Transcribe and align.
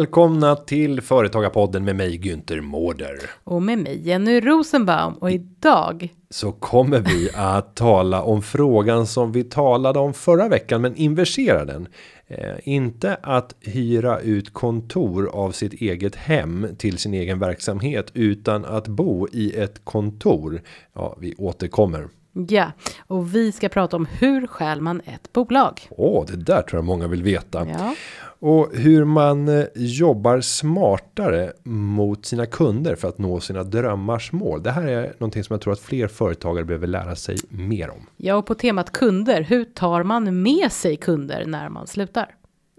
Välkomna 0.00 0.56
till 0.56 1.00
Företagarpodden 1.00 1.84
med 1.84 1.96
mig 1.96 2.18
Günther 2.18 2.60
Mårder. 2.60 3.18
Och 3.44 3.62
med 3.62 3.78
mig 3.78 4.08
Jenny 4.08 4.40
Rosenbaum 4.40 5.14
och 5.14 5.30
idag 5.30 6.08
Så 6.30 6.52
kommer 6.52 6.98
vi 6.98 7.30
att 7.34 7.76
tala 7.76 8.22
om 8.22 8.42
frågan 8.42 9.06
som 9.06 9.32
vi 9.32 9.44
talade 9.44 9.98
om 9.98 10.14
förra 10.14 10.48
veckan 10.48 10.82
men 10.82 10.96
inversera 10.96 11.64
den. 11.64 11.88
Eh, 12.26 12.54
inte 12.64 13.16
att 13.22 13.54
hyra 13.60 14.20
ut 14.20 14.52
kontor 14.52 15.30
av 15.32 15.52
sitt 15.52 15.72
eget 15.72 16.16
hem 16.16 16.66
till 16.78 16.98
sin 16.98 17.14
egen 17.14 17.38
verksamhet 17.38 18.10
utan 18.14 18.64
att 18.64 18.88
bo 18.88 19.28
i 19.32 19.56
ett 19.56 19.84
kontor. 19.84 20.62
Ja, 20.92 21.16
vi 21.20 21.34
återkommer. 21.38 22.08
Ja, 22.32 22.72
och 23.06 23.34
vi 23.34 23.52
ska 23.52 23.68
prata 23.68 23.96
om 23.96 24.06
hur 24.06 24.46
skäl 24.46 24.80
man 24.80 25.00
ett 25.04 25.32
bolag. 25.32 25.80
Åh, 25.90 26.24
det 26.26 26.36
där 26.36 26.62
tror 26.62 26.78
jag 26.78 26.84
många 26.84 27.06
vill 27.08 27.22
veta. 27.22 27.66
Ja, 27.68 27.94
Och 28.22 28.68
hur 28.74 29.04
man 29.04 29.48
eh, 29.48 29.64
jobbar 29.74 30.40
smartare 30.40 31.52
mot 31.64 32.26
sina 32.26 32.46
kunder 32.46 32.96
för 32.96 33.08
att 33.08 33.18
nå 33.18 33.40
sina 33.40 33.62
drömmars 33.62 34.32
mål. 34.32 34.62
Det 34.62 34.70
här 34.70 34.86
är 34.86 35.14
någonting 35.18 35.44
som 35.44 35.54
jag 35.54 35.60
tror 35.60 35.72
att 35.72 35.80
fler 35.80 36.08
företagare 36.08 36.64
behöver 36.64 36.86
lära 36.86 37.16
sig 37.16 37.36
mer 37.48 37.90
om. 37.90 38.06
ja 38.16 38.34
och 38.34 38.46
på 38.46 38.54
temat 38.54 38.92
kunder, 38.92 39.42
hur 39.42 39.64
tar 39.64 40.02
man 40.02 40.42
med 40.42 40.72
sig 40.72 40.96
kunder 40.96 41.44
när 41.46 41.68
man 41.68 41.86
slutar? 41.86 42.34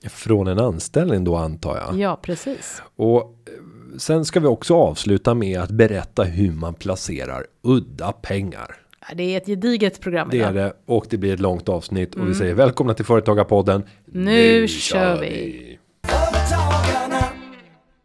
Från 0.09 0.47
en 0.47 0.59
anställning 0.59 1.23
då 1.23 1.35
antar 1.35 1.77
jag. 1.77 1.99
Ja, 1.99 2.19
precis. 2.21 2.81
Och 2.95 3.21
eh, 3.21 3.97
sen 3.97 4.25
ska 4.25 4.39
vi 4.39 4.47
också 4.47 4.75
avsluta 4.75 5.33
med 5.33 5.59
att 5.59 5.71
berätta 5.71 6.23
hur 6.23 6.51
man 6.51 6.73
placerar 6.73 7.45
udda 7.61 8.11
pengar. 8.11 8.75
Det 9.15 9.23
är 9.23 9.37
ett 9.37 9.45
gediget 9.45 10.01
program 10.01 10.29
Det 10.31 10.39
är 10.39 10.53
det 10.53 10.73
och 10.85 11.05
det 11.09 11.17
blir 11.17 11.33
ett 11.33 11.39
långt 11.39 11.69
avsnitt 11.69 12.15
och 12.15 12.29
vi 12.29 12.35
säger 12.35 12.53
välkomna 12.53 12.93
till 12.93 13.05
Företagarpodden. 13.05 13.83
Nu 14.05 14.67
kör 14.67 15.21
vi. 15.21 15.79
Företagarna. 16.07 17.41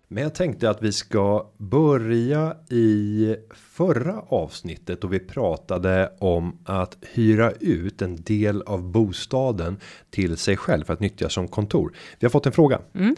Men 0.09 0.23
jag 0.23 0.35
tänkte 0.35 0.71
att 0.71 0.83
vi 0.83 0.93
ska 0.93 1.51
börja 1.57 2.57
i 2.71 3.37
förra 3.55 4.21
avsnittet 4.29 5.05
och 5.05 5.13
vi 5.13 5.19
pratade 5.19 6.13
om 6.19 6.59
att 6.65 6.97
hyra 7.13 7.53
ut 7.61 8.03
en 8.03 8.17
del 8.17 8.63
av 8.63 8.83
bostaden 8.83 9.81
till 10.11 10.37
sig 10.37 10.57
själv 10.57 10.85
för 10.85 10.93
att 10.93 11.01
nyttja 11.01 11.29
som 11.29 11.49
kontor. 11.49 11.93
Vi 12.19 12.25
har 12.25 12.31
fått 12.31 12.47
en 12.47 12.53
fråga. 12.53 12.81
Eh, 12.95 13.11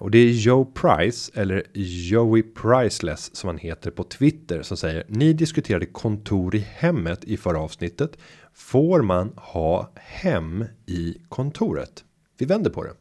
Och 0.00 0.10
det 0.10 0.18
är 0.18 0.30
Joe 0.30 0.64
Price 0.64 1.32
eller 1.34 1.62
Joey 1.74 2.42
Priceless 2.42 3.36
som 3.36 3.48
han 3.48 3.58
heter 3.58 3.90
på 3.90 4.04
Twitter 4.04 4.62
som 4.62 4.76
säger 4.76 5.04
ni 5.08 5.32
diskuterade 5.32 5.86
kontor 5.86 6.54
i 6.54 6.58
hemmet 6.58 7.24
i 7.24 7.36
förra 7.36 7.58
avsnittet. 7.58 8.18
Får 8.54 9.02
man 9.02 9.32
ha 9.36 9.90
hem 9.96 10.64
i 10.86 11.16
kontoret? 11.28 12.04
Vi 12.38 12.46
vänder 12.46 12.70
på 12.70 12.82
det. 12.82 12.92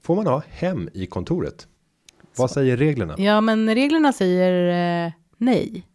Får 0.00 0.16
man 0.16 0.26
ha 0.26 0.42
hem 0.48 0.88
i 0.94 1.06
kontoret? 1.06 1.66
Vad 2.36 2.50
säger 2.50 2.76
reglerna? 2.76 3.14
Ja, 3.18 3.40
men 3.40 3.74
reglerna 3.74 4.12
säger 4.12 5.06
eh, 5.06 5.12
nej. 5.36 5.86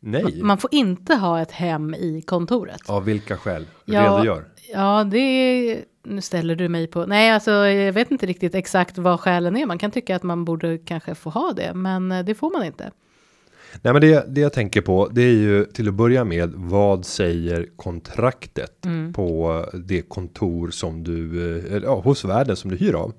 Nej. 0.00 0.42
Man 0.42 0.58
får 0.58 0.74
inte 0.74 1.14
ha 1.14 1.40
ett 1.40 1.52
hem 1.52 1.94
i 1.94 2.22
kontoret. 2.26 2.90
Av 2.90 3.04
vilka 3.04 3.36
skäl? 3.36 3.66
Ja. 3.84 4.02
Redogör. 4.02 4.44
Ja, 4.72 5.04
det 5.04 5.18
är, 5.18 5.84
nu 6.08 6.20
ställer 6.20 6.54
du 6.56 6.68
mig 6.68 6.86
på. 6.86 7.06
Nej, 7.06 7.30
alltså 7.30 7.50
jag 7.50 7.92
vet 7.92 8.10
inte 8.10 8.26
riktigt 8.26 8.54
exakt 8.54 8.98
vad 8.98 9.20
skälen 9.20 9.56
är. 9.56 9.66
Man 9.66 9.78
kan 9.78 9.90
tycka 9.90 10.16
att 10.16 10.22
man 10.22 10.44
borde 10.44 10.78
kanske 10.78 11.14
få 11.14 11.30
ha 11.30 11.52
det, 11.56 11.74
men 11.74 12.12
eh, 12.12 12.24
det 12.24 12.34
får 12.34 12.50
man 12.50 12.64
inte. 12.64 12.90
Nej, 13.82 13.92
men 13.92 14.02
det, 14.02 14.24
det 14.34 14.40
jag 14.40 14.52
tänker 14.52 14.80
på, 14.80 15.08
det 15.12 15.22
är 15.22 15.32
ju 15.32 15.64
till 15.64 15.88
att 15.88 15.94
börja 15.94 16.24
med. 16.24 16.52
Vad 16.54 17.04
säger 17.06 17.66
kontraktet 17.76 18.84
Mm. 18.84 19.12
på 19.12 19.64
det 19.74 20.02
kontor 20.02 20.70
som 20.70 21.04
du 21.04 21.46
eh, 21.76 21.82
ja, 21.84 22.00
hos 22.00 22.24
värden 22.24 22.56
som 22.56 22.70
du 22.70 22.76
hyr 22.76 22.94
av? 22.94 23.12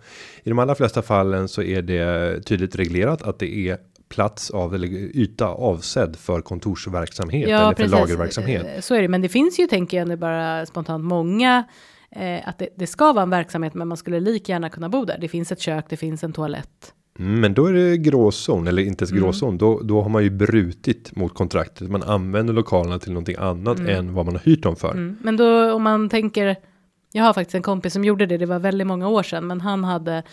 I 0.44 0.50
de 0.50 0.60
allra 0.60 0.76
flesta 0.76 1.02
fallen 1.02 1.48
så 1.48 1.62
är 1.62 1.82
det 1.82 2.42
tydligt 2.46 2.76
reglerat 2.76 3.22
att 3.22 3.40
det 3.40 3.70
är 3.70 3.78
plats 4.10 4.50
av 4.52 4.76
eller 4.76 4.88
yta 5.18 5.46
avsedd 5.48 6.16
för 6.16 6.42
kontorsverksamhet 6.42 7.50
eller 7.50 7.74
för 7.76 7.88
lagerverksamhet. 7.88 8.66
Eh, 8.76 8.82
Så 8.82 8.96
är 8.96 9.02
det, 9.02 9.08
men 9.08 9.22
det 9.22 9.30
finns 9.30 9.60
ju, 9.60 9.68
tänker 9.68 9.98
jag 9.98 10.08
nu 10.08 10.16
bara 10.16 10.66
spontant, 10.66 11.04
många 11.06 11.64
eh, 12.12 12.48
att 12.50 12.58
det, 12.58 12.70
det 12.76 12.88
ska 12.88 13.14
vara 13.14 13.24
en 13.24 13.30
verksamhet, 13.30 13.74
men 13.74 13.88
man 13.88 13.98
skulle 13.98 14.20
lika 14.20 14.52
gärna 14.52 14.70
kunna 14.70 14.90
bo 14.90 15.06
där. 15.06 15.18
Det 15.22 15.28
finns 15.28 15.52
ett 15.52 15.60
kök, 15.62 15.86
det 15.90 15.98
finns 15.98 16.24
en 16.24 16.34
toalett. 16.34 16.94
Mm, 17.20 17.40
Men 17.42 17.54
då 17.54 17.66
är 17.66 17.74
det 17.74 17.98
gråzon 17.98 18.68
eller 18.68 18.82
inte 18.82 19.06
Mm. 19.06 19.24
ens 19.24 19.24
gråzon. 19.40 19.58
Då, 19.58 19.80
då 19.84 20.02
har 20.02 20.10
man 20.10 20.24
ju 20.24 20.30
brutit 20.30 21.16
mot 21.16 21.34
kontraktet. 21.34 21.90
Man 21.92 22.04
använder 22.04 22.54
lokalerna 22.54 23.00
till 23.00 23.12
någonting 23.12 23.36
annat 23.40 23.80
än 23.80 24.14
vad 24.14 24.26
man 24.26 24.36
har 24.36 24.42
hyrt 24.44 24.64
dem 24.64 24.76
för. 24.76 24.92
Mm. 24.92 25.18
Men 25.22 25.38
då 25.38 25.74
om 25.74 25.84
man 25.84 26.10
tänker, 26.10 26.56
jag 27.12 27.24
har 27.24 27.34
faktiskt 27.34 27.56
en 27.56 27.62
kompis 27.62 27.94
som 27.94 28.04
gjorde 28.04 28.26
det, 28.26 28.38
det 28.38 28.46
var 28.46 28.60
väldigt 28.60 28.88
många 28.88 29.08
år 29.08 29.24
sedan, 29.24 29.48
men 29.48 29.62
han 29.62 29.84
hade 29.84 30.24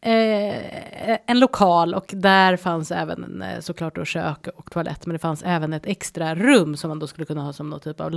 eh, 0.00 1.18
en 1.26 1.40
lokal 1.40 1.94
och 1.94 2.10
där 2.12 2.56
fanns 2.56 2.90
även 2.90 3.42
eh, 3.42 3.60
såklart 3.60 3.94
då 3.96 4.04
kök 4.04 4.46
och 4.56 4.70
toalett, 4.70 5.06
men 5.06 5.12
det 5.12 5.18
fanns 5.18 5.42
även 5.46 5.72
ett 5.72 5.86
extra 5.86 6.34
rum 6.34 6.76
som 6.76 6.88
man 6.88 6.98
då 6.98 7.06
skulle 7.06 7.24
kunna 7.26 7.42
ha 7.42 7.52
som 7.52 7.70
någon 7.70 7.80
typ 7.80 8.00
av 8.00 8.10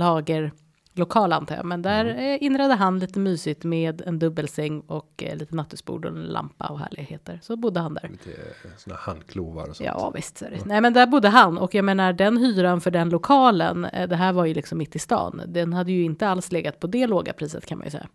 lagerlokal 0.94 1.32
antar 1.32 1.56
jag. 1.56 1.64
Men 1.64 1.82
där 1.82 2.04
Mm. 2.04 2.16
eh, 2.34 2.42
inredde 2.42 2.74
han 2.74 2.98
lite 2.98 3.18
mysigt 3.18 3.64
med 3.64 4.02
en 4.06 4.18
dubbelsäng 4.18 4.80
och 4.80 5.22
eh, 5.26 5.36
lite 5.36 5.54
nattduksbord 5.56 6.04
och 6.04 6.10
en 6.16 6.22
lampa 6.22 6.66
och 6.66 6.78
härligheter. 6.78 7.38
Så 7.42 7.56
bodde 7.56 7.80
han 7.80 7.94
där. 7.94 8.08
Lite 8.12 8.30
såna 8.76 8.96
handklovar 8.96 9.68
och 9.68 9.76
sånt. 9.76 9.86
Ja 9.86 10.10
visst, 10.14 10.38
det. 10.40 10.64
Nej 10.66 10.80
men 10.80 10.92
där 10.92 11.06
bodde 11.06 11.28
han 11.28 11.58
och 11.58 11.74
jag 11.74 11.84
menar 11.84 12.12
den 12.12 12.36
hyran 12.36 12.80
för 12.80 12.90
den 12.90 13.08
lokalen, 13.08 13.84
eh, 13.84 14.08
det 14.08 14.16
här 14.16 14.32
var 14.32 14.44
ju 14.44 14.54
liksom 14.54 14.78
mitt 14.78 14.96
i 14.96 14.98
stan. 14.98 15.42
Den 15.46 15.72
hade 15.72 15.92
ju 15.92 16.02
inte 16.04 16.28
alls 16.28 16.52
legat 16.52 16.80
på 16.80 16.86
det 16.86 17.06
låga 17.06 17.32
priset 17.32 17.66
kan 17.66 17.78
man 17.78 17.84
ju 17.86 17.90
säga. 17.90 18.06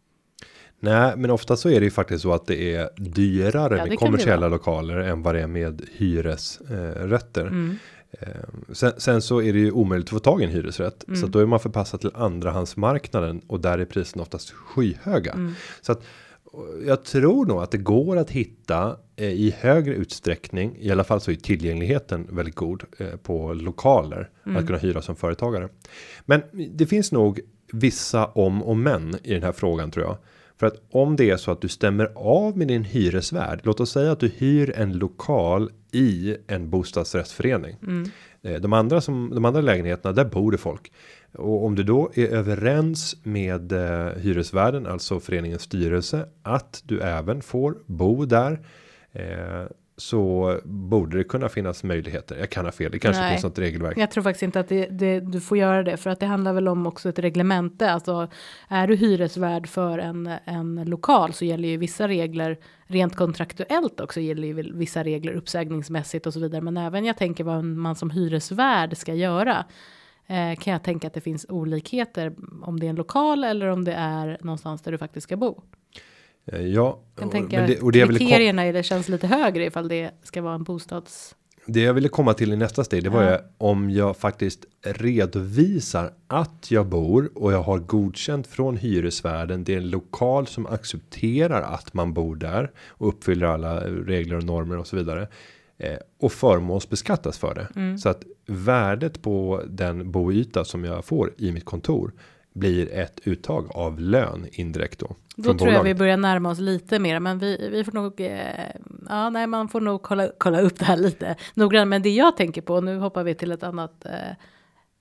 Nej, 0.80 1.14
men 1.18 1.32
ofta 1.32 1.56
så 1.56 1.70
är 1.70 1.80
det 1.80 1.86
ju 1.86 1.92
faktiskt 1.92 2.22
så 2.22 2.34
att 2.34 2.46
det 2.48 2.76
är 2.76 2.90
dyrare 2.98 3.78
Ja, 3.78 3.84
det 3.84 3.90
med 3.90 4.00
kommersiella 4.00 4.48
lokaler 4.48 4.98
än 4.98 5.24
vad 5.24 5.36
det 5.36 5.42
är 5.42 5.48
med 5.48 5.82
hyresrätter. 5.92 7.42
Eh. 7.46 7.48
Mm. 7.52 7.78
Eh, 8.20 8.28
sen, 8.74 8.92
sen 8.98 9.22
så 9.22 9.42
är 9.42 9.54
det 9.54 9.60
ju 9.60 9.72
omöjligt 9.72 10.06
att 10.08 10.10
få 10.10 10.20
tag 10.20 10.42
i 10.42 10.44
en 10.46 10.52
hyresrätt. 10.52 11.08
Mm. 11.08 11.22
Så 11.22 11.28
då 11.28 11.40
är 11.40 11.46
man 11.46 11.60
förpassad 11.60 12.02
till 12.02 12.12
andrahandsmarknaden 12.14 13.42
och 13.48 13.60
där 13.60 13.78
är 13.80 13.86
priserna 13.86 14.22
oftast 14.22 14.52
skyhöga. 14.52 15.32
Mm. 15.32 15.54
Så 15.82 15.92
att 15.92 16.04
jag 16.86 17.04
tror 17.04 17.46
nog 17.46 17.62
att 17.64 17.72
det 17.72 17.78
går 17.78 18.18
att 18.18 18.30
hitta 18.32 18.98
eh, 19.16 19.32
i 19.32 19.56
högre 19.60 19.94
utsträckning. 19.94 20.78
I 20.80 20.92
alla 20.92 21.04
fall 21.04 21.22
så 21.22 21.32
är 21.32 21.36
tillgängligheten 21.36 22.28
väldigt 22.32 22.56
god 22.56 22.84
eh, 22.98 23.08
på 23.08 23.54
lokaler 23.54 24.30
Mm. 24.46 24.58
att 24.58 24.68
kunna 24.68 24.80
hyra 24.80 25.02
som 25.02 25.16
företagare. 25.16 25.70
Men 26.26 26.42
det 26.72 26.86
finns 26.86 27.12
nog 27.12 27.40
vissa 27.72 28.26
om 28.26 28.64
och 28.64 28.78
men 28.78 29.16
i 29.24 29.34
den 29.34 29.44
här 29.44 29.52
frågan 29.52 29.92
tror 29.92 30.06
jag. 30.06 30.18
För 30.60 30.68
att 30.68 30.82
om 30.92 31.16
det 31.16 31.30
är 31.30 31.38
så 31.38 31.52
att 31.52 31.62
du 31.62 31.68
stämmer 31.68 32.12
av 32.16 32.58
med 32.58 32.68
din 32.68 32.84
hyresvärd. 32.84 33.60
Låt 33.64 33.80
oss 33.80 33.92
säga 33.92 34.12
att 34.12 34.20
du 34.20 34.28
hyr 34.28 34.74
en 34.76 34.94
lokal 34.98 35.72
i 35.92 36.36
en 36.48 36.70
bostadsrättsförening. 36.70 37.76
Eh, 38.42 38.62
De 38.62 38.74
andra 38.74 39.02
som 39.02 39.32
de 39.36 39.46
andra 39.46 39.62
lägenheterna 39.62 40.14
där 40.14 40.26
bor 40.26 40.52
det 40.52 40.58
folk. 40.58 40.92
Och 41.34 41.66
om 41.66 41.76
du 41.76 41.84
då 41.84 42.12
är 42.16 42.28
överens 42.28 43.16
med 43.24 43.72
eh, 43.72 44.10
hyresvärden, 44.18 44.88
alltså 44.88 45.20
föreningens 45.20 45.62
styrelse, 45.62 46.26
att 46.44 46.82
du 46.86 47.00
även 47.02 47.42
får 47.42 47.78
bo 47.86 48.26
där. 48.26 48.60
Eh, 49.12 49.66
så 49.98 50.60
borde 50.64 51.18
det 51.18 51.24
kunna 51.24 51.50
finnas 51.50 51.84
möjligheter. 51.84 52.38
Jag 52.38 52.50
kan 52.50 52.66
ha 52.66 52.72
fel. 52.72 52.92
Det 52.92 53.00
kanske 53.00 53.22
Nej. 53.22 53.32
finns 53.32 53.44
något 53.44 53.60
regelverk. 53.60 53.98
Jag 53.98 54.12
tror 54.12 54.24
faktiskt 54.24 54.44
inte 54.44 54.60
att 54.60 54.68
det, 54.68 54.86
det, 54.86 55.20
du 55.20 55.42
får 55.42 55.58
göra 55.58 55.84
det 55.84 55.98
för 55.98 56.10
att 56.10 56.20
det 56.20 56.26
handlar 56.26 56.54
väl 56.54 56.68
om 56.68 56.88
också 56.88 57.10
ett 57.10 57.20
reglemente. 57.20 57.92
Alltså 57.92 58.28
är 58.68 58.88
du 58.88 58.96
hyresvärd 58.96 59.68
för 59.68 60.00
en, 60.00 60.32
en 60.46 60.84
lokal 60.86 61.34
så 61.34 61.46
gäller 61.46 61.70
ju 61.70 61.78
vissa 61.78 62.08
regler 62.08 62.58
rent 62.88 63.16
kontraktuellt 63.16 64.00
också 64.00 64.20
gäller 64.20 64.48
ju 64.48 64.74
vissa 64.74 65.04
regler 65.04 65.34
uppsägningsmässigt 65.34 66.28
och 66.28 66.34
så 66.34 66.40
vidare. 66.40 66.62
Men 66.62 66.78
även 66.78 67.06
jag 67.06 67.18
tänker 67.18 67.44
vad 67.44 67.64
man 67.64 67.96
som 67.96 68.10
hyresvärd 68.10 68.98
ska 68.98 69.14
göra. 69.14 69.66
Eh, 70.28 70.56
kan 70.56 70.74
jag 70.74 70.84
tänka 70.84 71.08
att 71.08 71.14
det 71.14 71.22
finns 71.22 71.46
olikheter 71.50 72.36
om 72.62 72.80
det 72.80 72.86
är 72.86 72.90
en 72.90 72.96
lokal 72.96 73.44
eller 73.44 73.68
om 73.68 73.84
det 73.84 73.94
är 73.94 74.38
någonstans 74.42 74.82
där 74.82 74.92
du 74.92 74.98
faktiskt 74.98 75.24
ska 75.24 75.38
bo. 75.38 75.62
Eh, 76.54 76.62
Ja, 76.62 77.00
Jag 77.20 77.32
tänka 77.32 77.60
men 77.60 77.70
det, 77.70 77.80
och 77.82 77.92
det 77.92 78.02
kom, 78.06 78.16
kriterierna 78.16 78.62
är 78.66 78.74
det 78.74 78.84
känns 78.84 79.10
lite 79.10 79.28
högre 79.28 79.66
ifall 79.66 79.88
det 79.88 80.12
ska 80.24 80.42
vara 80.42 80.56
en 80.56 80.64
bostads. 80.64 81.36
det 81.66 81.82
jag 81.82 81.94
ville 81.94 82.10
komma 82.10 82.34
till 82.34 82.54
i 82.54 82.56
nästa 82.56 82.84
steg. 82.84 83.04
Det 83.04 83.10
var 83.10 83.24
Ja. 83.24 83.32
ju 83.32 83.38
om 83.58 83.90
jag 83.90 84.18
faktiskt 84.18 84.66
redovisar 85.22 86.12
att 86.28 86.72
jag 86.72 86.86
bor 86.86 87.30
och 87.36 87.54
jag 87.54 87.62
har 87.64 87.80
godkänt 87.80 88.48
från 88.48 88.78
hyresvärden. 88.78 89.64
Det 89.64 89.74
är 89.74 89.78
en 89.78 89.90
lokal 89.90 90.48
som 90.48 90.66
accepterar 90.66 91.62
att 91.62 91.94
man 91.94 92.14
bor 92.14 92.36
där 92.36 92.72
och 92.88 93.08
uppfyller 93.08 93.46
alla 93.48 93.80
regler 93.88 94.36
och 94.38 94.44
normer 94.44 94.78
och 94.78 94.88
så 94.88 94.96
vidare. 94.96 95.28
Eh, 95.78 95.98
och 96.20 96.32
förmånsbeskattas 96.32 97.38
för 97.38 97.56
det. 97.56 97.68
Mm. 97.76 97.98
Så 97.98 98.10
att 98.10 98.24
värdet 98.46 99.22
på 99.22 99.64
den 99.68 100.12
boyta 100.12 100.66
som 100.66 100.84
jag 100.84 101.06
får 101.06 101.34
i 101.38 101.52
mitt 101.52 101.66
kontor 101.66 102.12
blir 102.60 102.94
ett 102.94 103.20
uttag 103.24 103.68
av 103.74 104.00
lön 104.00 104.48
indirekt 104.52 105.00
då. 105.00 105.16
Då 105.36 105.44
tror 105.44 105.60
jag 105.60 105.68
vi 105.68 105.74
bolaget. 105.74 105.98
börjar 105.98 106.18
närma 106.18 106.50
oss 106.50 106.60
lite 106.60 107.00
mer, 107.00 107.20
men 107.20 107.40
vi, 107.40 107.70
vi 107.72 107.84
får 107.84 107.92
nog 107.92 108.22
eh, 108.22 108.38
ja, 109.10 109.30
nej, 109.30 109.48
man 109.48 109.68
får 109.70 109.82
nog 109.82 110.02
kolla, 110.02 110.30
kolla 110.38 110.62
upp 110.62 110.80
det 110.80 110.86
här 110.86 110.98
lite 110.98 111.36
noggrant. 111.54 111.90
Men 111.90 112.02
det 112.02 112.10
jag 112.10 112.38
tänker 112.38 112.62
på, 112.62 112.82
nu 112.82 112.98
hoppar 112.98 113.24
vi 113.24 113.36
till 113.36 113.52
ett 113.52 113.64
annat, 113.64 114.06
eh, 114.06 114.12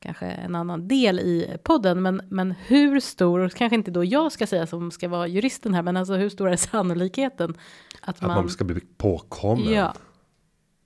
kanske 0.01 0.27
en 0.27 0.55
annan 0.55 0.89
del 0.89 1.21
i 1.21 1.57
podden, 1.63 2.03
men, 2.03 2.23
men 2.29 2.55
hur 2.67 3.01
stor, 3.01 3.49
kanske 3.49 3.75
inte 3.77 3.91
då 3.91 4.05
jag 4.05 4.33
ska 4.33 4.47
säga 4.47 4.67
som 4.67 4.91
ska 4.91 5.09
vara 5.09 5.27
juristen 5.27 5.75
här, 5.75 5.83
men 5.83 5.97
alltså 5.97 6.15
hur 6.15 6.29
stor 6.29 6.49
är 6.51 6.57
sannolikheten 6.73 7.55
att, 8.01 8.09
Att 8.09 8.23
man, 8.23 8.31
man, 8.31 8.49
ska 8.49 8.65
bli 8.65 8.81
påkommen. 8.97 9.73
ja, 9.73 9.95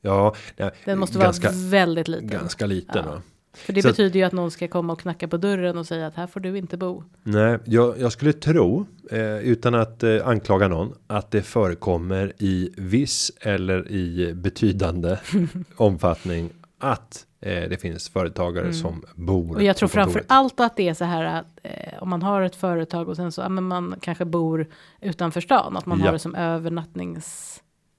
Ja, 0.02 0.34
nej, 0.56 0.70
den 0.84 0.98
måste 0.98 1.18
ganska, 1.18 1.48
vara 1.48 1.68
väldigt 1.70 2.08
liten. 2.08 2.26
ganska 2.26 2.66
liten. 2.66 3.04
Ja. 3.06 3.22
För 3.52 3.72
det 3.72 3.82
Så- 3.82 3.88
betyder 3.88 4.20
ju 4.20 4.26
att 4.26 4.32
någon 4.32 4.50
ska 4.50 4.68
komma 4.68 4.92
och 4.92 5.00
knacka 5.00 5.28
på 5.28 5.36
dörren 5.36 5.78
och 5.78 5.86
säga 5.86 6.06
att 6.06 6.14
här 6.14 6.26
får 6.26 6.40
du 6.40 6.58
inte 6.58 6.76
bo. 6.76 7.02
Nej, 7.22 7.58
jag, 7.64 7.98
jag 7.98 8.12
skulle 8.12 8.32
tro 8.32 8.86
eh, 9.10 9.38
utan 9.38 9.74
att 9.74 10.02
eh, 10.02 10.26
anklaga 10.28 10.68
någon 10.68 10.92
att 11.06 11.30
det 11.30 11.42
förekommer 11.42 12.32
i 12.38 12.70
viss 12.76 13.32
eller 13.40 13.88
i 13.90 14.34
betydande 14.34 15.16
omfattning 15.76 16.50
att 16.78 17.26
eh, 17.40 17.68
det 17.68 17.80
finns 17.80 18.08
företagare 18.08 18.72
som 18.72 19.04
bor. 19.14 19.44
Mm. 19.44 19.56
Och 19.56 19.62
jag 19.62 19.76
tror 19.76 19.88
framför 19.88 20.12
kontoret. 20.12 20.26
allt 20.32 20.60
att 20.60 20.76
det 20.76 20.88
är 20.88 20.94
så 20.94 21.04
här 21.04 21.24
att 21.24 21.46
eh, 21.62 22.02
om 22.02 22.08
man 22.10 22.22
har 22.22 22.42
ett 22.42 22.56
företag 22.56 23.08
och 23.08 23.16
sen 23.16 23.32
så, 23.32 23.40
ja, 23.40 23.48
men 23.48 23.64
man 23.64 23.94
kanske 24.00 24.24
bor 24.24 24.66
utanför 25.00 25.40
stan, 25.40 25.76
att 25.76 25.86
man 25.86 25.98
Ja. 25.98 26.04
har 26.04 26.12
det 26.12 26.18
som 26.18 26.34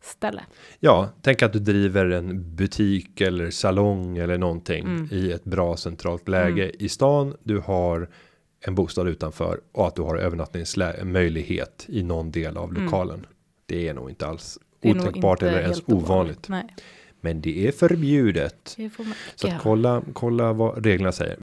övernattningsställe. 0.02 0.44
Ja, 0.80 1.10
tänk 1.22 1.42
att 1.42 1.54
du 1.54 1.60
driver 1.60 2.06
en 2.10 2.56
butik 2.56 3.22
eller 3.22 3.50
salong 3.52 4.18
eller 4.18 4.38
någonting 4.38 4.86
Mm. 4.86 5.08
i 5.12 5.32
ett 5.32 5.44
bra 5.44 5.78
centralt 5.78 6.28
läge 6.28 6.72
i 6.80 6.90
stan. 6.90 7.36
Du 7.44 7.60
har 7.60 8.10
en 8.66 8.76
bostad 8.76 9.08
utanför 9.08 9.60
och 9.72 9.88
att 9.88 9.96
du 9.96 10.02
har 10.02 10.18
övernattningsmöjlighet 10.18 11.86
i 11.88 12.04
någon 12.04 12.32
del 12.32 12.58
av 12.58 12.74
lokalen. 12.74 13.26
Det 13.66 13.88
är 13.88 13.94
nog 13.94 14.10
inte 14.10 14.28
alls 14.28 14.58
Mm. 14.84 14.98
Otänkbart 15.00 15.42
inte 15.42 15.50
eller 15.50 15.62
ens 15.62 15.82
ovanligt. 15.86 16.50
Nej, 16.50 16.76
Men 17.22 17.42
det 17.42 17.68
är 17.68 17.72
förbjudet. 17.72 18.74
det 18.78 18.90
Så 19.36 19.48
att 19.48 19.62
kolla, 19.62 20.02
kolla 20.14 20.54
vad 20.54 20.86
reglerna 20.86 21.12
säger. 21.12 21.38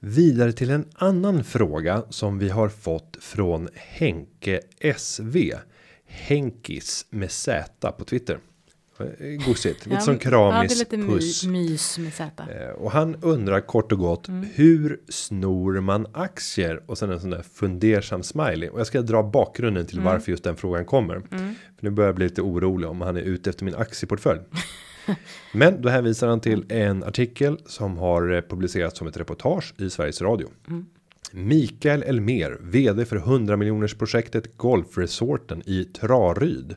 Vidare 0.00 0.52
till 0.52 0.70
en 0.70 0.84
annan 0.94 1.44
fråga 1.44 2.02
som 2.10 2.38
vi 2.38 2.48
har 2.48 2.68
fått 2.68 3.16
från 3.20 3.68
Henke 3.74 4.60
SV. 4.96 5.36
Henkis 6.14 7.06
med 7.10 7.30
Z 7.30 7.92
på 7.98 8.04
Twitter. 8.04 8.38
Eh, 9.00 9.46
Gosigt, 9.46 9.86
lite 9.86 9.94
Ja, 9.94 10.00
som 10.00 10.18
kramis 10.18 10.54
Ja, 10.54 10.76
det 10.86 10.96
är 10.96 10.96
lite 10.98 11.12
puss. 11.12 11.44
my, 11.44 11.50
mys 11.70 11.98
med 11.98 12.12
Z. 12.14 12.30
Eh, 12.52 12.68
Och 12.70 12.90
han 12.92 13.16
undrar 13.22 13.60
kort 13.60 13.92
och 13.92 13.98
gott 13.98 14.28
Mm. 14.28 14.46
hur 14.54 15.00
snor 15.08 15.80
man 15.80 16.06
aktier 16.12 16.82
och 16.86 16.98
sen 16.98 17.10
en 17.10 17.20
sån 17.20 17.30
där 17.30 17.42
fundersam 17.42 18.22
smiley 18.22 18.68
och 18.68 18.80
jag 18.80 18.86
ska 18.86 19.02
dra 19.02 19.22
bakgrunden 19.22 19.86
till 19.86 19.98
Mm. 19.98 20.12
varför 20.12 20.30
just 20.30 20.44
den 20.44 20.56
frågan 20.56 20.84
kommer. 20.84 21.20
För 21.30 21.54
nu 21.80 21.90
börjar 21.90 22.08
jag 22.08 22.14
bli 22.16 22.24
lite 22.28 22.42
orolig 22.42 22.88
om 22.90 23.00
han 23.00 23.16
är 23.16 23.20
ute 23.20 23.50
efter 23.50 23.64
min 23.64 23.74
aktieportfölj. 23.74 24.40
Men 25.52 25.82
då 25.82 25.88
hänvisar 25.88 26.28
han 26.28 26.40
till 26.40 26.64
en 26.72 27.04
artikel 27.04 27.58
som 27.66 27.98
har 27.98 28.32
eh, 28.34 28.40
publicerats 28.40 28.98
som 28.98 29.06
ett 29.06 29.16
reportage 29.16 29.74
i 29.78 29.90
Sveriges 29.90 30.22
Radio. 30.22 30.48
Mikael 31.32 32.02
Elmer, 32.02 32.58
vd 32.60 33.04
för 33.04 33.16
100 33.16 33.56
miljoners 33.56 33.94
projektet 33.94 34.56
Golfresorten 34.56 35.62
i 35.66 35.84
Traryd 35.84 36.76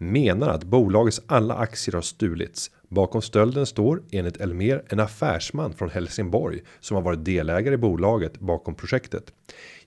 menar 0.00 0.48
att 0.48 0.64
bolagets 0.64 1.20
alla 1.26 1.54
aktier 1.54 1.94
har 1.94 2.02
stulits. 2.02 2.70
Bakom 2.88 3.22
stölden 3.22 3.66
står 3.66 4.02
enligt 4.10 4.36
Elmer 4.36 4.84
en 4.88 5.00
affärsman 5.00 5.72
från 5.72 5.90
Helsingborg 5.90 6.60
som 6.80 6.94
har 6.94 7.02
varit 7.02 7.24
delägare 7.24 7.74
i 7.74 7.78
bolaget 7.78 8.40
bakom 8.40 8.74
projektet. 8.74 9.32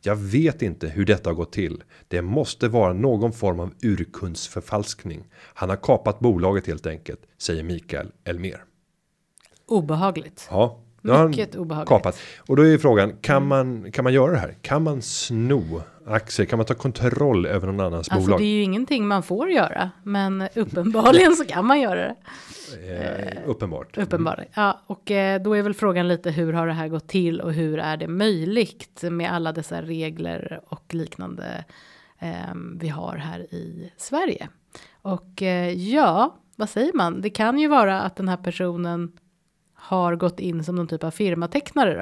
Jag 0.01 0.15
vet 0.15 0.61
inte 0.61 0.87
hur 0.87 1.05
detta 1.05 1.29
har 1.29 1.35
gått 1.35 1.51
till. 1.51 1.83
Det 2.07 2.21
måste 2.21 2.67
vara 2.67 2.93
någon 2.93 3.33
form 3.33 3.59
av 3.59 3.73
urkundsförfalskning. 3.81 5.23
Han 5.33 5.69
har 5.69 5.77
kapat 5.77 6.19
bolaget 6.19 6.67
helt 6.67 6.85
enkelt, 6.85 7.21
säger 7.37 7.63
Mikael 7.63 8.11
Elmer. 8.23 8.63
Obehagligt. 9.67 10.47
Ja, 10.51 10.79
Mycket 11.03 11.55
obehagligt. 11.55 11.89
kapat. 11.89 12.19
Och 12.47 12.55
då 12.55 12.61
är 12.63 12.67
ju 12.67 12.79
frågan, 12.79 13.13
kan 13.21 13.47
man, 13.47 13.91
kan 13.91 14.03
man 14.03 14.13
göra 14.13 14.31
det 14.31 14.37
här? 14.37 14.55
Kan 14.61 14.83
man 14.83 15.01
sno 15.01 15.81
aktier? 16.07 16.45
Kan 16.45 16.57
man 16.57 16.65
ta 16.65 16.73
kontroll 16.73 17.45
över 17.45 17.67
någon 17.67 17.79
annans 17.79 18.09
Alltså 18.09 18.25
bolag? 18.27 18.39
det 18.39 18.45
är 18.45 18.55
ju 18.55 18.61
ingenting 18.63 19.07
man 19.07 19.23
får 19.23 19.49
göra, 19.51 19.91
men 20.03 20.47
uppenbarligen 20.55 21.35
så 21.35 21.45
kan 21.45 21.65
man 21.65 21.81
göra 21.81 21.95
det. 22.01 22.15
Eh, 22.89 23.49
uppenbart. 23.49 23.97
Uppenbarligen. 23.97 24.51
Ja, 24.55 24.81
och 24.87 25.11
eh, 25.11 25.41
då 25.41 25.53
är 25.53 25.61
väl 25.61 25.73
frågan 25.73 26.07
lite 26.07 26.31
hur 26.31 26.53
har 26.53 26.67
det 26.67 26.73
här 26.73 26.87
gått 26.87 27.07
till 27.07 27.41
och 27.41 27.53
hur 27.53 27.79
är 27.79 27.97
det 27.97 28.07
möjligt 28.07 29.03
med 29.11 29.33
alla 29.33 29.51
dessa 29.51 29.81
regler 29.81 30.61
och 30.67 30.93
liknande 30.93 31.65
eh, 32.19 32.29
vi 32.79 32.89
har 32.89 33.15
här 33.15 33.39
i 33.39 33.91
Sverige. 33.97 34.49
Och 35.01 35.41
eh, 35.41 35.69
ja, 35.71 36.35
vad 36.55 36.69
säger 36.69 36.93
man? 36.93 37.21
Det 37.21 37.29
kan 37.29 37.59
ju 37.59 37.67
vara 37.67 38.01
att 38.01 38.15
den 38.15 38.29
här 38.29 38.37
personen 38.37 39.11
har 39.83 40.15
gått 40.15 40.39
in 40.39 40.63
som 40.63 40.75
någon 40.75 40.87
typ 40.87 41.03
av 41.03 41.11
firmatecknare 41.11 41.93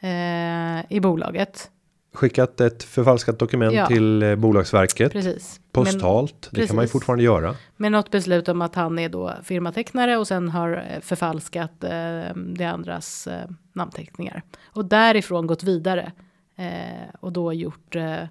då, 0.00 0.08
eh, 0.08 0.92
i 0.96 1.00
bolaget. 1.00 1.70
Skickat 2.14 2.60
ett 2.60 2.82
förfalskat 2.82 3.38
dokument 3.38 3.74
Ja. 3.74 3.86
till 3.86 4.22
eh, 4.22 4.36
Bolagsverket. 4.36 5.12
Precis. 5.12 5.60
Postalt, 5.72 6.48
det 6.52 6.66
kan 6.66 6.76
man 6.76 6.82
ju 6.82 6.86
precis. 6.86 6.92
fortfarande 6.92 7.24
göra. 7.24 7.54
Med 7.76 7.92
något 7.92 8.10
beslut 8.10 8.48
om 8.48 8.62
att 8.62 8.74
han 8.74 8.98
är 8.98 9.08
då 9.08 9.32
firmatecknare 9.42 10.16
och 10.16 10.26
sen 10.26 10.48
har 10.48 10.84
eh, 10.90 11.00
förfalskat 11.00 11.84
eh, 11.84 12.34
det 12.36 12.64
andras 12.64 13.26
eh, 13.26 13.50
namnteckningar. 13.72 14.42
Och 14.64 14.84
därifrån 14.84 15.46
gått 15.46 15.62
vidare. 15.62 16.12
Eh, 16.56 17.14
och 17.20 17.32
då 17.32 17.52
gjort, 17.52 17.96
eh, 17.96 18.22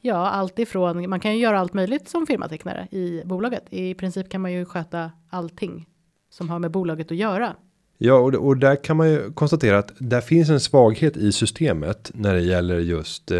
ja 0.00 0.28
allt 0.30 0.58
ifrån, 0.58 1.10
man 1.10 1.20
kan 1.20 1.32
ju 1.32 1.38
göra 1.38 1.60
allt 1.60 1.74
möjligt 1.74 2.08
som 2.08 2.26
firmatecknare 2.26 2.88
i 2.90 3.22
bolaget. 3.24 3.64
I 3.70 3.94
princip 3.94 4.30
kan 4.30 4.40
man 4.40 4.52
ju 4.52 4.64
sköta 4.64 5.10
allting 5.30 5.86
som 6.30 6.50
har 6.50 6.58
med 6.58 6.70
bolaget 6.70 7.10
att 7.10 7.16
göra. 7.16 7.56
Ja, 8.04 8.14
och, 8.14 8.34
och 8.34 8.56
där 8.56 8.76
kan 8.84 8.96
man 8.96 9.10
ju 9.10 9.32
konstatera 9.32 9.78
att 9.78 9.92
där 9.98 10.20
finns 10.20 10.50
en 10.50 10.60
svaghet 10.60 11.16
i 11.16 11.32
systemet 11.32 12.10
när 12.14 12.34
det 12.34 12.40
gäller 12.40 12.78
just 12.78 13.30
eh, 13.30 13.38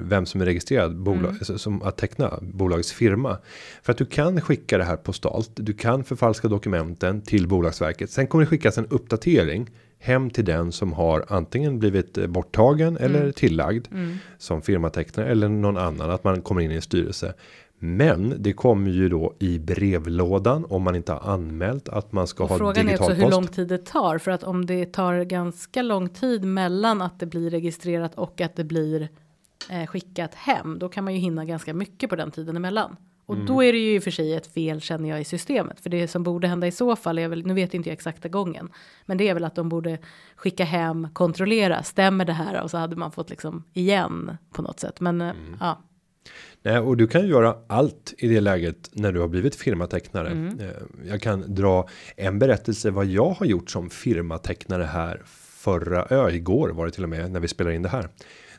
vem 0.00 0.26
som 0.26 0.40
är 0.40 0.44
registrerad 0.44 0.96
bolag 0.96 1.24
Mm. 1.24 1.36
alltså, 1.38 1.58
som 1.58 1.82
att 1.82 1.96
teckna 1.96 2.38
bolagets 2.42 2.92
firma. 2.92 3.38
För 3.82 3.92
att 3.92 3.98
du 3.98 4.04
kan 4.06 4.40
skicka 4.40 4.78
det 4.78 4.84
här 4.84 4.96
postalt. 4.96 5.50
Du 5.54 5.72
kan 5.72 6.04
förfalska 6.04 6.48
dokumenten 6.48 7.20
till 7.22 7.48
Bolagsverket. 7.48 8.10
Sen 8.10 8.26
kommer 8.26 8.44
det 8.44 8.48
skickas 8.50 8.78
en 8.78 8.86
uppdatering 8.86 9.70
hem 9.98 10.30
till 10.30 10.44
den 10.44 10.72
som 10.72 10.92
har 10.92 11.24
antingen 11.28 11.78
blivit 11.78 12.18
eh, 12.18 12.26
borttagen 12.26 12.96
Mm. 12.96 13.02
eller 13.14 13.32
tillagd 13.32 13.86
som 14.38 14.62
firmatecknare 14.62 15.26
eller 15.28 15.48
någon 15.48 15.76
annan 15.76 16.10
att 16.10 16.24
man 16.24 16.42
kommer 16.42 16.60
in 16.60 16.70
i 16.70 16.74
en 16.74 16.82
styrelse. 16.82 17.34
Men 17.86 18.34
det 18.38 18.52
kommer 18.52 18.90
ju 18.90 19.08
då 19.08 19.34
i 19.38 19.58
brevlådan 19.58 20.66
om 20.70 20.82
man 20.82 20.94
inte 20.96 21.12
har 21.12 21.32
anmält 21.32 21.88
att 21.88 22.12
man 22.12 22.26
ska 22.26 22.42
Och 22.44 22.50
ha 22.50 22.58
frågan 22.58 22.76
är 22.76 22.90
digital 22.90 23.04
också 23.10 23.14
hur 23.14 23.22
post. 23.24 23.34
lång 23.36 23.46
tid 23.46 23.68
det 23.68 23.86
tar. 23.86 24.18
För 24.18 24.30
att 24.30 24.42
om 24.44 24.66
det 24.66 24.92
tar 24.92 25.22
ganska 25.24 25.82
lång 25.82 26.08
tid 26.08 26.44
mellan 26.44 27.02
att 27.02 27.20
det 27.20 27.26
blir 27.26 27.50
registrerat 27.50 28.14
och 28.14 28.40
att 28.40 28.56
det 28.56 28.64
blir 28.64 29.08
eh, 29.70 29.86
skickat 29.86 30.34
hem. 30.34 30.78
Då 30.78 30.88
kan 30.88 31.04
man 31.04 31.14
ju 31.14 31.20
hinna 31.20 31.44
ganska 31.44 31.74
mycket 31.74 32.10
på 32.10 32.16
den 32.16 32.30
tiden 32.30 32.56
emellan. 32.56 32.96
Och 33.26 33.34
Mm. 33.34 33.46
då 33.46 33.62
är 33.62 33.72
det 33.72 33.78
ju 33.78 33.94
i 33.94 33.98
och 33.98 34.02
för 34.02 34.10
sig 34.10 34.34
ett 34.34 34.46
fel 34.54 34.80
känner 34.80 35.08
jag 35.08 35.20
i 35.20 35.24
systemet. 35.24 35.80
För 35.80 35.90
det 35.90 36.08
som 36.08 36.22
borde 36.22 36.48
hända 36.48 36.66
i 36.66 36.72
så 36.72 36.96
fall 36.96 37.18
är 37.18 37.28
väl, 37.28 37.46
nu 37.46 37.54
vet 37.54 37.74
inte 37.74 37.88
jag 37.88 37.92
exakta 37.94 38.28
gången. 38.28 38.68
Men 39.06 39.16
det 39.18 39.28
är 39.28 39.34
väl 39.34 39.44
att 39.44 39.54
de 39.54 39.68
borde 39.68 39.98
skicka 40.36 40.64
hem, 40.64 41.08
kontrollera, 41.12 41.82
stämmer 41.82 42.24
det 42.24 42.32
här? 42.32 42.62
Och 42.62 42.70
så 42.70 42.78
hade 42.78 42.96
man 42.96 43.12
fått 43.12 43.30
liksom 43.30 43.64
igen 43.72 44.36
på 44.52 44.62
något 44.62 44.80
sätt. 44.80 45.00
Men 45.00 45.20
eh, 45.20 45.30
Mm. 45.30 45.56
ja, 45.60 45.78
Nej, 46.62 46.78
och 46.78 46.96
du 46.96 47.06
kan 47.06 47.22
ju 47.22 47.28
göra 47.28 47.56
allt 47.66 48.14
i 48.18 48.28
det 48.28 48.40
läget 48.40 48.90
när 48.92 49.12
du 49.12 49.20
har 49.20 49.28
blivit 49.28 49.54
firmatecknare. 49.54 50.28
Mm. 50.28 50.60
Eh, 50.60 50.66
Jag 51.08 51.20
kan 51.22 51.54
dra 51.54 51.88
en 52.16 52.38
berättelse 52.38 52.90
vad 52.90 53.06
jag 53.06 53.30
har 53.30 53.46
gjort 53.46 53.70
som 53.70 53.90
firmatecknare 53.90 54.82
här 54.84 55.22
förra 55.26 56.04
ö, 56.06 56.30
igår 56.30 56.68
var 56.68 56.86
det 56.86 56.92
till 56.92 57.02
och 57.02 57.08
med 57.08 57.30
när 57.30 57.40
vi 57.40 57.48
spelar 57.48 57.70
in 57.70 57.82
det 57.82 57.88
här. 57.88 58.08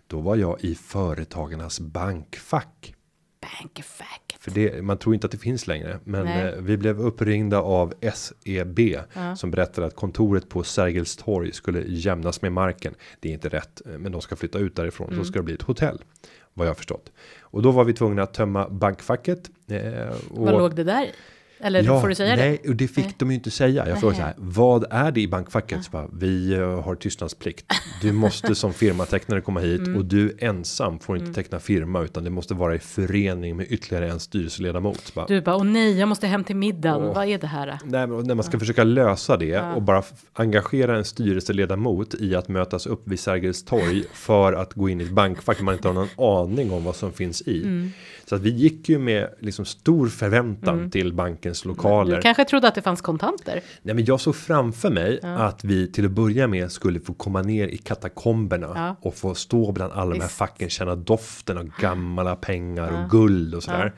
Då 0.07 0.19
var 0.19 0.35
jag 0.35 0.57
i 0.63 0.75
företagarnas 0.75 1.79
bankfack. 1.79 2.93
bankfacket. 3.41 4.39
För 4.39 4.51
det, 4.51 4.81
man 4.83 4.97
tror 4.97 5.15
inte 5.15 5.25
att 5.27 5.31
det 5.31 5.37
finns 5.37 5.67
längre. 5.67 5.99
Men 6.03 6.25
Nej. 6.25 6.45
eh, 6.47 6.53
vi 6.61 6.77
blev 6.77 6.99
uppringda 7.01 7.59
av 7.59 7.93
SEB. 8.13 8.79
Ja. 9.13 9.35
Som 9.35 9.51
berättade 9.51 9.87
att 9.87 9.95
kontoret 9.95 10.49
på 10.49 10.63
Sergels 10.63 11.15
torg 11.15 11.51
skulle 11.53 11.83
jämnas 11.87 12.41
med 12.41 12.51
marken. 12.51 12.93
Det 13.19 13.29
är 13.29 13.33
inte 13.33 13.49
rätt. 13.49 13.81
eh, 13.85 13.97
Men 13.97 14.11
de 14.11 14.21
ska 14.21 14.35
flytta 14.35 14.59
ut 14.59 14.75
därifrån. 14.75 15.07
Mm. 15.07 15.19
Så 15.19 15.25
ska 15.31 15.39
det 15.39 15.43
bli 15.43 15.53
ett 15.53 15.61
hotell. 15.61 16.01
Vad 16.57 16.67
jag 16.67 16.77
förstått. 16.77 17.11
Och 17.41 17.61
då 17.61 17.71
var 17.71 17.83
vi 17.83 17.93
tvungna 17.93 18.23
att 18.23 18.33
tömma 18.33 18.69
bankfacket. 18.69 19.49
Eh, 19.67 20.07
och 20.31 20.45
Vad 20.45 20.53
låg 20.53 20.75
det 20.75 20.83
där 20.83 21.11
Eller 21.59 22.01
får 22.01 22.07
du 22.07 22.15
säga 22.15 22.35
nej, 22.35 22.59
det? 22.63 22.69
och 22.69 22.75
det 22.75 22.87
fick 22.87 23.05
Nej. 23.05 23.15
de 23.17 23.29
ju 23.29 23.35
inte 23.35 23.51
säga. 23.51 23.89
Jag 23.89 23.99
frågade 23.99 24.17
så 24.17 24.23
här, 24.25 24.33
vad 24.37 24.85
är 24.89 25.11
det 25.11 25.21
i 25.21 25.27
bankfacket? 25.27 25.83
Så 25.83 25.91
bara, 25.91 26.07
vi 26.13 26.53
eh, 26.53 26.81
har 26.81 26.95
tystnadsplikt. 26.95 27.65
Du 28.01 28.11
måste 28.11 28.55
som 28.55 28.73
firmatecknare 28.73 29.41
komma 29.41 29.59
hit 29.59 29.81
Mm. 29.85 29.95
och 29.97 30.05
du 30.05 30.37
ensam 30.39 30.99
får 30.99 31.17
inte 31.17 31.33
teckna 31.33 31.59
firma 31.59 32.01
utan 32.01 32.23
det 32.23 32.29
måste 32.29 32.53
vara 32.53 32.75
i 32.75 32.79
förening 32.79 33.57
med 33.57 33.65
ytterligare 33.69 34.09
en 34.11 34.19
styrelseledamot. 34.19 35.13
Bara, 35.15 35.25
Du 35.25 35.41
bara, 35.41 35.55
åh 35.55 35.63
nej, 35.63 35.99
jag 35.99 36.09
måste 36.09 36.27
hem 36.27 36.43
till 36.43 36.55
middagen. 36.55 37.03
Åh. 37.03 37.15
Vad 37.15 37.27
är 37.27 37.37
det 37.37 37.47
här? 37.47 37.79
Nej, 37.85 38.07
men 38.07 38.27
när 38.27 38.35
man 38.35 38.43
ska 38.43 38.59
försöka 38.59 38.83
lösa 38.83 39.37
det 39.37 39.59
och 39.59 39.81
bara 39.81 40.03
engagera 40.33 40.97
en 40.97 41.05
styrelseledamot 41.05 42.13
i 42.13 42.35
att 42.35 42.47
mötas 42.47 42.85
upp 42.87 43.07
vid 43.07 43.19
Sergels 43.19 43.65
torg 43.65 44.03
för 44.13 44.53
att 44.53 44.73
gå 44.73 44.89
in 44.89 45.01
i 45.01 45.03
ett 45.03 45.11
bankfack 45.11 45.61
man 45.61 45.73
inte 45.75 45.87
har 45.87 45.93
någon 45.93 46.07
aning 46.17 46.71
om 46.71 46.83
vad 46.83 46.95
som 46.95 47.13
finns 47.13 47.41
i. 47.41 47.63
Mm. 47.63 47.91
Så 48.25 48.35
att 48.35 48.41
vi 48.41 48.49
gick 48.49 48.89
ju 48.89 48.99
med 48.99 49.29
liksom 49.39 49.65
stor 49.65 50.07
förväntan 50.07 50.91
till 50.91 51.13
bankens 51.45 51.65
lokaler. 51.65 52.09
Mm. 52.11 52.15
Du 52.15 52.21
kanske 52.21 52.45
trodde 52.45 52.67
att 52.67 52.75
det 52.75 52.81
fanns 52.81 53.01
kontanter? 53.01 53.61
Nej, 53.81 53.95
men 53.95 54.05
jag 54.05 54.19
såg 54.19 54.35
framför 54.35 54.89
mig 54.89 55.19
att 55.23 55.63
vi 55.63 55.91
till 55.91 56.05
att 56.05 56.11
börja 56.11 56.47
med 56.47 56.71
skulle 56.71 56.99
få 56.99 57.13
komma 57.13 57.41
ner 57.41 57.67
i 57.67 57.77
katakomberna 57.77 58.71
Ja. 58.75 58.95
och 59.01 59.15
få 59.15 59.35
stå 59.35 59.71
bland 59.71 59.93
alla 59.93 60.11
de 60.11 60.19
här 60.19 60.27
Visst. 60.27 60.37
facken, 60.37 60.69
känna 60.69 60.95
doften 60.95 61.57
av 61.57 61.69
gamla 61.79 62.35
pengar 62.35 63.03
och 63.03 63.09
guld 63.09 63.55
och 63.55 63.63
sådär. 63.63 63.93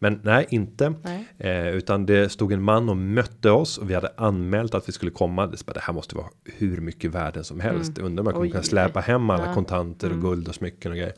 Men 0.00 0.20
nej, 0.24 0.46
inte. 0.50 0.94
Nej. 1.04 1.26
Eh, 1.38 1.68
utan 1.74 2.06
det 2.06 2.32
stod 2.32 2.52
en 2.52 2.62
man 2.62 2.88
och 2.88 2.96
mötte 2.96 3.50
oss 3.50 3.78
och 3.78 3.90
vi 3.90 3.94
hade 3.94 4.12
anmält 4.16 4.74
att 4.74 4.88
vi 4.88 4.92
skulle 4.92 5.10
komma. 5.10 5.46
Det, 5.46 5.66
bara, 5.66 5.72
det 5.72 5.80
här 5.80 5.92
måste 5.94 6.16
vara 6.16 6.26
hur 6.44 6.80
mycket 6.80 7.10
värden 7.10 7.44
som 7.44 7.60
helst. 7.60 7.98
Undrar 7.98 8.22
om 8.22 8.26
jag 8.26 8.34
kommer 8.34 8.46
Mm. 8.46 8.52
Kunna 8.52 8.62
släpa 8.62 9.00
hem 9.00 9.30
alla 9.30 9.38
Ja. 9.42 9.44
Mm. 9.44 9.54
kontanter 9.54 10.12
och 10.12 10.20
guld 10.20 10.48
och 10.48 10.54
smycken 10.54 10.92
och 10.92 10.98
grejer. 10.98 11.14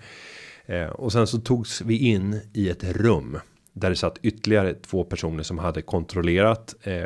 Eh, 0.66 0.86
och 0.86 1.12
sen 1.12 1.26
så 1.26 1.38
togs 1.38 1.80
vi 1.80 1.98
in 1.98 2.40
i 2.52 2.68
ett 2.68 2.84
rum. 2.84 3.38
Där 3.80 3.90
det 3.90 3.96
satt 3.96 4.18
ytterligare 4.22 4.74
två 4.74 5.04
personer 5.04 5.42
som 5.42 5.58
hade 5.58 5.82
kontrollerat 5.82 6.74
eh, 6.82 7.02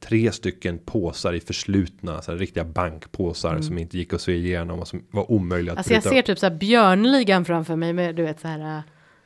tre 0.00 0.32
stycken 0.32 0.78
påsar 0.78 1.32
i 1.32 1.40
förslutna, 1.40 2.22
så 2.22 2.30
här, 2.32 2.38
riktiga 2.38 2.64
bankpåsar 2.64 3.60
som 3.60 3.78
inte 3.78 3.98
gick 3.98 4.12
att 4.12 4.20
se 4.20 4.32
igenom 4.32 4.80
och 4.80 4.88
som 4.88 5.04
var 5.10 5.30
omöjliga 5.30 5.72
att 5.72 5.86
Mm. 5.86 5.96
Alltså 5.96 6.08
jag 6.08 6.14
bryta 6.14 6.26
ser 6.26 6.32
typ 6.34 6.38
så 6.38 6.46
här 6.46 6.54
björnligan 6.56 7.44
framför 7.44 7.76
mig 7.76 7.92
med 7.92 8.14
du 8.14 8.22
vet 8.22 8.40
så 8.40 8.48
här 8.48 8.82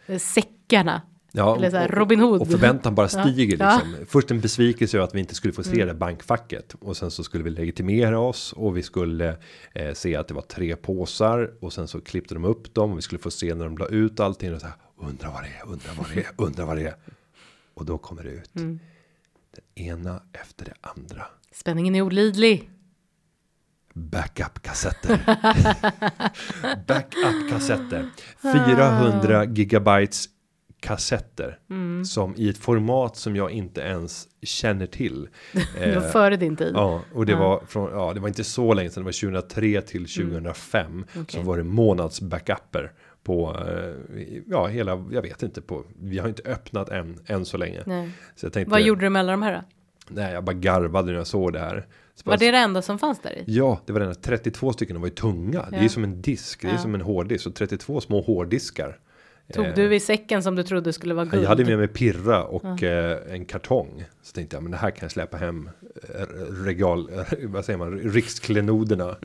äh, 0.07 0.19
säckarna. 0.19 1.03
Ja, 1.33 1.57
Eller 1.57 1.71
så 1.71 1.77
här 1.77 2.23
och-. 2.23 2.41
Och 2.41 2.49
förväntan 2.49 2.95
bara 2.95 3.03
Ja. 3.13 3.23
stiger 3.23 3.57
Ja. 3.59 3.73
Mm. 3.73 3.89
liksom. 3.91 4.07
Först 4.07 4.31
en 4.31 4.41
besvikelse 4.41 4.97
över 4.97 5.05
att 5.07 5.15
vi 5.15 5.21
inte 5.21 5.35
skulle 5.35 5.53
få 5.53 5.63
se 5.63 5.85
det 5.85 5.95
bankfacket. 5.95 6.75
Och 6.81 6.97
sen 6.97 7.11
så 7.11 7.25
skulle 7.25 7.45
vi 7.45 7.51
legitimera 7.51 8.19
oss. 8.19 8.53
Och 8.53 8.77
vi 8.77 8.83
skulle 8.83 9.37
eh, 9.75 9.93
se 9.93 10.17
att 10.17 10.29
det 10.29 10.35
var 10.35 10.43
tre 10.43 10.77
påsar. 10.77 11.51
Och 11.61 11.73
sen 11.73 11.89
så 11.89 12.01
klippte 12.01 12.35
de 12.35 12.45
upp 12.45 12.75
dem. 12.75 12.93
Och 12.93 12.99
vi 12.99 13.03
skulle 13.03 13.19
få 13.19 13.31
se 13.31 13.55
när 13.55 13.65
de 13.65 13.79
la 13.79 13.87
ut 13.87 14.21
allting. 14.21 14.55
Och 14.55 14.61
så 14.61 14.67
här, 14.67 14.77
undra 14.97 15.31
vad 15.31 15.43
det 15.43 15.49
är, 15.49 15.67
undra 15.67 15.89
vad 15.99 16.07
det 16.15 16.21
är, 16.21 16.27
undra 16.37 16.65
vad 16.67 16.77
det 16.77 16.87
är. 16.87 16.95
Och 17.75 17.85
då 17.85 17.99
kommer 17.99 18.23
det 18.25 18.31
ut. 18.31 18.57
Mm. 18.57 18.79
Den 19.55 19.85
ena 19.87 20.23
efter 20.33 20.65
det 20.65 20.75
andra. 20.81 21.27
Spänningen 21.53 21.95
är 21.95 22.03
olidlig. 22.03 22.71
Backup-kassetter. 23.95 25.19
Backup-kassetter. 26.87 28.11
400 28.43 29.45
gigabytes 29.45 30.29
kassetter. 30.81 31.59
Som 32.05 32.35
i 32.37 32.49
ett 32.49 32.59
format 32.59 33.17
som 33.17 33.37
jag 33.37 33.51
inte 33.51 33.81
ens 33.81 34.29
känner 34.43 34.87
till. 34.87 35.29
Det 35.53 35.95
var 35.95 36.03
Eh, 36.07 36.11
före 36.11 36.37
din 36.37 36.57
tid. 36.57 36.73
Ja, 36.75 37.03
och 37.15 37.27
det 37.27 37.35
var 37.35 37.63
från, 37.69 37.91
ja, 37.93 38.13
det 38.15 38.21
var 38.21 38.29
inte 38.29 38.45
så 38.45 38.75
länge 38.75 38.91
sedan, 38.91 39.03
det 39.03 39.05
var 39.05 39.13
2003 39.13 39.83
till 39.83 40.07
2005. 40.07 40.87
Mm. 40.87 41.05
Okej. 41.11 41.25
Så 41.29 41.41
var 41.41 41.57
det 41.57 41.65
månads 41.65 42.21
backuper 42.21 42.93
på, 43.27 43.57
eh, 43.69 44.27
ja, 44.47 44.67
hela, 44.67 45.05
jag 45.13 45.23
vet 45.23 45.43
inte 45.43 45.63
på, 45.63 45.85
vi 46.03 46.19
har 46.19 46.29
inte 46.29 46.43
öppnat 46.43 46.89
än, 46.89 47.19
än 47.27 47.45
så 47.45 47.57
länge. 47.57 47.83
Nej. 47.87 48.11
Så 48.37 48.47
jag 48.47 48.53
tänkte, 48.53 48.71
Vad 48.71 48.83
gjorde 48.83 49.07
du 49.07 49.11
med 49.11 49.21
alla 49.21 49.31
de 49.33 49.43
här 49.43 49.53
då? 49.55 49.61
nej, 50.09 50.33
jag 50.33 50.45
bara 50.45 50.53
garvade 50.57 51.07
när 51.13 51.19
jag 51.19 51.27
såg 51.27 51.53
det 51.53 51.59
här. 51.59 51.87
Så 52.15 52.31
Var 52.31 52.37
det 52.37 52.51
det 52.51 52.59
enda 52.59 52.83
som 52.83 52.99
fanns 52.99 53.21
där 53.23 53.31
i? 53.39 53.45
Ja, 53.47 53.81
det 53.87 53.93
var 53.93 54.01
den 54.01 54.09
här 54.09 54.15
32 54.15 54.73
stycken, 54.73 54.95
de 54.95 55.01
var 55.01 55.09
ju 55.09 55.15
tunga. 55.15 55.67
Det 55.71 55.77
är 55.77 55.83
Ja. 55.83 55.89
som 55.89 56.05
en 56.05 56.23
disk, 56.23 56.63
det 56.63 56.69
är 56.69 56.73
Ja. 56.73 56.79
som 56.79 56.95
en 56.95 57.01
hårddisk. 57.01 57.45
Så 57.45 57.51
32 57.51 58.01
små 58.01 58.21
hårddiskar. 58.21 58.99
Tog 59.53 59.65
Eh, 59.67 59.75
du 59.75 59.95
i 59.95 60.01
säcken 60.01 60.43
som 60.43 60.57
du 60.57 60.63
trodde 60.63 60.93
skulle 60.93 61.15
vara 61.15 61.25
guld? 61.25 61.43
Jag 61.45 61.49
hade 61.49 61.65
med 61.65 61.79
mig 61.79 61.89
pirra 61.89 62.45
och 62.45 62.83
eh, 62.83 63.35
en 63.35 63.45
kartong. 63.45 64.05
Så 64.23 64.33
tänkte 64.33 64.57
jag, 64.57 64.63
men 64.63 64.73
det 64.73 64.79
här 64.79 64.91
kan 64.91 64.99
jag 65.05 65.11
släppa 65.11 65.37
hem 65.37 65.71
regal, 66.65 67.11
vad 67.43 67.65
säger 67.65 67.79
man, 67.79 67.99
riksklenoderna. 67.99 69.17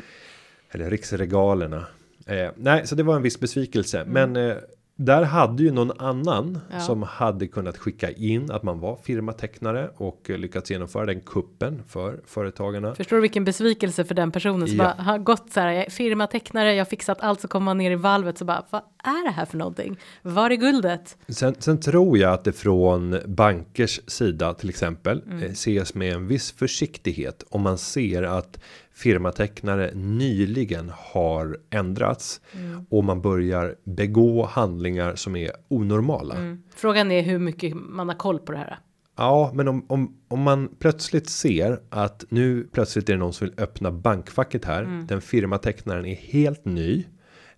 Eller 0.70 0.90
riksregalerna. 0.90 1.86
Eh, 2.26 2.50
nej, 2.56 2.86
så 2.86 2.94
det 2.94 3.02
var 3.02 3.16
en 3.16 3.22
viss 3.22 3.40
besvikelse. 3.40 4.04
Men 4.06 4.36
eh, 4.36 4.54
där 4.96 5.22
hade 5.22 5.62
ju 5.62 5.70
någon 5.70 6.00
annan 6.00 6.44
Mm. 6.48 6.60
Ja. 6.72 6.80
som 6.80 7.02
hade 7.02 7.46
kunnat 7.46 7.76
skicka 7.78 8.10
in 8.10 8.50
att 8.50 8.62
man 8.62 8.80
var 8.80 8.96
firmatecknare 9.02 9.90
och 9.96 10.30
eh, 10.30 10.38
lyckats 10.38 10.70
genomföra 10.70 11.06
den 11.06 11.20
kuppen 11.20 11.82
för 11.88 12.20
företagarna. 12.26 12.94
Förstår 12.94 13.16
du 13.16 13.22
vilken 13.22 13.44
besvikelse 13.44 14.04
för 14.04 14.14
den 14.14 14.30
personen 14.30 14.68
som 14.68 14.76
Ja. 14.76 14.84
bara 14.84 15.02
har 15.02 15.18
gått 15.18 15.52
så 15.52 15.60
här, 15.60 15.68
jag 15.72 15.86
är 15.86 15.90
firmatecknare, 15.90 16.74
jag 16.74 16.88
fixat 16.88 17.20
allt, 17.20 17.40
så 17.40 17.48
kommer 17.48 17.64
man 17.64 17.78
ner 17.78 17.90
i 17.90 17.94
valvet 17.94 18.38
så 18.38 18.44
bara, 18.44 18.64
vad 18.70 18.80
är 19.04 19.24
det 19.26 19.30
här 19.30 19.44
för 19.44 19.56
någonting? 19.58 19.96
Var 20.22 20.50
är 20.50 20.54
guldet? 20.54 21.16
Sen, 21.28 21.54
sen 21.58 21.80
tror 21.80 22.18
jag 22.18 22.32
att 22.32 22.44
det 22.44 22.52
från 22.52 23.18
bankers 23.26 24.00
sida 24.06 24.54
till 24.54 24.68
exempel 24.68 25.22
Mm. 25.26 25.42
eh, 25.42 25.50
ses 25.50 25.94
med 25.94 26.12
en 26.14 26.26
viss 26.26 26.52
försiktighet 26.52 27.44
om 27.50 27.62
man 27.62 27.78
ser 27.78 28.22
att 28.22 28.58
firmatecknare 28.94 29.90
nyligen 29.94 30.92
har 30.94 31.58
ändrats 31.70 32.40
Mm. 32.54 32.86
och 32.90 33.04
man 33.04 33.20
börjar 33.22 33.74
begå 33.84 34.46
handlingar 34.46 35.14
som 35.14 35.36
är 35.36 35.50
onormala. 35.68 36.34
Mm. 36.34 36.62
Frågan 36.74 37.10
är 37.10 37.22
hur 37.22 37.38
mycket 37.38 37.74
man 37.74 38.08
har 38.08 38.16
koll 38.16 38.38
på 38.38 38.52
det 38.52 38.58
här. 38.58 38.78
Ja, 39.16 39.50
men 39.54 39.68
om, 39.68 39.84
om, 39.88 40.16
om 40.28 40.40
man 40.40 40.68
plötsligt 40.78 41.28
ser 41.28 41.80
att 41.90 42.24
nu 42.28 42.68
plötsligt 42.72 43.08
är 43.08 43.12
det 43.12 43.18
någon 43.18 43.32
som 43.32 43.46
vill 43.48 43.60
öppna 43.60 43.90
bankfacket 43.92 44.64
här. 44.64 44.82
Mm. 44.82 45.06
Den 45.06 45.20
firmatecknaren 45.20 46.06
är 46.06 46.14
helt 46.14 46.64
ny. 46.64 47.04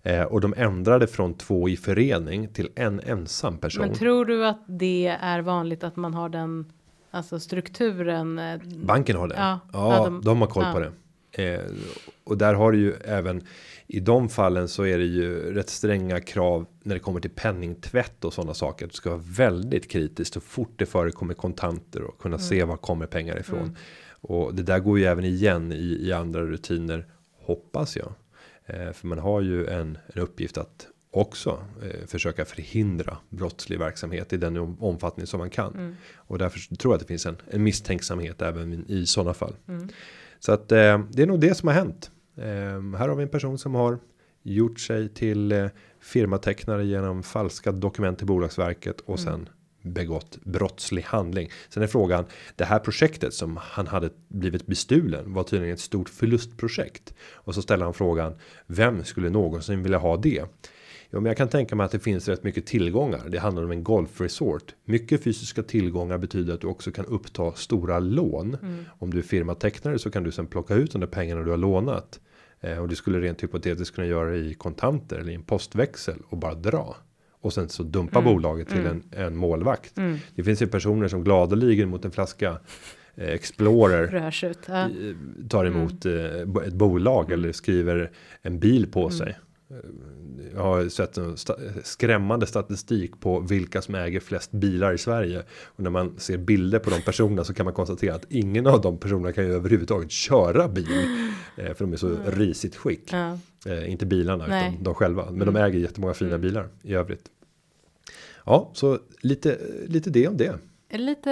Eh, 0.03 0.21
och 0.23 0.41
de 0.41 0.53
ändrade 0.57 1.07
från 1.07 1.33
två 1.33 1.69
i 1.69 1.77
förening 1.77 2.47
till 2.53 2.69
en 2.75 2.99
ensam 2.99 3.57
person. 3.57 3.85
Men 3.87 3.95
tror 3.95 4.25
du 4.25 4.45
att 4.45 4.63
det 4.67 5.07
är 5.21 5.41
vanligt 5.41 5.83
att 5.83 5.95
man 5.95 6.13
har 6.13 6.29
den, 6.29 6.65
alltså 7.11 7.39
strukturen? 7.39 8.39
eh, 8.39 8.59
Banken 8.83 9.15
har 9.15 9.27
det. 9.27 9.35
Ja, 9.37 9.59
Ja, 9.73 9.97
ja, 9.97 10.03
de, 10.05 10.21
de- 10.21 10.41
har 10.41 10.47
koll 10.47 10.63
ja. 10.63 10.73
på 10.73 10.79
det. 10.79 10.91
Eh, 11.31 11.59
och 12.23 12.37
där 12.37 12.53
har 12.53 12.71
du 12.71 12.77
ju 12.79 12.93
även 12.93 13.43
i 13.87 13.99
de 13.99 14.29
fallen 14.29 14.67
så 14.67 14.83
är 14.85 14.97
det 14.97 15.05
ju 15.05 15.53
rätt 15.53 15.69
stränga 15.69 16.19
krav 16.21 16.65
när 16.83 16.95
det 16.95 16.99
kommer 16.99 17.19
till 17.19 17.31
penningtvätt 17.31 18.25
och 18.25 18.33
sådana 18.33 18.53
saker. 18.53 18.87
Du 18.87 18.93
ska 18.93 19.09
vara 19.09 19.21
väldigt 19.25 19.91
kritisk 19.91 20.33
så 20.33 20.39
fort 20.39 20.73
det 20.75 20.85
förekommer 20.85 21.33
kontanter 21.33 22.01
och 22.03 22.19
kunna 22.19 22.37
se 22.39 22.55
Mm. 22.55 22.69
var 22.69 22.77
kommer 22.77 23.05
pengar 23.05 23.39
ifrån. 23.39 23.75
Och 24.21 24.55
det 24.55 24.63
där 24.63 24.79
går 24.79 24.99
ju 24.99 25.05
även 25.05 25.25
igen 25.25 25.71
i, 25.71 25.97
i 26.07 26.13
andra 26.13 26.41
rutiner 26.45 27.05
hoppas 27.39 27.95
jag. 27.97 28.13
Eh, 28.65 28.91
för 28.91 29.07
man 29.07 29.19
har 29.19 29.41
ju 29.41 29.67
en, 29.67 29.97
en 30.13 30.21
uppgift 30.21 30.57
att 30.57 30.87
också 31.11 31.63
eh, 31.83 32.07
försöka 32.07 32.45
förhindra 32.45 33.17
brottslig 33.29 33.79
verksamhet 33.79 34.33
i 34.33 34.37
den 34.37 34.57
om- 34.57 34.83
omfattning 34.83 35.27
som 35.27 35.37
man 35.39 35.49
kan. 35.49 35.73
Mm. 35.73 35.95
Och 36.15 36.37
därför 36.37 36.75
tror 36.75 36.93
jag 36.93 36.95
att 36.95 37.01
det 37.01 37.07
finns 37.07 37.25
en, 37.25 37.37
en 37.51 37.63
misstänksamhet 37.63 38.41
även 38.41 38.85
i 38.91 39.05
sådana 39.05 39.33
fall. 39.33 39.55
Mm. 40.37 40.39
Så 40.39 40.51
att 40.51 40.71
eh, 40.71 40.99
det 41.11 41.21
är 41.21 41.25
nog 41.27 41.39
det 41.39 41.55
som 41.55 41.67
har 41.67 41.75
hänt. 41.75 42.11
Eh, 42.37 42.97
här 42.97 43.07
har 43.07 43.15
vi 43.15 43.23
en 43.23 43.29
person 43.29 43.57
som 43.57 43.75
har 43.75 43.99
gjort 44.43 44.79
sig 44.79 45.09
till 45.09 45.51
eh, 45.51 45.67
firmatecknare 45.99 46.85
genom 46.85 47.23
falska 47.23 47.71
dokument 47.71 48.17
till 48.17 48.27
Bolagsverket 48.27 49.01
och 49.01 49.19
sen 49.19 49.49
begått 49.81 50.37
brottslig 50.43 51.01
handling. 51.01 51.49
Sen 51.69 51.83
är 51.83 51.87
frågan 51.87 52.25
det 52.55 52.65
här 52.65 52.79
projektet 52.79 53.33
som 53.33 53.57
han 53.61 53.87
hade 53.87 54.09
blivit 54.27 54.65
bestulen 54.65 55.33
var 55.33 55.43
tydligen 55.43 55.73
ett 55.73 55.79
stort 55.79 56.09
förlustprojekt 56.09 57.13
och 57.33 57.55
så 57.55 57.61
ställer 57.61 57.85
han 57.85 57.93
frågan 57.93 58.35
vem 58.67 59.03
skulle 59.03 59.29
någonsin 59.29 59.83
vilja 59.83 59.97
ha 59.97 60.17
det? 60.17 60.43
Ja, 61.09 61.19
men 61.19 61.25
jag 61.25 61.37
kan 61.37 61.47
tänka 61.47 61.75
mig 61.75 61.85
att 61.85 61.91
det 61.91 61.99
finns 61.99 62.27
rätt 62.27 62.43
mycket 62.43 62.65
tillgångar. 62.65 63.21
Det 63.29 63.37
handlar 63.37 63.63
om 63.63 63.71
en 63.71 63.83
golfresort. 63.83 64.75
Mycket 64.85 65.23
fysiska 65.23 65.63
tillgångar 65.63 66.17
betyder 66.17 66.53
att 66.53 66.61
du 66.61 66.67
också 66.67 66.91
kan 66.91 67.05
uppta 67.05 67.51
stora 67.51 67.99
lån. 67.99 68.57
Om 68.99 69.11
du 69.13 69.17
är 69.17 69.21
firmatecknare 69.23 69.99
så 69.99 70.11
kan 70.11 70.23
du 70.23 70.31
sen 70.31 70.47
plocka 70.47 70.73
ut 70.75 70.91
de 70.91 70.99
där 71.01 71.07
pengarna 71.07 71.43
du 71.43 71.49
har 71.49 71.57
lånat. 71.57 72.19
Eh, 72.61 72.77
och 72.79 72.87
du 72.87 72.95
skulle 72.95 73.19
rent 73.21 73.43
hypotetiskt 73.43 73.95
kunna 73.95 74.07
göra 74.07 74.29
det 74.29 74.37
i 74.37 74.53
kontanter 74.53 75.17
eller 75.17 75.31
i 75.31 75.35
en 75.35 75.43
postväxel 75.43 76.17
och 76.29 76.37
bara 76.37 76.53
dra. 76.53 76.95
Och 77.41 77.53
sen 77.53 77.69
så 77.69 77.83
dumpa 77.83 78.21
bolaget 78.21 78.67
till 78.69 78.85
en, 78.85 79.03
en 79.11 79.35
målvakt. 79.35 79.97
Det 80.35 80.43
finns 80.43 80.61
ju 80.61 80.67
personer 80.67 81.07
som 81.07 81.23
gladeligen 81.23 81.89
mot 81.89 82.05
en 82.05 82.11
flaska 82.11 82.59
eh, 83.15 83.29
Explorer 83.29 84.07
Rörs 84.07 84.43
ut. 84.43 84.59
Ja. 84.67 84.87
tar 85.49 85.65
emot 85.65 86.05
eh, 86.05 86.45
bo- 86.45 86.61
ett 86.61 86.73
bolag 86.73 87.31
eller 87.31 87.51
skriver 87.51 88.11
en 88.41 88.59
bil 88.59 88.91
på 88.91 89.09
sig. 89.09 89.37
Jag 90.53 90.61
har 90.61 90.89
sett 90.89 91.17
en 91.17 91.37
sta 91.37 91.55
skrämmande 91.83 92.47
statistik 92.47 93.19
på 93.19 93.39
vilka 93.39 93.81
som 93.81 93.95
äger 93.95 94.19
flest 94.19 94.51
bilar 94.51 94.93
i 94.93 94.97
Sverige. 94.97 95.43
Och 95.63 95.83
när 95.83 95.89
man 95.89 96.19
ser 96.19 96.37
bilder 96.37 96.79
på 96.79 96.89
de 96.89 97.01
personerna 97.01 97.43
så 97.43 97.53
kan 97.53 97.63
man 97.63 97.73
konstatera 97.73 98.15
att 98.15 98.25
ingen 98.29 98.67
av 98.67 98.81
de 98.81 98.97
personerna 98.97 99.31
kan 99.31 99.45
ju 99.45 99.53
överhuvudtaget 99.53 100.11
köra 100.11 100.67
bil. 100.67 100.87
Eh, 101.57 101.73
för 101.73 101.85
de 101.85 101.93
är 101.93 101.97
så 101.97 102.17
risigt 102.25 102.75
skick. 102.75 103.13
Ja. 103.13 103.39
Eh, 103.65 103.91
inte 103.91 104.05
bilarna 104.05 104.47
Nej. 104.47 104.61
Mm. 104.61 104.73
utan 104.73 104.83
de 104.83 104.93
själva. 104.93 105.31
Men 105.31 105.53
de 105.53 105.55
äger 105.55 105.79
jättemånga 105.79 106.13
fina 106.13 106.37
bilar 106.37 106.69
i 106.81 106.93
övrigt. 106.93 107.23
Ja, 108.45 108.71
så 108.73 108.99
lite, 109.21 109.57
lite 109.87 110.09
det 110.09 110.27
om 110.27 110.37
det. 110.37 110.59
Lite, 110.89 111.31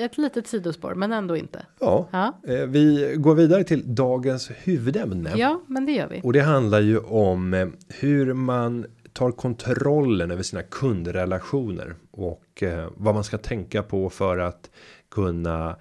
ett 0.00 0.18
litet 0.18 0.46
sidospår, 0.46 0.94
men 0.94 1.12
ändå 1.12 1.36
inte. 1.36 1.66
Ja, 1.80 2.08
Ja, 2.12 2.40
eh, 2.46 2.66
vi 2.66 3.14
går 3.18 3.34
vidare 3.34 3.64
till 3.64 3.94
dagens 3.94 4.50
huvudämne. 4.64 5.32
ja 5.36 5.60
men 5.66 5.86
det 5.86 5.92
gör 5.92 6.08
vi. 6.08 6.20
Och 6.24 6.32
det 6.32 6.40
handlar 6.40 6.80
ju 6.80 6.98
om 6.98 7.54
eh, 7.54 7.68
hur 7.88 8.34
man 8.34 8.86
tar 9.12 9.30
kontrollen 9.30 10.30
över 10.30 10.42
sina 10.42 10.62
kundrelationer 10.62 11.94
och 12.10 12.62
eh, 12.62 12.88
vad 12.96 13.14
man 13.14 13.24
ska 13.24 13.38
tänka 13.38 13.82
på 13.82 14.10
för 14.10 14.38
att 14.38 14.70
kunna 15.10 15.76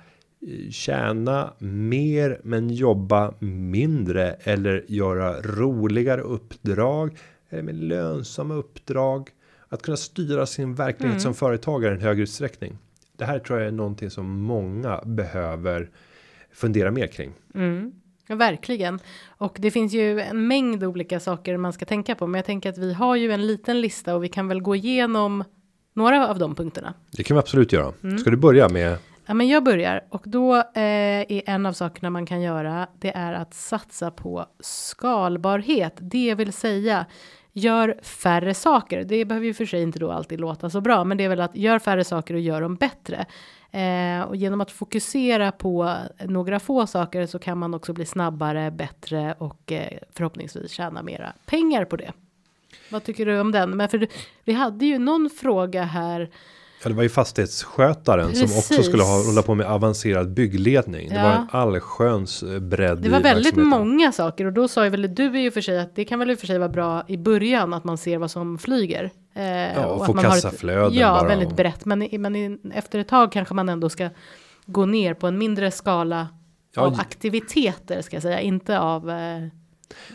tjäna 0.72 1.54
mer 1.60 2.40
men 2.44 2.70
jobba 2.70 3.34
mindre 3.40 4.32
eller 4.32 4.86
göra 4.88 5.42
roligare 5.42 6.22
uppdrag 6.22 7.18
eller 7.50 7.64
med 7.64 7.76
lönsamma 7.76 8.54
uppdrag 8.54 9.30
att 9.70 9.82
kunna 9.82 9.98
styra 9.98 10.46
sin 10.46 10.76
verklighet 10.76 11.22
som 11.22 11.34
företagare 11.34 11.92
i 11.92 11.96
en 11.96 12.02
högre 12.02 12.24
utsträckning. 12.24 12.78
Det 13.22 13.26
här 13.26 13.40
tror 13.40 13.60
jag 13.60 13.68
är 13.68 13.72
någonting 13.72 14.10
som 14.10 14.42
många 14.42 15.02
behöver 15.06 15.90
fundera 16.52 16.92
mer 16.92 17.08
kring. 17.08 17.34
Mm, 17.56 17.92
ja, 18.28 18.36
verkligen. 18.36 19.00
Och 19.28 19.58
det 19.60 19.72
finns 19.72 19.94
ju 19.94 20.20
en 20.20 20.48
mängd 20.48 20.84
olika 20.84 21.20
saker 21.20 21.58
man 21.58 21.74
ska 21.74 21.86
tänka 21.86 22.16
på. 22.16 22.28
Men 22.28 22.40
jag 22.40 22.46
tänker 22.46 22.70
att 22.70 22.78
vi 22.78 22.94
har 22.94 23.16
ju 23.16 23.32
en 23.32 23.48
liten 23.48 23.82
lista 23.82 24.16
och 24.16 24.24
vi 24.24 24.30
kan 24.30 24.48
väl 24.48 24.62
gå 24.62 24.76
igenom 24.76 25.44
några 25.94 26.28
av 26.28 26.40
de 26.40 26.56
punkterna. 26.56 26.94
Det 27.12 27.24
kan 27.24 27.36
vi 27.36 27.40
absolut 27.40 27.74
göra. 27.74 27.94
Ska 28.20 28.30
du 28.30 28.38
börja 28.38 28.70
med 28.70 28.98
Ja, 29.26 29.34
men 29.34 29.48
jag 29.48 29.64
börjar 29.64 30.06
och 30.10 30.24
då 30.26 30.56
eh, 30.56 30.64
är 30.74 31.50
en 31.50 31.66
av 31.66 31.74
sakerna 31.74 32.10
man 32.10 32.26
kan 32.26 32.42
göra. 32.42 32.88
Det 33.00 33.12
är 33.16 33.34
att 33.34 33.54
satsa 33.54 34.12
på 34.12 34.46
skalbarhet, 34.60 35.94
det 35.98 36.36
vill 36.36 36.54
säga 36.54 37.06
gör 37.54 38.00
färre 38.02 38.54
saker. 38.54 39.04
Det 39.04 39.26
behöver 39.26 39.48
ju 39.48 39.54
för 39.54 39.66
sig 39.66 39.82
inte 39.82 40.00
då 40.00 40.12
alltid 40.12 40.40
låta 40.40 40.70
så 40.70 40.82
bra, 40.82 41.04
men 41.04 41.18
det 41.18 41.24
är 41.24 41.30
väl 41.30 41.42
att 41.42 41.56
gör 41.56 41.80
färre 41.80 42.04
saker 42.04 42.34
och 42.34 42.40
gör 42.40 42.62
dem 42.62 42.76
bättre. 42.76 43.26
Eh, 43.72 44.22
och 44.22 44.36
genom 44.36 44.62
att 44.62 44.72
fokusera 44.72 45.52
på 45.52 45.96
några 46.20 46.60
få 46.60 46.88
saker 46.88 47.26
så 47.26 47.40
kan 47.40 47.58
man 47.58 47.74
också 47.74 47.94
bli 47.94 48.06
snabbare, 48.06 48.72
bättre 48.72 49.36
och 49.38 49.72
eh, 49.72 49.98
förhoppningsvis 50.14 50.72
tjäna 50.72 51.04
mera 51.04 51.34
pengar 51.46 51.86
på 51.86 51.96
det. 51.96 52.12
Vad 52.90 53.04
tycker 53.04 53.26
du 53.26 53.40
om 53.40 53.52
den? 53.52 53.70
Men 53.78 53.90
för 53.90 54.08
vi 54.44 54.54
hade 54.54 54.86
ju 54.86 55.00
någon 55.00 55.30
fråga 55.30 55.84
här. 55.84 56.30
Ja, 56.84 56.90
det 56.90 56.96
var 56.96 57.04
ju 57.04 57.10
fastighetsskötaren 57.10 58.36
som 58.36 58.44
också 58.44 58.56
Precis. 58.74 58.86
skulle 58.86 59.04
ha 59.04 59.24
hålla 59.26 59.42
på 59.42 59.56
med 59.56 59.66
avancerad 59.66 60.34
byggledning. 60.34 61.10
Det 61.10 61.16
Ja. 61.16 61.24
var 61.24 61.32
en 61.32 61.48
allsköns 61.52 62.44
eh, 62.44 62.60
bredd. 62.60 62.98
Det 63.02 63.10
var 63.10 63.20
väldigt 63.20 63.56
många 63.56 64.12
saker 64.12 64.46
och 64.46 64.54
då 64.54 64.68
sa 64.68 64.84
ju 64.84 64.90
väl 64.90 65.16
du 65.16 65.40
i 65.46 65.50
och 65.50 65.54
för 65.54 65.62
sig 65.62 65.80
att 65.80 65.96
det 65.96 66.06
kan 66.06 66.20
väl 66.20 66.32
i 66.32 66.34
och 66.36 66.40
för 66.40 66.48
sig 66.48 66.58
vara 66.60 66.70
bra 66.70 67.04
i 67.08 67.18
början 67.18 67.74
att 67.74 67.84
man 67.84 67.98
ser 67.98 68.18
vad 68.18 68.32
som 68.32 68.58
flyger. 68.58 69.12
Eh, 69.36 69.86
och 69.86 70.02
att 70.02 70.06
få 70.08 70.14
man 70.14 70.26
har 70.26 70.38
ett- 70.38 70.44
kassaflöden 70.44 70.94
Ja, 70.94 71.10
bara 71.20 71.28
väldigt 71.28 71.50
och- 71.50 71.56
brett. 71.56 71.86
Men, 71.86 72.08
men 72.12 72.60
efter 72.74 73.00
ett 73.00 73.08
tag 73.08 73.32
kanske 73.32 73.54
man 73.54 73.70
ändå 73.70 73.90
ska 73.90 74.10
gå 74.66 74.86
ner 74.86 75.14
på 75.14 75.28
en 75.28 75.38
mindre 75.38 75.72
skala 75.72 76.28
Ja, 76.76 76.82
av 76.82 76.94
aktiviteter 77.00 78.02
ska 78.02 78.16
jag 78.16 78.24
säga, 78.24 78.40
inte 78.42 78.80
av 78.80 79.10
eh, 79.10 79.16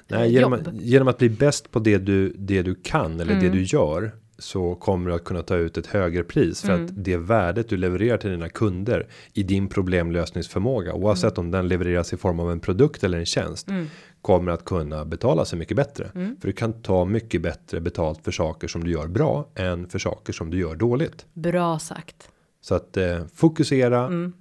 Nej, 0.09 0.33
genom, 0.33 0.59
genom 0.73 1.09
att 1.09 1.19
bli 1.19 1.29
bäst 1.29 1.71
på 1.71 1.79
det 1.79 1.99
du, 1.99 2.35
det 2.39 2.63
du 2.63 2.75
kan 2.75 3.21
eller 3.21 3.33
Mm. 3.33 3.45
det 3.45 3.51
du 3.51 3.63
gör. 3.63 4.13
Så 4.38 4.75
kommer 4.75 5.11
du 5.11 5.16
att 5.16 5.25
kunna 5.25 5.43
ta 5.43 5.57
ut 5.57 5.78
ett 5.78 5.87
högre 5.87 6.23
pris 6.25 6.61
för 6.62 6.73
Mm. 6.73 6.85
att 6.85 6.90
det 6.95 7.16
värdet 7.16 7.69
du 7.69 7.76
levererar 7.76 8.16
till 8.19 8.31
dina 8.31 8.49
kunder 8.49 9.07
i 9.33 9.43
din 9.43 9.69
problemlösningsförmåga 9.69 10.93
oavsett 10.95 11.38
om 11.38 11.50
den 11.50 11.69
levereras 11.69 12.12
i 12.12 12.16
form 12.16 12.40
av 12.40 12.52
en 12.52 12.61
produkt 12.61 13.05
eller 13.05 13.19
en 13.19 13.26
tjänst 13.26 13.69
Mm. 13.69 13.87
kommer 14.23 14.52
att 14.52 14.64
kunna 14.64 15.05
betala 15.05 15.45
sig 15.45 15.59
mycket 15.59 15.76
bättre 15.76 16.11
Mm. 16.14 16.37
för 16.40 16.49
du 16.49 16.52
kan 16.52 16.83
ta 16.83 17.05
mycket 17.05 17.43
bättre 17.43 17.81
betalt 17.81 18.25
för 18.25 18.31
saker 18.33 18.69
som 18.69 18.85
du 18.85 18.90
gör 18.90 19.07
bra 19.07 19.49
än 19.55 19.88
för 19.88 19.99
saker 19.99 20.33
som 20.33 20.50
du 20.50 20.59
gör 20.61 20.75
dåligt. 20.76 21.26
bra 21.35 21.78
sagt. 21.78 22.28
Så 22.61 22.75
att 22.75 22.97
eh, 22.97 23.25
fokusera 23.35 24.07
Mm. 24.07 24.33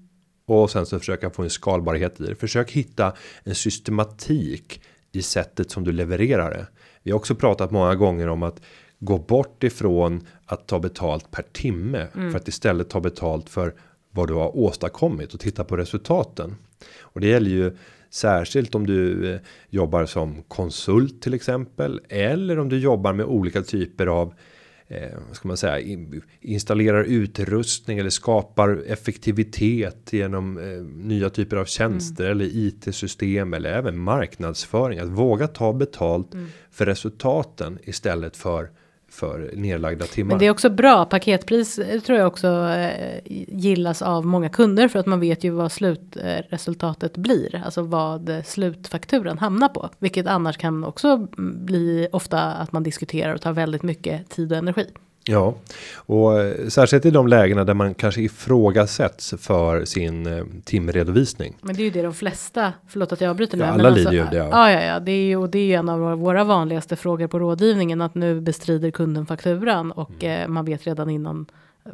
och 0.45 0.69
sen 0.71 0.85
så 0.85 0.99
försöka 0.99 1.29
få 1.29 1.43
en 1.43 1.49
skalbarhet 1.49 2.19
i 2.21 2.23
det. 2.25 2.35
Försök 2.35 2.71
hitta 2.71 3.13
en 3.43 3.55
systematik 3.55 4.81
i 5.11 5.21
sättet 5.21 5.71
som 5.71 5.83
du 5.83 5.91
levererar 5.91 6.51
det. 6.51 6.67
Vi 7.03 7.11
har 7.11 7.17
också 7.17 7.35
pratat 7.35 7.71
många 7.71 7.95
gånger 7.95 8.27
om 8.27 8.43
att 8.43 8.61
gå 8.99 9.17
bort 9.17 9.63
ifrån 9.63 10.27
att 10.45 10.67
ta 10.67 10.79
betalt 10.79 11.31
per 11.31 11.43
timme 11.51 12.07
för 12.13 12.35
att 12.35 12.47
istället 12.47 12.89
ta 12.89 12.99
betalt 12.99 13.49
för 13.49 13.73
vad 14.11 14.27
du 14.27 14.33
har 14.33 14.57
åstadkommit 14.57 15.33
och 15.33 15.39
titta 15.39 15.63
på 15.63 15.77
resultaten. 15.77 16.55
Och 17.01 17.21
det 17.21 17.27
gäller 17.27 17.49
ju 17.49 17.77
särskilt 18.09 18.75
om 18.75 18.87
du 18.87 19.33
eh, 19.33 19.39
jobbar 19.69 20.05
som 20.05 20.43
konsult 20.47 21.21
till 21.21 21.33
exempel 21.33 22.01
eller 22.09 22.59
om 22.59 22.69
du 22.69 22.79
jobbar 22.79 23.13
med 23.13 23.25
olika 23.25 23.61
typer 23.61 24.07
av 24.07 24.33
eh, 24.87 25.09
ska 25.31 25.47
man 25.47 25.57
säga 25.57 25.79
in, 25.79 26.21
installerar 26.41 27.03
utrustning 27.03 27.97
eller 27.97 28.09
skapar 28.09 28.83
effektivitet 28.87 30.13
genom 30.13 30.57
eh, 30.57 30.83
nya 30.83 31.29
typer 31.29 31.57
av 31.57 31.65
tjänster 31.65 32.25
eller 32.25 32.45
IT-system 32.45 33.53
eller 33.53 33.73
även 33.73 33.99
marknadsföring. 33.99 34.99
Att 34.99 35.09
våga 35.09 35.47
ta 35.47 35.73
betalt 35.73 36.31
för 36.71 36.85
resultaten 36.85 37.79
istället 37.83 38.37
för 38.37 38.69
för 39.09 39.51
nedlagda 39.53 40.05
timmar. 40.05 40.29
Men 40.29 40.39
det 40.39 40.45
är 40.45 40.51
också 40.51 40.69
bra, 40.69 41.05
paketpris 41.05 41.79
eh, 41.79 41.99
tror 41.99 42.17
jag 42.17 42.27
också 42.27 42.47
eh, 42.47 43.19
gillas 43.47 44.01
av 44.01 44.25
många 44.25 44.49
kunder 44.49 44.87
för 44.87 44.99
att 44.99 45.05
man 45.05 45.19
vet 45.19 45.43
ju 45.43 45.49
vad 45.49 45.71
slutresultatet 45.71 47.17
blir, 47.17 47.61
alltså 47.65 47.81
vad 47.81 48.41
slutfakturan 48.45 49.37
hamnar 49.37 49.69
på, 49.69 49.89
vilket 49.99 50.27
annars 50.27 50.57
kan 50.57 50.83
också 50.83 51.27
bli 51.37 52.07
ofta 52.11 52.41
att 52.41 52.71
man 52.71 52.83
diskuterar 52.83 53.33
och 53.33 53.41
tar 53.41 53.53
väldigt 53.53 53.83
mycket 53.83 54.29
tid 54.29 54.51
och 54.51 54.57
energi. 54.57 54.87
Ja, 55.27 55.55
och 55.95 56.39
eh, 56.41 56.67
särskilt 56.67 57.05
i 57.05 57.11
de 57.11 57.27
lägena 57.27 57.63
där 57.63 57.73
man 57.73 57.93
kanske 57.93 58.21
ifrågasätts 58.21 59.33
för 59.37 59.85
sin 59.85 60.27
eh, 60.27 60.43
timredovisning. 60.63 61.57
Men 61.61 61.75
det 61.75 61.81
är 61.81 61.83
ju 61.83 61.89
det 61.91 62.01
de 62.01 62.13
flesta, 62.13 62.73
förlåt 62.87 63.11
att 63.11 63.21
jag 63.21 63.29
avbryter 63.29 63.57
nu. 63.57 63.63
Ja, 63.63 63.71
men 63.71 63.79
alla 63.79 63.89
lider 63.95 64.11
ju 64.11 64.23
det, 64.31 64.37
ja. 64.37 64.47
Ja, 64.51 64.71
ja, 64.71 64.81
ja, 64.83 64.99
det 64.99 65.11
är 65.11 65.25
ju, 65.25 65.35
och 65.37 65.49
det 65.49 65.59
är 65.59 65.65
ju 65.65 65.73
en 65.73 65.89
av 65.89 65.99
våra 66.19 66.43
vanligaste 66.43 66.95
frågor 66.95 67.27
på 67.27 67.39
rådgivningen 67.39 68.01
att 68.01 68.15
nu 68.15 68.41
bestrider 68.41 68.91
kunden 68.91 69.25
fakturan 69.25 69.91
och 69.91 70.23
Mm. 70.23 70.41
eh, 70.41 70.47
man 70.47 70.65
vet 70.65 70.87
redan 70.87 71.09
innan 71.09 71.45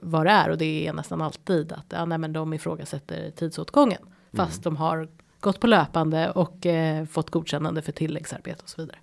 vad 0.02 0.26
det 0.26 0.30
är 0.32 0.50
och 0.50 0.58
det 0.58 0.88
är 0.88 0.94
nästan 0.94 1.22
alltid 1.22 1.72
att 1.72 1.86
ja, 1.90 2.06
nej, 2.06 2.18
men 2.18 2.34
de 2.34 2.54
ifrågasätter 2.54 3.32
tidsåtgången 3.36 4.02
fast 4.34 4.66
Mm. 4.66 4.76
de 4.76 4.78
har 4.78 5.08
gått 5.40 5.60
på 5.60 5.68
löpande 5.68 6.32
och 6.32 6.66
eh, 6.66 7.06
fått 7.06 7.30
godkännande 7.30 7.82
för 7.82 7.92
tilläggsarbete 7.92 8.60
och 8.64 8.70
så 8.70 8.82
vidare. 8.82 8.98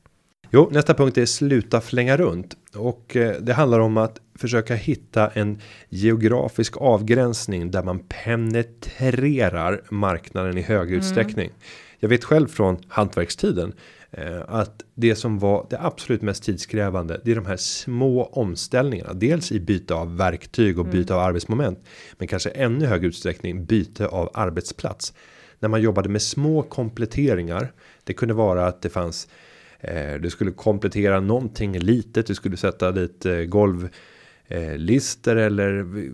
Jo, 0.51 0.69
nästa 0.73 0.95
punkt 0.95 1.19
är 1.19 1.27
sluta 1.27 1.81
flänga 1.81 2.17
runt 2.17 2.57
och 2.75 3.17
eh, 3.17 3.41
det 3.41 3.53
handlar 3.53 3.81
om 3.81 3.97
att 3.97 4.21
försöka 4.35 4.75
hitta 4.75 5.29
en 5.29 5.61
geografisk 5.89 6.77
avgränsning 6.77 7.71
där 7.71 7.83
man 7.83 7.99
penetrerar 8.09 9.83
marknaden 9.91 10.59
i 10.59 10.63
högre 10.63 10.97
utsträckning. 10.97 11.51
Jag 11.99 12.09
vet 12.09 12.25
själv 12.25 12.49
från 12.49 12.79
hantverkstiden 12.89 13.73
eh, 14.11 14.41
att 14.49 14.83
det 14.95 15.15
som 15.15 15.39
var 15.39 15.67
det 15.71 15.81
absolut 15.81 16.23
mest 16.23 16.43
tidskrävande. 16.43 17.21
Det 17.25 17.31
är 17.31 17.37
de 17.37 17.47
här 17.47 17.57
små 17.57 18.25
omställningarna, 18.25 19.13
dels 19.13 19.53
i 19.53 19.61
byte 19.61 19.95
av 19.95 20.17
verktyg 20.17 20.79
och 20.79 20.87
byte 20.87 21.15
av 21.15 21.21
arbetsmoment, 21.21 21.85
men 22.19 22.29
kanske 22.29 22.51
ännu 22.51 22.87
högre 22.87 23.07
utsträckning 23.07 23.65
byte 23.65 24.07
av 24.07 24.31
arbetsplats. 24.35 25.13
När 25.61 25.69
man 25.69 25.83
jobbade 25.83 26.09
med 26.09 26.23
små 26.23 26.63
kompletteringar. 26.63 27.73
Det 28.05 28.13
kunde 28.13 28.35
vara 28.35 28.67
att 28.67 28.83
det 28.83 28.89
fanns 28.89 29.29
du 30.21 30.31
skulle 30.31 30.51
komplettera 30.51 31.21
någonting 31.21 31.79
litet. 31.79 32.27
Du 32.27 32.35
skulle 32.35 32.57
sätta 32.57 32.93
dit 32.93 33.27
eh, 33.27 33.35
golv 33.37 33.89
eh, 34.49 34.77
lister 34.77 35.37
eller 35.37 35.73
v- 35.83 36.11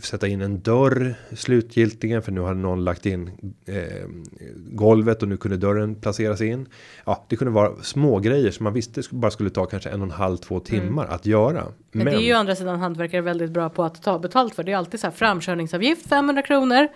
sätta 0.00 0.26
in 0.28 0.40
en 0.40 0.60
dörr 0.60 1.14
slutgiltigen 1.36 2.22
för 2.22 2.32
nu 2.32 2.40
har 2.40 2.54
någon 2.54 2.84
lagt 2.84 3.06
in 3.06 3.30
eh, 3.66 4.08
golvet 4.56 5.22
och 5.22 5.28
nu 5.28 5.36
kunde 5.36 5.56
dörren 5.56 5.94
placeras 5.94 6.40
in. 6.40 6.68
Ja, 7.06 7.26
det 7.28 7.36
kunde 7.36 7.52
vara 7.52 7.72
små 7.82 8.18
grejer 8.18 8.50
som 8.50 8.64
man 8.64 8.72
visste 8.72 9.02
bara 9.10 9.30
skulle 9.30 9.50
ta 9.50 9.66
kanske 9.66 9.90
en 9.90 10.00
och 10.00 10.06
en 10.06 10.10
halv 10.10 10.36
två 10.36 10.60
timmar 10.60 11.06
att 11.06 11.26
göra. 11.26 11.64
Men, 11.92 12.06
det 12.06 12.12
är 12.12 12.20
ju 12.20 12.32
andra 12.32 12.56
sidan 12.56 12.78
hantverkare 12.78 13.20
väldigt 13.20 13.50
bra 13.50 13.68
på 13.70 13.84
att 13.84 14.02
ta 14.02 14.18
betalt 14.18 14.54
för. 14.54 14.62
Det 14.62 14.72
är 14.72 14.76
alltid 14.76 15.00
så 15.00 15.06
här 15.06 15.14
framkörningsavgift 15.14 16.08
500 16.08 16.42
kronor. 16.42 16.88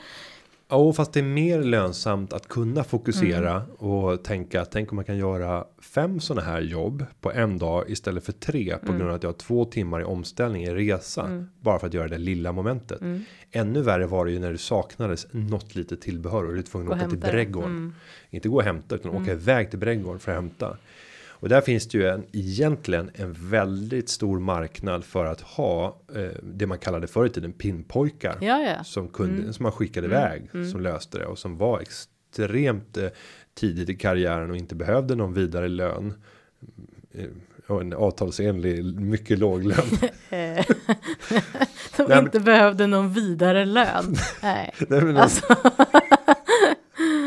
Ja, 0.68 0.92
fast 0.92 1.12
det 1.12 1.20
är 1.20 1.24
mer 1.24 1.62
lönsamt 1.62 2.32
att 2.32 2.48
kunna 2.48 2.84
fokusera 2.84 3.62
och 3.78 4.24
tänka. 4.24 4.64
Tänk 4.64 4.92
om 4.92 4.96
man 4.96 5.04
kan 5.04 5.16
göra 5.16 5.64
fem 5.82 6.20
sådana 6.20 6.46
här 6.46 6.60
jobb 6.60 7.04
på 7.20 7.32
en 7.32 7.58
dag 7.58 7.90
istället 7.90 8.24
för 8.24 8.32
tre 8.32 8.76
på 8.86 8.92
grund 8.92 9.08
av 9.08 9.14
att 9.14 9.22
jag 9.22 9.30
har 9.30 9.34
två 9.38 9.64
timmar 9.64 10.00
i 10.00 10.04
omställning 10.04 10.62
i 10.64 10.74
resa 10.74 11.46
bara 11.60 11.78
för 11.78 11.86
att 11.86 11.94
göra 11.94 12.08
det 12.08 12.18
lilla 12.18 12.52
momentet. 12.52 13.00
Ännu 13.52 13.82
värre 13.82 14.06
var 14.06 14.24
det 14.26 14.32
ju 14.32 14.38
när 14.38 14.52
det 14.52 14.58
saknades 14.58 15.26
något 15.30 15.74
litet 15.74 16.00
tillbehör 16.00 16.44
och 16.44 16.52
du 16.52 16.58
är 16.58 16.62
tvungen 16.62 16.92
att 16.92 16.98
åka 16.98 17.10
till 17.10 17.18
brädgården. 17.18 17.94
Inte 18.30 18.48
gå 18.48 18.56
och 18.56 18.62
hämta 18.62 18.94
utan 18.94 19.10
åka 19.10 19.32
iväg 19.32 19.70
till 19.70 19.78
brädgården 19.78 20.20
för 20.20 20.32
att 20.32 20.36
hämta. 20.36 20.76
Och 21.34 21.48
där 21.48 21.60
finns 21.60 21.88
det 21.88 21.98
ju 21.98 22.08
en, 22.08 22.24
egentligen 22.32 23.10
en 23.14 23.32
väldigt 23.32 24.08
stor 24.08 24.40
marknad 24.40 25.04
för 25.04 25.24
att 25.24 25.40
ha 25.40 26.00
eh, 26.14 26.22
det 26.42 26.66
man 26.66 26.78
kallade 26.78 27.06
förr 27.06 27.26
i 27.26 27.30
tiden 27.30 27.52
pinpojkar 27.52 28.36
Ja, 28.40 28.60
ja. 28.60 28.84
som 28.84 29.08
kunde 29.08 29.52
som 29.52 29.62
man 29.62 29.72
skickade 29.72 30.06
iväg 30.06 30.50
som 30.72 30.80
löste 30.80 31.18
det 31.18 31.26
och 31.26 31.38
som 31.38 31.56
var 31.56 31.80
extremt 31.80 32.96
eh, 32.96 33.08
tidigt 33.54 33.88
i 33.88 33.94
karriären 33.94 34.50
och 34.50 34.56
inte 34.56 34.74
behövde 34.74 35.14
någon 35.14 35.34
vidare 35.34 35.68
lön. 35.68 36.14
Eh, 37.12 37.24
och 37.66 37.80
en 37.80 37.92
avtalsenlig 37.92 38.84
mycket 38.84 39.38
låg 39.38 39.64
lön. 39.64 39.84
Men- 42.08 42.24
inte 42.24 42.40
behövde 42.40 42.86
någon 42.86 43.12
vidare 43.12 43.64
lön. 43.64 44.14
Nej, 44.42 44.74
Nej, 44.88 45.00
men, 45.00 45.16
alltså. 45.16 45.54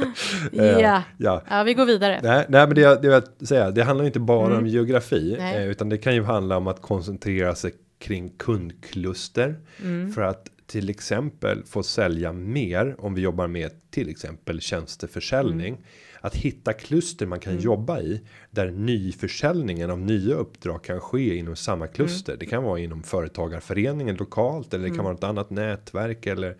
eh, 0.53 0.65
ja. 0.79 1.03
ja. 1.17 1.41
ja, 1.49 1.63
vi 1.63 1.73
går 1.73 1.85
vidare. 1.85 2.19
Nej, 2.23 2.45
nej, 2.49 2.67
men 2.67 2.75
det 2.75 2.81
jag, 2.81 3.01
det 3.01 3.07
jag 3.07 3.23
vill 3.39 3.47
säga, 3.47 3.71
det 3.71 3.83
handlar 3.83 4.05
inte 4.05 4.19
bara 4.19 4.45
Mm. 4.47 4.57
om 4.57 4.67
geografi, 4.67 5.35
eh, 5.39 5.67
utan 5.67 5.89
det 5.89 5.97
kan 5.97 6.15
ju 6.15 6.23
handla 6.23 6.57
om 6.57 6.67
att 6.67 6.81
koncentrera 6.81 7.55
sig 7.55 7.71
kring 7.99 8.29
kundkluster 8.29 9.55
Mm. 9.83 10.11
för 10.13 10.21
att 10.21 10.47
till 10.65 10.89
exempel 10.89 11.63
få 11.65 11.83
sälja 11.83 12.33
mer 12.33 12.95
om 12.99 13.13
vi 13.13 13.21
jobbar 13.21 13.47
med 13.47 13.71
till 13.89 14.09
exempel 14.09 14.61
tjänsteförsäljning. 14.61 15.67
Mm. 15.73 15.81
Att 16.21 16.35
hitta 16.35 16.73
kluster 16.73 17.25
man 17.25 17.39
kan 17.39 17.59
jobba 17.59 17.99
i 17.99 18.21
där 18.51 18.71
nyförsäljningen 18.71 19.91
av 19.91 19.99
nya 19.99 20.35
uppdrag 20.35 20.83
kan 20.83 20.99
ske 20.99 21.35
inom 21.35 21.55
samma 21.55 21.87
kluster. 21.87 22.31
Mm. 22.33 22.39
Det 22.39 22.45
kan 22.45 22.63
vara 22.63 22.79
inom 22.79 23.03
företagarföreningen 23.03 24.15
lokalt 24.15 24.73
eller 24.73 24.89
det 24.89 24.95
kan 24.95 25.05
vara 25.05 25.15
ett 25.15 25.23
annat 25.23 25.49
nätverk 25.49 26.25
eller 26.25 26.55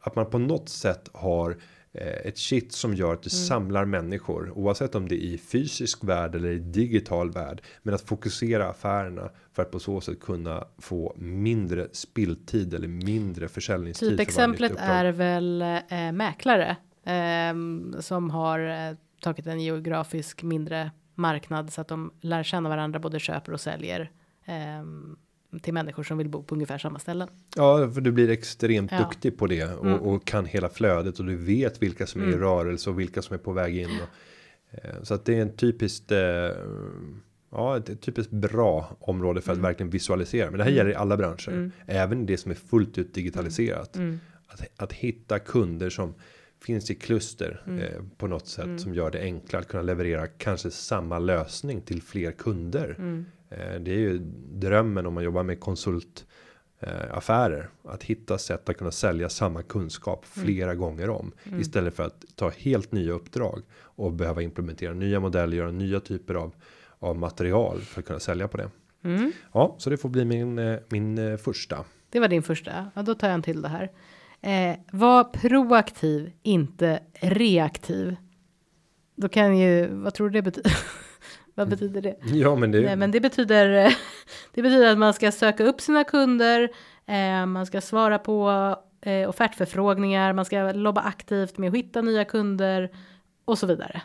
att 0.00 0.16
man 0.16 0.30
på 0.30 0.38
något 0.38 0.68
sätt 0.68 1.08
har 1.12 1.56
ett 1.98 2.38
shit 2.38 2.72
som 2.72 2.94
gör 2.94 3.12
att 3.12 3.22
det 3.22 3.30
samlar 3.30 3.84
människor 3.84 4.50
oavsett 4.50 4.94
om 4.94 5.08
det 5.08 5.14
är 5.14 5.26
i 5.26 5.38
fysisk 5.38 6.04
värld 6.04 6.34
eller 6.34 6.50
i 6.50 6.58
digital 6.58 7.30
värld. 7.30 7.62
Men 7.82 7.94
att 7.94 8.00
fokusera 8.00 8.68
affärerna 8.68 9.30
för 9.52 9.62
att 9.62 9.70
på 9.70 9.78
så 9.78 10.00
sätt 10.00 10.20
kunna 10.20 10.64
få 10.78 11.14
mindre 11.16 11.88
spilltid 11.92 12.74
eller 12.74 12.88
mindre 12.88 13.48
försäljningstid. 13.48 14.08
för 14.32 14.48
nytt 14.48 14.72
uppdrag. 14.72 14.88
är 14.88 15.12
väl 15.12 15.62
eh, 15.62 16.12
mäklare 16.12 16.76
ehm, 17.04 17.96
som 18.00 18.30
har 18.30 18.60
eh, 18.60 18.96
tagit 19.20 19.46
en 19.46 19.60
geografisk 19.60 20.42
mindre 20.42 20.90
marknad 21.14 21.72
så 21.72 21.80
att 21.80 21.88
de 21.88 22.12
lär 22.20 22.42
känna 22.42 22.68
varandra 22.68 22.98
både 22.98 23.18
köper 23.18 23.52
och 23.52 23.60
säljer 23.60 24.10
ehm, 24.44 25.16
till 25.62 25.74
människor 25.74 26.02
som 26.02 26.18
vill 26.18 26.28
bo 26.28 26.42
på 26.42 26.54
ungefär 26.54 26.78
samma 26.78 26.98
ställen. 26.98 27.28
Ja, 27.56 27.90
för 27.90 28.00
du 28.00 28.12
blir 28.12 28.30
extremt 28.30 28.92
Ja. 28.92 28.98
duktig 28.98 29.38
på 29.38 29.46
det 29.46 29.64
och, 29.64 29.86
Mm. 29.86 30.00
och 30.00 30.24
kan 30.26 30.46
hela 30.46 30.68
flödet 30.68 31.18
och 31.18 31.24
du 31.24 31.36
vet 31.36 31.82
vilka 31.82 32.06
som 32.06 32.20
är 32.20 32.24
i 32.24 32.28
Mm. 32.28 32.40
rörelse 32.40 32.90
och 32.90 33.00
vilka 33.00 33.22
som 33.22 33.34
är 33.34 33.38
på 33.38 33.52
väg 33.52 33.76
in. 33.78 33.88
Och, 34.02 34.08
eh, 34.84 35.02
så 35.02 35.14
att 35.14 35.24
det 35.24 35.34
är 35.34 35.42
en 35.42 35.56
typiskt. 35.56 36.12
Eh, 36.12 36.18
ja, 37.50 37.76
ett, 37.76 38.00
typiskt 38.00 38.32
bra 38.32 38.96
område 39.00 39.40
för 39.40 39.52
att 39.52 39.58
verkligen 39.58 39.90
visualisera. 39.90 40.50
Men 40.50 40.58
det 40.58 40.64
här 40.64 40.70
Mm. 40.70 40.76
gäller 40.78 40.90
i 40.90 40.94
alla 40.94 41.16
branscher, 41.16 41.48
Mm. 41.48 41.72
även 41.86 42.26
det 42.26 42.36
som 42.36 42.50
är 42.50 42.54
fullt 42.54 42.98
ut 42.98 43.14
digitaliserat. 43.14 43.96
Mm. 43.96 44.20
Att, 44.46 44.62
att 44.76 44.92
hitta 44.92 45.38
kunder 45.38 45.90
som 45.90 46.14
finns 46.60 46.90
i 46.90 46.94
kluster 46.94 47.62
Mm. 47.66 47.78
eh, 47.80 47.88
på 48.16 48.26
något 48.26 48.46
sätt 48.46 48.64
Mm. 48.64 48.78
som 48.78 48.94
gör 48.94 49.10
det 49.10 49.20
enklare 49.20 49.60
att 49.62 49.68
kunna 49.68 49.82
leverera 49.82 50.26
kanske 50.26 50.70
samma 50.70 51.18
lösning 51.18 51.80
till 51.80 52.02
fler 52.02 52.32
kunder. 52.32 52.96
Mm. 53.50 53.74
Eh, 53.74 53.80
Det 53.80 53.90
är 53.90 53.98
ju 53.98 54.18
drömmen 54.52 55.06
om 55.06 55.14
man 55.14 55.24
jobbar 55.24 55.42
med 55.42 55.60
konsult 55.60 56.26
eh, 56.80 57.16
affärer 57.16 57.68
att 57.84 58.02
hitta 58.02 58.38
sätt 58.38 58.68
att 58.68 58.76
kunna 58.76 58.90
sälja 58.90 59.28
samma 59.28 59.62
kunskap 59.62 60.24
Mm. 60.36 60.46
flera 60.46 60.74
gånger 60.74 61.10
om 61.10 61.32
istället 61.60 61.94
för 61.96 62.02
att 62.02 62.24
ta 62.34 62.50
helt 62.50 62.92
nya 62.92 63.12
uppdrag 63.12 63.62
och 63.80 64.12
behöva 64.12 64.42
implementera 64.42 64.92
nya 64.94 65.20
modeller, 65.20 65.56
göra 65.56 65.70
nya 65.70 66.00
typer 66.00 66.34
av 66.34 66.54
av 66.98 67.18
material 67.18 67.80
för 67.80 68.00
att 68.00 68.06
kunna 68.06 68.20
sälja 68.20 68.48
på 68.48 68.56
det. 68.56 68.70
Mm. 69.04 69.32
Ja, 69.52 69.74
så 69.78 69.90
det 69.90 69.96
får 69.96 70.08
bli 70.08 70.24
min 70.24 70.58
eh, 70.58 70.78
min 70.88 71.18
eh, 71.18 71.36
första. 71.36 71.84
Det 72.10 72.20
var 72.20 72.28
din 72.28 72.42
första. 72.42 72.90
Ja, 72.94 73.02
då 73.02 73.14
tar 73.14 73.26
jag 73.28 73.34
en 73.34 73.42
till 73.42 73.62
det 73.62 73.68
här. 73.68 73.90
Eh, 74.40 74.76
var 74.92 75.24
proaktiv, 75.24 76.32
inte 76.42 77.00
reaktiv. 77.20 78.16
Då 79.16 79.28
kan 79.28 79.58
ju, 79.58 79.86
vad 79.94 80.14
tror 80.14 80.28
du 80.30 80.32
det 80.32 80.42
betyder? 80.42 80.76
vad 81.56 81.68
betyder 81.68 82.00
det? 82.02 82.16
Ja, 82.24 82.56
men 82.56 82.70
det 82.70 82.80
Nej, 82.80 82.96
men 82.96 83.10
det 83.10 83.20
betyder, 83.20 83.68
det 84.54 84.62
betyder 84.62 84.92
att 84.92 84.98
man 84.98 85.14
ska 85.14 85.32
söka 85.32 85.64
upp 85.64 85.80
sina 85.80 86.04
kunder, 86.04 86.68
eh, 87.06 87.46
man 87.46 87.66
ska 87.66 87.80
svara 87.80 88.18
på 88.18 88.50
eh, 89.00 89.28
offertförfrågningar, 89.28 90.32
man 90.32 90.44
ska 90.44 90.72
lobba 90.72 91.00
aktivt 91.00 91.58
med 91.58 91.68
att 91.68 91.74
hitta 91.76 92.02
nya 92.02 92.24
kunder 92.24 92.90
och 93.44 93.58
så 93.58 93.66
vidare. 93.66 94.02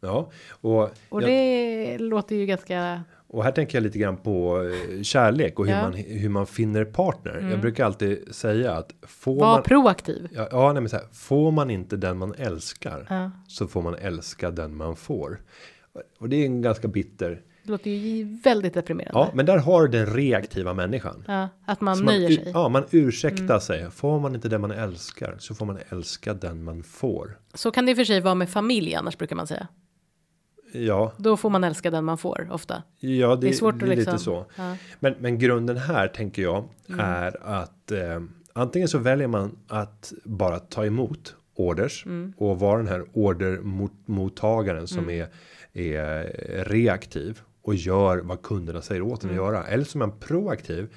ja, 0.00 0.30
och 0.50 0.82
Och 1.08 1.22
jag- 1.22 1.28
det 1.30 1.98
låter 1.98 2.36
ju 2.36 2.46
ganska, 2.46 3.02
Och 3.28 3.44
här 3.44 3.52
tänker 3.52 3.78
jag 3.78 3.82
lite 3.82 3.98
grann 3.98 4.16
på 4.16 4.62
eh, 4.96 5.02
kärlek 5.02 5.58
och 5.58 5.66
hur 5.66 5.72
Ja. 5.72 5.82
man 5.82 5.92
hur 5.94 6.28
man 6.28 6.46
finner 6.46 6.84
partner. 6.84 7.32
Jag 7.34 7.42
Mm. 7.42 7.60
brukar 7.60 7.84
alltid 7.84 8.34
säga 8.34 8.72
att 8.72 8.94
får 9.02 9.34
var 9.40 9.46
man 9.54 9.62
proaktiv. 9.62 10.28
ja, 10.32 10.48
ja 10.50 10.72
nej, 10.72 10.82
men 10.82 10.88
så 10.90 10.96
här, 10.96 11.06
får 11.12 11.50
man 11.50 11.70
inte 11.70 11.96
den 11.96 12.18
man 12.18 12.34
älskar 12.38 13.06
Ja, 13.10 13.30
så 13.48 13.66
får 13.66 13.82
man 13.82 13.94
älska 13.94 14.50
den 14.50 14.76
man 14.76 14.96
får. 14.96 15.40
Och 16.18 16.28
det 16.28 16.36
är 16.36 16.46
en 16.46 16.62
ganska 16.62 16.88
bitter. 16.88 17.42
det 17.64 17.70
låter 17.70 17.90
ju 17.90 18.24
väldigt 18.44 18.74
deprimerande. 18.74 19.18
Ja, 19.20 19.30
men 19.34 19.46
där 19.46 19.58
har 19.58 19.82
du 19.82 19.88
den 19.98 20.14
reaktiva 20.14 20.74
människan. 20.74 21.24
Ja, 21.28 21.48
att 21.66 21.80
man 21.80 21.96
Så 21.96 22.04
nöjer 22.04 22.30
u- 22.30 22.34
sig. 22.34 22.42
Mm. 22.42 22.52
Ja, 22.54 22.68
man 22.68 22.84
ursäktar 22.90 23.58
sig. 23.58 23.90
Får 23.90 24.20
man 24.20 24.34
inte 24.34 24.48
den 24.48 24.60
man 24.60 24.70
älskar 24.70 25.36
så 25.38 25.54
får 25.54 25.66
man 25.66 25.78
älska 25.88 26.34
den 26.34 26.64
man 26.64 26.82
får. 26.82 27.38
Så 27.54 27.70
kan 27.70 27.86
det 27.86 27.90
i 27.90 27.94
och 27.94 27.96
för 27.96 28.04
sig 28.04 28.20
vara 28.20 28.34
med 28.34 28.48
familj 28.48 28.94
annars 28.94 29.18
brukar 29.18 29.36
man 29.36 29.46
säga. 29.46 29.68
Ja, 30.72 31.12
Då 31.16 31.36
får 31.36 31.50
man 31.50 31.64
älska 31.64 31.90
den 31.90 32.04
man 32.04 32.18
får 32.18 32.48
ofta. 32.52 32.82
ja 33.00 33.28
det, 33.36 33.40
Det 33.40 33.48
är 33.48 33.52
svårt 33.52 33.78
det 33.78 33.84
att 33.84 33.88
liksom. 33.88 34.12
lite 34.14 34.24
så. 34.24 34.46
Ja. 34.56 34.76
Men, 35.00 35.14
men 35.18 35.38
grunden 35.38 35.76
här 35.76 36.08
tänker 36.08 36.42
jag 36.42 36.64
Mm. 36.88 37.00
är 37.00 37.46
att 37.46 37.90
eh, 37.92 38.20
antingen 38.52 38.88
så 38.88 38.98
väljer 38.98 39.28
man 39.28 39.58
att 39.68 40.12
bara 40.24 40.58
ta 40.58 40.86
emot 40.86 41.34
orders 41.54 42.06
Mm. 42.06 42.32
och 42.36 42.58
vara 42.60 42.78
den 42.78 42.88
här 42.88 43.04
ordermottagaren 43.12 44.86
som 44.86 45.10
är, 45.10 45.28
är 45.72 46.64
reaktiv 46.64 47.40
och 47.62 47.74
gör 47.74 48.18
vad 48.18 48.42
kunderna 48.42 48.82
säger 48.82 49.02
åt 49.02 49.24
en 49.24 49.30
Mm. 49.30 49.42
att 49.44 49.46
göra. 49.52 49.66
Eller 49.66 49.84
som 49.84 50.02
är 50.02 50.06
man 50.06 50.18
proaktiv 50.18 50.88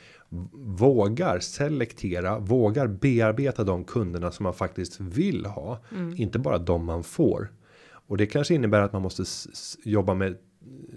vågar 0.54 1.39
selektera, 1.39 2.39
vågar 2.39 2.88
bearbeta 2.88 3.63
de 3.63 3.84
kunderna 3.84 4.32
som 4.32 4.43
man 4.43 4.54
faktiskt 4.54 5.00
vill 5.00 5.46
ha, 5.46 5.80
Mm. 5.91 6.13
inte 6.17 6.39
bara 6.39 6.58
de 6.58 6.86
man 6.86 7.04
får. 7.04 7.52
Och 7.89 8.17
det 8.17 8.26
kanske 8.26 8.54
innebär 8.56 8.82
att 8.82 8.93
man 8.93 9.02
måste 9.02 9.24
jobba 9.84 10.13
med 10.13 10.38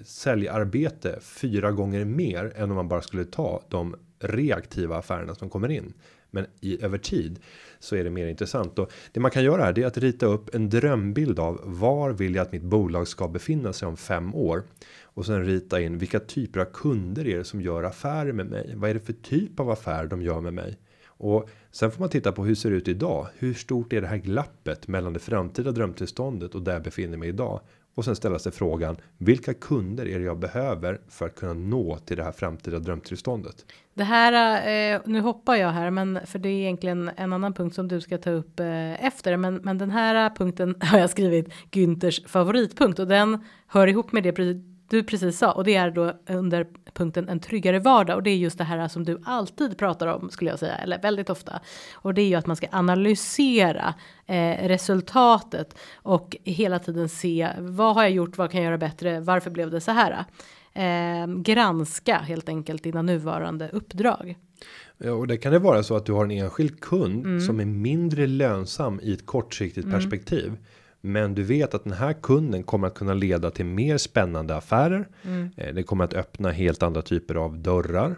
säljarbete 0.04 1.18
fyra 1.20 1.72
gånger 1.72 2.04
mer 2.04 2.52
än 2.56 2.70
om 2.70 2.76
man 2.76 2.88
bara 2.88 3.02
skulle 3.02 3.24
ta 3.24 3.62
de 3.68 3.94
reaktiva 4.18 4.96
affärerna 4.98 5.34
som 5.34 5.50
kommer 5.50 5.68
in. 5.70 5.92
Men 6.30 6.46
i 6.60 6.84
över 6.84 6.98
tid 6.98 7.40
så 7.78 7.96
är 7.96 8.04
det 8.04 8.10
mer 8.10 8.26
intressant 8.26 8.78
och 8.78 8.92
det 9.12 9.20
man 9.20 9.30
kan 9.30 9.44
göra 9.44 9.62
här 9.62 9.72
det 9.72 9.82
är 9.82 9.86
att 9.86 9.98
rita 9.98 10.26
upp 10.26 10.54
en 10.54 10.70
drömbild 10.70 11.38
av 11.38 11.60
var 11.64 12.10
vill 12.10 12.34
jag 12.34 12.42
att 12.42 12.52
mitt 12.52 12.62
bolag 12.62 13.08
ska 13.08 13.28
befinna 13.28 13.72
sig 13.72 13.88
om 13.88 13.96
fem 13.96 14.34
år 14.34 14.62
och 15.02 15.26
sen 15.26 15.44
rita 15.44 15.80
in 15.80 15.98
vilka 15.98 16.20
typer 16.20 16.60
av 16.60 16.64
kunder 16.64 17.26
är 17.26 17.38
det 17.38 17.44
som 17.44 17.60
gör 17.60 17.82
affärer 17.82 18.32
med 18.32 18.46
mig? 18.46 18.72
Vad 18.76 18.90
är 18.90 18.94
det 18.94 19.00
för 19.00 19.12
typ 19.12 19.60
av 19.60 19.70
affär 19.70 20.06
de 20.06 20.22
gör 20.22 20.40
med 20.40 20.54
mig? 20.54 20.78
Och 21.06 21.48
sen 21.70 21.90
får 21.90 22.00
man 22.00 22.08
titta 22.08 22.32
på 22.32 22.44
hur 22.44 22.54
ser 22.54 22.70
det 22.70 22.76
ut 22.76 22.88
idag? 22.88 23.26
Hur 23.38 23.54
stort 23.54 23.92
är 23.92 24.00
det 24.00 24.06
här 24.06 24.16
glappet 24.16 24.88
mellan 24.88 25.12
det 25.12 25.18
framtida 25.18 25.72
drömtillståndet 25.72 26.54
och 26.54 26.62
där 26.62 26.72
jag 26.72 26.82
befinner 26.82 27.16
mig 27.16 27.28
idag? 27.28 27.60
Och 27.94 28.04
sen 28.04 28.16
ställa 28.16 28.38
sig 28.38 28.52
frågan 28.52 28.96
vilka 29.18 29.54
kunder 29.54 30.08
är 30.08 30.18
det 30.18 30.24
jag 30.24 30.38
behöver 30.38 31.00
för 31.08 31.26
att 31.26 31.34
kunna 31.34 31.52
nå 31.52 31.98
till 31.98 32.16
det 32.16 32.24
här 32.24 32.32
framtida 32.32 32.78
drömtillståndet? 32.78 33.66
Det 34.00 34.04
här, 34.04 34.66
eh, 34.94 35.00
nu 35.04 35.20
hoppar 35.20 35.56
jag 35.56 35.70
här, 35.70 35.90
men 35.90 36.20
för 36.26 36.38
det 36.38 36.48
är 36.48 36.60
egentligen 36.60 37.10
en 37.16 37.32
annan 37.32 37.54
punkt 37.54 37.74
som 37.74 37.88
du 37.88 38.00
ska 38.00 38.18
ta 38.18 38.30
upp 38.30 38.60
eh, 38.60 39.04
efter. 39.04 39.36
Men, 39.36 39.54
men 39.54 39.78
den 39.78 39.90
här 39.90 40.30
punkten 40.30 40.74
har 40.80 40.98
jag 40.98 41.10
skrivit 41.10 41.52
Günthers 41.70 42.28
favoritpunkt 42.28 42.98
och 42.98 43.06
den 43.06 43.44
hör 43.66 43.86
ihop 43.86 44.12
med 44.12 44.22
det 44.22 44.32
du 44.90 45.02
precis 45.02 45.38
sa. 45.38 45.52
Och 45.52 45.64
det 45.64 45.74
är 45.74 45.90
då 45.90 46.12
under 46.26 46.66
punkten 46.92 47.28
en 47.28 47.40
tryggare 47.40 47.78
vardag. 47.78 48.16
Och 48.16 48.22
det 48.22 48.30
är 48.30 48.36
just 48.36 48.58
det 48.58 48.64
här 48.64 48.88
som 48.88 49.04
du 49.04 49.20
alltid 49.24 49.78
pratar 49.78 50.06
om 50.06 50.30
skulle 50.30 50.50
jag 50.50 50.58
säga 50.58 50.76
eller 50.76 51.02
väldigt 51.02 51.30
ofta. 51.30 51.60
Och 51.94 52.14
det 52.14 52.22
är 52.22 52.28
ju 52.28 52.34
att 52.34 52.46
man 52.46 52.56
ska 52.56 52.66
analysera 52.72 53.94
eh, 54.26 54.68
resultatet 54.68 55.78
och 55.94 56.36
hela 56.44 56.78
tiden 56.78 57.08
se 57.08 57.48
vad 57.58 57.94
har 57.94 58.02
jag 58.02 58.12
gjort, 58.12 58.38
vad 58.38 58.50
kan 58.50 58.60
jag 58.60 58.66
göra 58.66 58.78
bättre, 58.78 59.20
varför 59.20 59.50
blev 59.50 59.70
det 59.70 59.80
så 59.80 59.92
här? 59.92 60.24
Eh, 60.72 61.26
granska 61.26 62.18
helt 62.18 62.48
enkelt 62.48 62.82
dina 62.82 63.02
nuvarande 63.02 63.68
uppdrag. 63.72 64.38
Ja, 64.98 65.12
och 65.12 65.26
det 65.26 65.36
kan 65.36 65.52
det 65.52 65.58
vara 65.58 65.82
så 65.82 65.96
att 65.96 66.06
du 66.06 66.12
har 66.12 66.24
en 66.24 66.30
enskild 66.30 66.80
kund 66.80 67.26
Mm. 67.26 67.40
som 67.40 67.60
är 67.60 67.64
mindre 67.64 68.26
lönsam 68.26 69.00
i 69.02 69.12
ett 69.12 69.26
kortsiktigt 69.26 69.90
perspektiv. 69.90 70.56
Men 71.00 71.34
du 71.34 71.42
vet 71.42 71.74
att 71.74 71.84
den 71.84 71.92
här 71.92 72.12
kunden 72.12 72.62
kommer 72.62 72.86
att 72.86 72.94
kunna 72.94 73.14
leda 73.14 73.50
till 73.50 73.64
mer 73.66 73.98
spännande 73.98 74.56
affärer. 74.56 75.08
Mm. 75.22 75.50
Eh, 75.56 75.74
Det 75.74 75.82
kommer 75.82 76.04
att 76.04 76.14
öppna 76.14 76.50
helt 76.50 76.82
andra 76.82 77.02
typer 77.02 77.34
av 77.34 77.58
dörrar. 77.58 78.16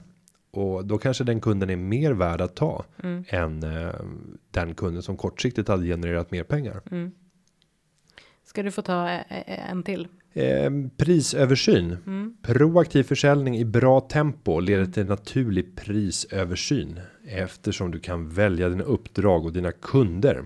Och 0.50 0.84
då 0.86 0.98
kanske 0.98 1.24
den 1.24 1.40
kunden 1.40 1.70
är 1.70 1.76
mer 1.76 2.12
värd 2.12 2.40
att 2.40 2.54
ta. 2.56 2.84
Mm. 3.02 3.24
Än 3.28 3.62
eh, 3.62 3.94
den 4.50 4.74
kunden 4.74 5.02
som 5.02 5.16
kortsiktigt 5.16 5.68
hade 5.68 5.86
genererat 5.86 6.30
mer 6.30 6.44
pengar. 6.44 6.80
Ska 8.44 8.62
du 8.62 8.70
få 8.70 8.82
ta 8.82 9.08
eh, 9.08 9.20
eh, 9.30 9.70
en 9.70 9.82
till? 9.82 10.08
Eh, 10.34 10.70
prisöversyn. 10.96 11.96
Mm. 12.06 12.36
Proaktiv 12.42 13.02
försäljning 13.02 13.58
i 13.58 13.64
bra 13.64 14.00
tempo 14.00 14.60
leder 14.60 14.86
till 14.86 15.06
naturlig 15.06 15.76
prisöversyn 15.76 17.00
eftersom 17.26 17.90
du 17.90 18.00
kan 18.00 18.28
välja 18.28 18.68
dina 18.68 18.84
uppdrag 18.84 19.44
och 19.44 19.52
dina 19.52 19.72
kunder. 19.72 20.44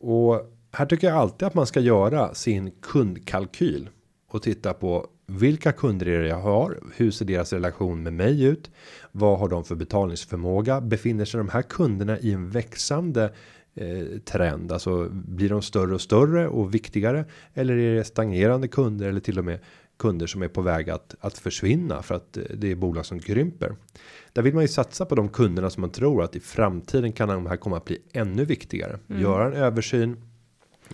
Och 0.00 0.40
här 0.72 0.86
tycker 0.86 1.06
jag 1.06 1.16
alltid 1.16 1.48
att 1.48 1.54
man 1.54 1.66
ska 1.66 1.80
göra 1.80 2.34
sin 2.34 2.70
kundkalkyl 2.70 3.88
och 4.28 4.42
titta 4.42 4.74
på 4.74 5.06
vilka 5.26 5.72
kunder 5.72 6.08
är 6.08 6.22
det 6.22 6.28
jag 6.28 6.40
har? 6.40 6.78
Hur 6.96 7.10
ser 7.10 7.24
deras 7.24 7.52
relation 7.52 8.02
med 8.02 8.12
mig 8.12 8.44
ut? 8.44 8.70
Vad 9.12 9.38
har 9.38 9.48
de 9.48 9.64
för 9.64 9.74
betalningsförmåga? 9.74 10.80
Befinner 10.80 11.24
sig 11.24 11.38
de 11.38 11.48
här 11.48 11.62
kunderna 11.62 12.18
i 12.18 12.32
en 12.32 12.50
växande 12.50 13.32
eh, 13.74 14.18
trend? 14.24 14.72
Alltså 14.72 15.08
blir 15.10 15.48
de 15.48 15.62
större 15.62 15.94
och 15.94 16.00
större 16.00 16.48
och 16.48 16.74
viktigare? 16.74 17.24
Eller 17.54 17.76
är 17.76 17.94
det 17.94 18.04
stagnerande 18.04 18.68
kunder 18.68 19.08
eller 19.08 19.20
till 19.20 19.38
och 19.38 19.44
med 19.44 19.58
kunder 19.98 20.26
som 20.26 20.42
är 20.42 20.48
på 20.48 20.62
väg 20.62 20.90
att 20.90 21.14
att 21.20 21.38
försvinna 21.38 22.02
för 22.02 22.14
att 22.14 22.36
eh, 22.36 22.42
det 22.54 22.70
är 22.70 22.76
bolag 22.76 23.06
som 23.06 23.18
krymper. 23.18 23.76
Där 24.32 24.42
vill 24.42 24.54
man 24.54 24.62
ju 24.62 24.68
satsa 24.68 25.04
på 25.06 25.14
de 25.14 25.28
kunderna 25.28 25.70
som 25.70 25.80
man 25.80 25.90
tror 25.90 26.22
att 26.22 26.36
i 26.36 26.40
framtiden 26.40 27.12
kan 27.12 27.28
de 27.28 27.46
här 27.46 27.56
komma 27.56 27.76
att 27.76 27.84
bli 27.84 27.98
ännu 28.12 28.44
viktigare. 28.44 28.98
Mm. 29.08 29.22
Göra 29.22 29.46
en 29.46 29.52
översyn 29.52 30.16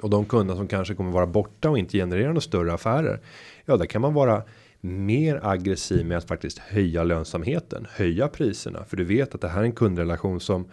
och 0.00 0.10
de 0.10 0.24
kunder 0.24 0.54
som 0.54 0.68
kanske 0.68 0.94
kommer 0.94 1.10
vara 1.10 1.26
borta 1.26 1.70
och 1.70 1.78
inte 1.78 1.98
generera 1.98 2.26
några 2.26 2.40
större 2.40 2.72
affärer. 2.72 3.20
Ja, 3.64 3.76
där 3.76 3.86
kan 3.86 4.02
man 4.02 4.14
vara 4.14 4.42
mer 4.80 5.40
aggressiv 5.42 6.06
med 6.06 6.18
att 6.18 6.28
faktiskt 6.28 6.58
höja 6.58 7.04
lönsamheten, 7.04 7.86
höja 7.90 8.28
priserna, 8.28 8.84
för 8.84 8.96
du 8.96 9.04
vet 9.04 9.34
att 9.34 9.40
det 9.40 9.48
här 9.48 9.60
är 9.60 9.64
en 9.64 9.72
kundrelation 9.72 10.40
som 10.40 10.68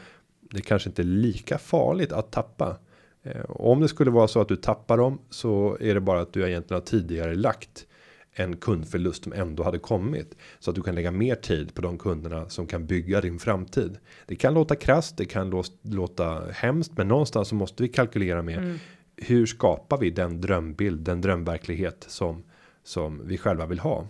det 0.51 0.61
kanske 0.61 0.89
inte 0.89 1.01
är 1.01 1.03
lika 1.03 1.57
farligt 1.57 2.11
att 2.11 2.31
tappa. 2.31 2.77
Eh, 3.23 3.45
om 3.47 3.81
det 3.81 3.87
skulle 3.87 4.11
vara 4.11 4.27
så 4.27 4.41
att 4.41 4.47
du 4.47 4.55
tappar 4.55 4.97
dem 4.97 5.19
så 5.29 5.77
är 5.79 5.93
det 5.93 5.99
bara 5.99 6.21
att 6.21 6.33
du 6.33 6.47
egentligen 6.47 6.81
har 6.81 6.85
tidigare 6.85 7.35
lagt 7.35 7.87
en 8.33 8.57
kundförlust 8.57 9.23
som 9.23 9.33
ändå 9.33 9.63
hade 9.63 9.79
kommit 9.79 10.35
så 10.59 10.71
att 10.71 10.75
du 10.75 10.81
kan 10.81 10.95
lägga 10.95 11.11
mer 11.11 11.35
tid 11.35 11.73
på 11.73 11.81
de 11.81 11.97
kunderna 11.97 12.49
som 12.49 12.67
kan 12.67 12.85
bygga 12.85 13.21
din 13.21 13.39
framtid. 13.39 13.97
Det 14.25 14.35
kan 14.35 14.53
låta 14.53 14.75
krasst, 14.75 15.17
det 15.17 15.25
kan 15.25 15.63
låta 15.81 16.51
hemskt, 16.51 16.97
men 16.97 17.07
någonstans 17.07 17.47
så 17.47 17.55
måste 17.55 17.83
vi 17.83 17.89
kalkylera 17.89 18.41
med 18.41 18.57
mm. 18.57 18.77
hur 19.15 19.45
skapar 19.45 19.97
vi 19.97 20.09
den 20.09 20.41
drömbild, 20.41 21.01
den 21.01 21.21
drömverklighet 21.21 22.05
som 22.07 22.43
som 22.87 23.21
vi 23.27 23.37
själva 23.37 23.65
vill 23.65 23.79
ha. 23.79 24.07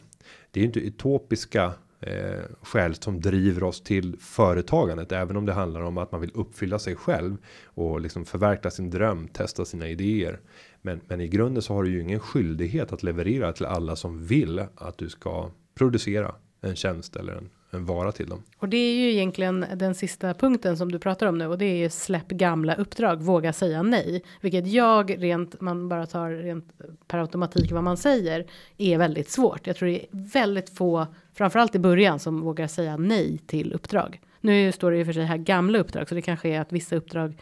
Det 0.52 0.60
är 0.60 0.64
inte 0.64 0.80
utopiska 0.80 1.74
eh, 2.00 2.44
skäl 2.62 2.96
som 2.96 3.22
driver 3.22 3.64
oss 3.64 3.82
till 3.82 4.16
företagandet, 4.20 5.12
även 5.12 5.38
om 5.38 5.46
det 5.46 5.54
handlar 5.54 5.82
om 5.82 5.98
att 5.98 6.12
man 6.12 6.22
vill 6.22 6.32
uppfylla 6.34 6.80
sig 6.80 6.96
själv 6.96 7.38
och 7.66 8.02
liksom 8.02 8.26
förverkliga 8.26 8.72
sin 8.72 8.90
dröm, 8.90 9.28
testa 9.28 9.66
sina 9.66 9.90
idéer. 9.90 10.40
Men, 10.82 11.02
men 11.08 11.22
i 11.22 11.28
grunden 11.28 11.64
så 11.64 11.74
har 11.74 11.84
du 11.84 11.90
ju 11.90 12.02
ingen 12.02 12.20
skyldighet 12.20 12.94
att 12.94 13.04
leverera 13.04 13.54
till 13.54 13.66
alla 13.66 13.96
som 13.96 14.26
vill 14.26 14.60
att 14.76 14.98
du 14.98 15.10
ska 15.10 15.52
producera 15.76 16.36
en 16.62 16.76
tjänst 16.76 17.16
eller 17.16 17.34
en, 17.34 17.50
en 17.72 17.86
vara 17.86 18.12
till 18.12 18.30
dem. 18.30 18.44
Och 18.58 18.70
det 18.70 18.78
är 18.78 18.96
ju 18.96 19.12
egentligen 19.12 19.66
den 19.76 19.96
sista 19.96 20.34
punkten 20.34 20.78
som 20.78 20.92
du 20.92 21.00
pratar 21.00 21.28
om 21.28 21.38
nu 21.38 21.48
och 21.48 21.58
det 21.58 21.66
är 21.66 21.78
ju 21.78 21.90
släpp 21.90 22.28
gamla 22.28 22.76
uppdrag, 22.76 23.22
våga 23.22 23.54
säga 23.54 23.84
nej, 23.84 24.24
vilket 24.42 24.68
jag 24.68 25.24
rent 25.24 25.62
man 25.62 25.90
bara 25.90 26.06
tar 26.06 26.30
rent 26.30 26.66
per 27.08 27.18
automatik 27.18 27.72
vad 27.72 27.84
man 27.84 27.98
säger 27.98 28.46
är 28.78 28.98
väldigt 28.98 29.30
svårt. 29.30 29.68
Jag 29.68 29.76
tror 29.76 29.90
det 29.90 30.00
är 30.00 30.08
väldigt 30.12 30.70
få, 30.70 31.08
framförallt 31.38 31.76
i 31.76 31.80
början 31.80 32.20
som 32.20 32.42
vågar 32.42 32.68
säga 32.68 32.98
nej 32.98 33.38
till 33.48 33.74
uppdrag. 33.74 34.22
Nu 34.42 34.72
står 34.72 34.92
det 34.92 34.98
ju 34.98 35.06
för 35.06 35.14
sig 35.14 35.24
här 35.24 35.38
gamla 35.38 35.80
uppdrag, 35.80 36.10
så 36.10 36.16
det 36.16 36.22
kanske 36.22 36.50
är 36.50 36.62
att 36.62 36.74
vissa 36.74 36.96
uppdrag 36.96 37.38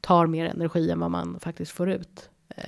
tar 0.00 0.26
mer 0.26 0.46
energi 0.46 0.90
än 0.90 1.00
vad 1.00 1.10
man 1.10 1.40
faktiskt 1.40 1.72
får 1.72 1.90
ut. 1.90 2.30
Eh, 2.56 2.64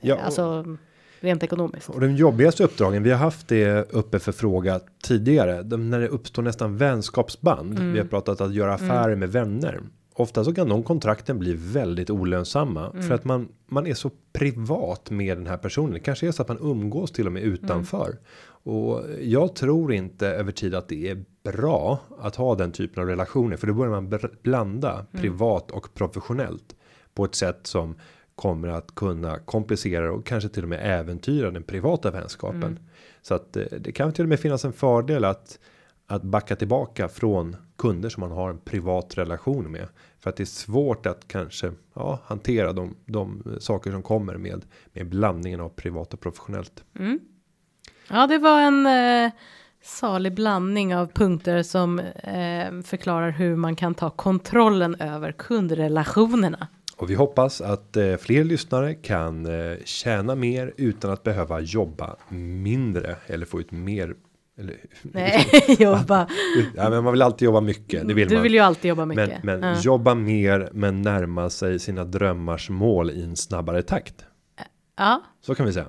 ja, 0.00 0.18
alltså 0.20 0.76
rent 1.20 1.42
ekonomiskt. 1.42 1.88
Och 1.88 2.00
de 2.00 2.16
jobbigaste 2.16 2.64
uppdragen, 2.64 3.02
vi 3.02 3.10
har 3.10 3.18
haft 3.18 3.48
det 3.48 3.92
uppe 3.92 4.18
för 4.18 4.32
fråga 4.32 4.80
tidigare, 5.02 5.62
de, 5.62 5.90
när 5.90 6.00
det 6.00 6.08
uppstår 6.08 6.42
nästan 6.42 6.76
vänskapsband. 6.76 7.78
Mm. 7.78 7.92
Vi 7.92 7.98
har 7.98 8.06
pratat 8.06 8.40
att 8.40 8.54
göra 8.54 8.74
affärer 8.74 9.08
mm. 9.08 9.18
med 9.18 9.32
vänner. 9.32 9.80
Ofta 10.16 10.44
så 10.44 10.54
kan 10.54 10.68
de 10.68 10.82
kontrakten 10.82 11.38
bli 11.38 11.54
väldigt 11.54 12.10
olönsamma 12.10 12.90
mm. 12.90 13.02
för 13.02 13.14
att 13.14 13.24
man 13.24 13.48
man 13.66 13.86
är 13.86 13.94
så 13.94 14.10
privat 14.32 15.10
med 15.10 15.36
den 15.36 15.46
här 15.46 15.56
personen. 15.56 15.92
Det 15.92 16.00
kanske 16.00 16.28
är 16.28 16.32
så 16.32 16.42
att 16.42 16.48
man 16.48 16.58
umgås 16.60 17.12
till 17.12 17.26
och 17.26 17.32
med 17.32 17.42
utanför 17.42 18.06
mm. 18.06 18.18
Och 18.64 19.02
jag 19.20 19.54
tror 19.54 19.92
inte 19.92 20.28
över 20.28 20.52
tid 20.52 20.74
att 20.74 20.88
det 20.88 21.10
är 21.10 21.24
bra 21.42 21.98
att 22.18 22.36
ha 22.36 22.54
den 22.54 22.72
typen 22.72 23.02
av 23.02 23.08
relationer 23.08 23.56
för 23.56 23.66
då 23.66 23.74
börjar 23.74 24.00
man 24.00 24.18
blanda 24.42 24.92
mm. 24.92 25.06
privat 25.12 25.70
och 25.70 25.94
professionellt 25.94 26.76
på 27.14 27.24
ett 27.24 27.34
sätt 27.34 27.66
som 27.66 27.94
kommer 28.34 28.68
att 28.68 28.94
kunna 28.94 29.38
komplicera 29.38 30.12
och 30.12 30.26
kanske 30.26 30.48
till 30.48 30.62
och 30.62 30.68
med 30.68 31.00
äventyra 31.00 31.50
den 31.50 31.62
privata 31.62 32.10
vänskapen. 32.10 32.62
Mm. 32.62 32.78
Så 33.22 33.34
att 33.34 33.52
det, 33.52 33.72
eh, 33.72 33.80
det 33.80 33.92
kan 33.92 34.12
till 34.12 34.24
och 34.24 34.28
med 34.28 34.40
finnas 34.40 34.64
en 34.64 34.72
fördel 34.72 35.24
att 35.24 35.58
att 36.06 36.22
backa 36.22 36.56
tillbaka 36.56 37.08
från 37.08 37.56
kunder 37.76 38.08
som 38.08 38.20
man 38.20 38.30
har 38.30 38.50
en 38.50 38.58
privat 38.58 39.18
relation 39.18 39.72
med 39.72 39.88
för 40.18 40.30
att 40.30 40.36
det 40.36 40.42
är 40.42 40.46
svårt 40.46 41.06
att 41.06 41.28
kanske 41.28 41.72
ja, 41.94 42.20
hantera 42.24 42.72
de, 42.72 42.96
de 43.06 43.42
saker 43.60 43.90
som 43.90 44.02
kommer 44.02 44.36
med 44.36 44.64
med 44.92 45.08
blandningen 45.08 45.60
av 45.60 45.68
privat 45.68 46.14
och 46.14 46.20
professionellt. 46.20 46.84
Mm. 46.98 47.20
Ja, 48.08 48.26
det 48.26 48.38
var 48.38 48.60
en 48.60 48.86
eh, 48.86 49.32
salig 49.82 50.34
blandning 50.34 50.96
av 50.96 51.06
punkter 51.06 51.62
som 51.62 51.98
eh, 51.98 52.82
förklarar 52.84 53.30
hur 53.30 53.56
man 53.56 53.76
kan 53.76 53.94
ta 53.94 54.10
kontrollen 54.10 54.94
över 54.94 55.32
kundrelationerna. 55.32 56.68
Och 56.96 57.10
vi 57.10 57.14
hoppas 57.14 57.60
att 57.60 57.96
eh, 57.96 58.16
fler 58.16 58.44
lyssnare 58.44 58.94
kan 58.94 59.46
eh, 59.46 59.76
tjäna 59.84 60.34
mer 60.34 60.72
utan 60.76 61.10
att 61.10 61.22
behöva 61.22 61.60
jobba 61.60 62.16
mindre 62.28 63.16
eller 63.26 63.46
få 63.46 63.60
ut 63.60 63.70
mer. 63.70 64.14
Eller, 64.58 64.76
Nej, 65.02 65.46
jobba. 65.78 66.28
Ja, 66.76 66.90
men 66.90 67.04
man 67.04 67.12
vill 67.12 67.22
alltid 67.22 67.46
jobba 67.46 67.60
mycket. 67.60 68.08
Det 68.08 68.14
vill 68.14 68.28
du 68.28 68.34
man. 68.34 68.42
vill 68.42 68.54
ju 68.54 68.60
alltid 68.60 68.88
jobba 68.88 69.04
mycket. 69.04 69.42
Men, 69.42 69.60
men 69.60 69.74
ja. 69.74 69.80
jobba 69.80 70.14
mer, 70.14 70.68
men 70.72 71.02
närma 71.02 71.50
sig 71.50 71.78
sina 71.78 72.04
drömmars 72.04 72.70
mål 72.70 73.10
i 73.10 73.22
en 73.22 73.36
snabbare 73.36 73.82
takt. 73.82 74.24
Ja, 74.96 75.22
så 75.40 75.54
kan 75.54 75.66
vi 75.66 75.72
säga. 75.72 75.86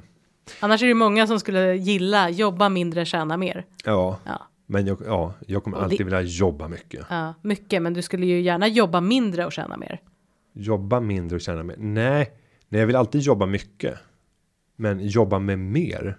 Annars 0.60 0.84
är 0.84 0.88
det 0.88 0.94
många 0.94 1.28
som 1.28 1.40
skulle 1.40 1.76
gilla 1.76 2.30
jobba 2.30 2.70
mindre, 2.70 3.06
tjäna 3.06 3.38
mer. 3.38 3.66
Ja, 3.86 4.20
ja. 4.26 4.48
men 4.66 4.88
jag, 4.88 5.02
ja, 5.06 5.34
jag 5.48 5.64
kommer 5.64 5.78
alltid 5.78 6.00
det, 6.00 6.04
vilja 6.04 6.22
jobba 6.22 6.68
mycket. 6.68 7.06
Ja, 7.10 7.34
mycket, 7.42 7.82
men 7.82 7.94
du 7.94 8.02
skulle 8.02 8.26
ju 8.26 8.42
gärna 8.42 8.68
jobba 8.68 9.02
mindre 9.02 9.46
och 9.46 9.52
tjäna 9.52 9.78
mer 9.78 10.02
jobba 10.56 11.00
mindre 11.00 11.36
och 11.36 11.42
tjäna 11.42 11.64
mer. 11.64 11.76
Nej, 11.78 12.32
nej, 12.70 12.80
jag 12.80 12.88
vill 12.88 12.96
alltid 12.96 13.22
jobba 13.22 13.46
mycket. 13.46 14.00
Men 14.76 15.08
jobba 15.08 15.40
med 15.40 15.60
mer. 15.60 16.18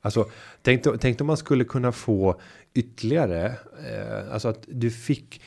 Alltså, 0.00 0.30
tänk, 0.62 0.84
tänk 1.00 1.20
om 1.20 1.26
man 1.26 1.36
skulle 1.36 1.64
kunna 1.64 1.92
få 1.92 2.40
ytterligare. 2.74 3.46
Eh, 3.46 4.32
alltså 4.32 4.48
att 4.48 4.64
du 4.68 4.90
fick. 4.90 5.42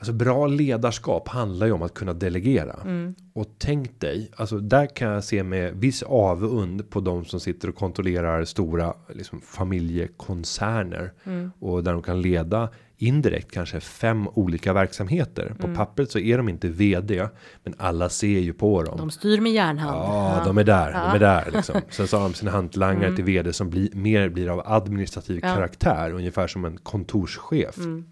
Alltså 0.00 0.12
bra 0.12 0.46
ledarskap 0.46 1.28
handlar 1.28 1.66
ju 1.66 1.72
om 1.72 1.82
att 1.82 1.94
kunna 1.94 2.12
delegera. 2.12 2.76
Mm. 2.84 3.14
Och 3.32 3.46
tänk 3.58 4.00
dig, 4.00 4.30
alltså 4.36 4.58
där 4.58 4.86
kan 4.86 5.08
jag 5.08 5.24
se 5.24 5.42
med 5.42 5.74
viss 5.74 6.02
avund 6.02 6.90
på 6.90 7.00
de 7.00 7.24
som 7.24 7.40
sitter 7.40 7.68
och 7.68 7.74
kontrollerar 7.74 8.44
stora 8.44 8.94
liksom, 9.14 9.40
familjekoncerner. 9.40 11.12
Mm. 11.24 11.50
Och 11.58 11.84
där 11.84 11.92
de 11.92 12.02
kan 12.02 12.22
leda 12.22 12.68
indirekt 12.96 13.50
kanske 13.52 13.80
fem 13.80 14.28
olika 14.28 14.72
verksamheter. 14.72 15.54
På 15.58 15.66
mm. 15.66 15.76
pappret 15.76 16.10
så 16.10 16.18
är 16.18 16.36
de 16.36 16.48
inte 16.48 16.68
vd, 16.68 17.28
men 17.64 17.74
alla 17.78 18.08
ser 18.08 18.40
ju 18.40 18.52
på 18.52 18.82
dem. 18.82 18.98
De 18.98 19.10
styr 19.10 19.40
med 19.40 19.52
järnhand. 19.52 19.96
Ja, 19.96 20.36
ja. 20.38 20.44
de 20.44 20.58
är 20.58 20.64
där, 20.64 20.90
ja. 20.90 20.98
de 20.98 21.14
är 21.14 21.18
där 21.18 21.50
liksom. 21.52 21.80
Sen 21.90 22.08
så 22.08 22.16
har 22.16 22.24
de 22.24 22.34
sina 22.34 22.50
hantlangare 22.50 23.06
mm. 23.06 23.16
till 23.16 23.24
vd 23.24 23.52
som 23.52 23.70
blir 23.70 23.88
mer 23.94 24.28
blir 24.28 24.48
av 24.48 24.62
administrativ 24.64 25.40
ja. 25.42 25.54
karaktär, 25.54 26.12
ungefär 26.12 26.46
som 26.46 26.64
en 26.64 26.76
kontorschef. 26.76 27.78
Mm. 27.78 28.04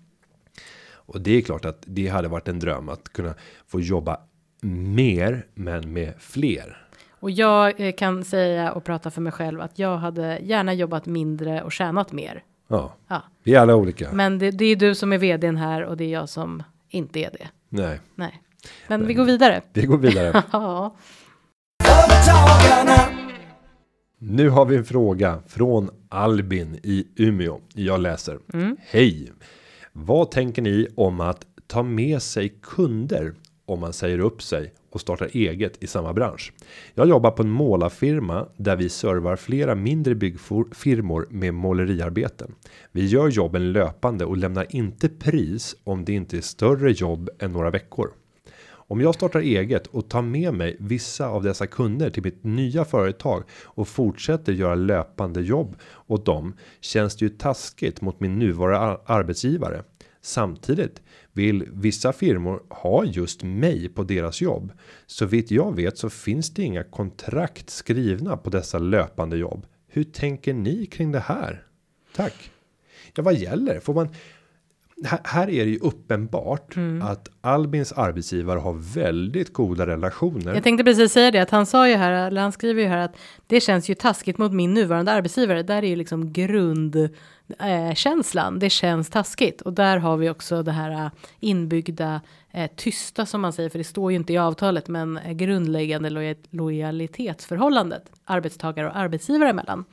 Och 1.09 1.21
det 1.21 1.37
är 1.37 1.41
klart 1.41 1.65
att 1.65 1.83
det 1.87 2.09
hade 2.09 2.29
varit 2.29 2.49
en 2.49 2.59
dröm 2.59 2.89
att 2.89 3.13
kunna 3.13 3.35
få 3.67 3.81
jobba 3.81 4.21
mer, 4.61 5.47
men 5.55 5.93
med 5.93 6.15
fler. 6.19 6.87
Och 7.21 7.31
jag 7.31 7.81
eh, 7.81 7.93
kan 7.93 8.25
säga 8.25 8.73
och 8.73 8.85
prata 8.85 9.11
för 9.11 9.21
mig 9.21 9.33
själv 9.33 9.61
att 9.61 9.79
jag 9.79 9.97
hade 9.97 10.39
gärna 10.43 10.75
jobbat 10.75 11.07
mindre 11.07 11.63
och 11.63 11.73
tjänat 11.73 12.13
mer. 12.13 12.45
Ja, 12.69 12.95
ja. 13.09 13.23
vi 13.43 13.55
är 13.55 13.61
alla 13.61 13.77
olika. 13.77 14.13
Men 14.13 14.39
det, 14.39 14.51
det 14.51 14.65
är 14.65 14.77
du 14.77 14.95
som 14.95 15.13
är 15.13 15.19
vdn 15.19 15.57
här 15.57 15.85
och 15.85 15.97
det 15.97 16.05
är 16.05 16.13
jag 16.13 16.29
som 16.29 16.63
inte 16.89 17.21
är 17.21 17.31
det. 17.31 17.49
Nej. 17.69 18.01
Nej. 18.15 18.43
Men, 18.89 19.01
Men 19.01 19.09
vi 19.09 19.15
går 19.15 19.25
vidare. 19.25 19.63
Vi 19.73 19.87
går 19.87 19.99
vidare. 19.99 20.43
ja. 20.53 20.97
Nu 24.19 24.49
har 24.49 24.65
vi 24.65 24.77
en 24.77 24.85
fråga 24.85 25.43
från 25.47 25.91
Albin 26.09 26.81
i 26.83 27.07
Umeå. 27.17 27.61
Jag 27.75 28.01
läser. 28.01 28.39
Mm. 28.53 28.77
Hej! 28.81 29.33
Vad 30.05 30.31
tänker 30.31 30.63
ni 30.63 30.89
om 30.95 31.21
att 31.21 31.47
ta 31.67 31.83
med 31.83 32.23
sig 32.23 32.59
kunder 32.63 33.35
om 33.67 33.81
man 33.81 33.93
säger 33.93 34.19
upp 34.19 34.43
sig 34.43 34.73
och 34.91 35.01
startar 35.01 35.31
eget 35.33 35.83
i 35.83 35.87
samma 35.87 36.13
bransch. 36.13 36.53
Jag 36.95 37.09
jobbar 37.09 37.31
på 37.31 37.43
en 37.43 37.51
målarfirma 37.51 38.47
där 38.57 38.77
vi 38.77 38.89
servar 38.89 39.37
flera 39.37 39.75
mindre 39.75 40.15
byggfirmor 40.15 41.27
med 41.31 41.55
måleriarbeten. 41.55 42.55
Vi 42.93 43.07
gör 43.07 43.29
jobben 43.29 43.73
löpande 43.73 44.25
och 44.25 44.37
lämnar 44.37 44.67
inte 44.71 45.09
pris 45.09 45.77
om 45.85 46.05
det 46.05 46.13
inte 46.13 46.37
är 46.37 46.41
större 46.41 46.93
jobb 46.93 47.31
än 47.39 47.53
några 47.53 47.71
veckor. 47.71 48.11
Om 48.91 49.01
jag 49.01 49.15
startar 49.15 49.41
eget 49.41 49.87
och 49.87 50.09
tar 50.09 50.23
med 50.23 50.55
mig 50.55 50.77
vissa 50.81 51.29
av 51.29 51.43
dessa 51.43 51.67
kunder 51.67 52.11
till 52.11 52.23
mitt 52.23 52.45
nya 52.45 52.85
företag 52.85 53.45
och 53.51 53.89
fortsätter 53.89 54.53
göra 54.53 54.75
löpande 54.75 55.41
jobb 55.41 55.77
åt 56.07 56.27
dem 56.27 56.55
känns 56.81 57.17
det 57.17 57.25
ju 57.25 57.29
taskigt 57.29 58.01
mot 58.01 58.21
min 58.21 58.39
nuvarande 58.39 59.01
arbetsgivare. 59.07 59.83
Samtidigt 60.21 61.03
vill 61.33 61.69
vissa 61.73 62.13
firmor 62.13 62.63
ha 62.71 63.05
just 63.05 63.43
mig 63.43 63.89
på 63.89 64.03
deras 64.03 64.41
jobb. 64.41 64.73
Så 65.07 65.27
vitt 65.27 65.51
jag 65.51 65.77
vet 65.77 65.99
så 65.99 66.11
finns 66.11 66.55
det 66.55 66.63
inga 66.63 66.85
kontrakt 66.85 67.71
skrivna 67.71 68.37
på 68.37 68.51
dessa 68.51 68.79
löpande 68.79 69.37
jobb. 69.37 69.67
Hur 69.89 70.05
tänker 70.05 70.55
ni 70.55 70.87
kring 70.87 71.13
det 71.13 71.21
här? 71.21 71.63
Tack. 72.17 72.51
Ja, 73.15 73.23
vad 73.23 73.35
gäller? 73.35 73.81
Får 73.81 73.95
man 73.95 74.09
här, 75.05 75.51
är 75.51 75.65
det 75.65 75.71
ju 75.71 75.79
uppenbart 75.79 76.77
Mm. 76.77 77.03
att 77.03 77.29
Albins 77.41 77.93
arbetsgivare 77.93 78.59
har 78.59 78.95
väldigt 78.95 79.53
goda 79.53 79.87
relationer. 79.87 80.55
Jag 80.55 80.65
tänkte 80.65 80.85
precis 80.85 81.13
säga 81.13 81.31
det 81.31 81.39
att 81.39 81.51
han 81.51 81.67
sa 81.67 81.89
ju 81.89 81.95
här, 81.95 82.13
eller 82.13 82.41
han 82.41 82.53
skriver 82.53 82.83
ju 82.83 82.89
här 82.89 82.99
att 82.99 83.17
det 83.47 83.61
känns 83.61 83.91
ju 83.91 83.95
taskigt 83.95 84.39
mot 84.39 84.53
min 84.53 84.75
nuvarande 84.75 85.13
arbetsgivare. 85.13 85.63
Där 85.63 85.83
är 85.83 85.89
ju 85.89 85.97
liksom 85.97 86.33
grundkänslan. 86.33 88.55
Eh, 88.55 88.59
det 88.59 88.71
känns 88.71 89.11
taskigt 89.11 89.61
och 89.61 89.73
där 89.73 89.99
har 89.99 90.17
vi 90.17 90.31
också 90.31 90.63
det 90.63 90.73
här 90.73 90.91
eh, 90.91 91.09
inbyggda 91.41 92.21
eh, 92.53 92.71
tysta 92.77 93.27
som 93.27 93.41
man 93.41 93.53
säger, 93.53 93.71
för 93.71 93.79
det 93.79 93.85
står 93.85 94.13
ju 94.13 94.17
inte 94.17 94.33
i 94.33 94.39
avtalet, 94.39 94.89
men 94.89 95.17
eh, 95.17 95.33
grundläggande 95.33 96.11
loja 96.11 96.35
lojalitetsförhållandet 96.51 98.03
arbetstagare 98.25 98.87
och 98.87 98.97
arbetsgivare 98.97 99.51
emellan 99.51 99.85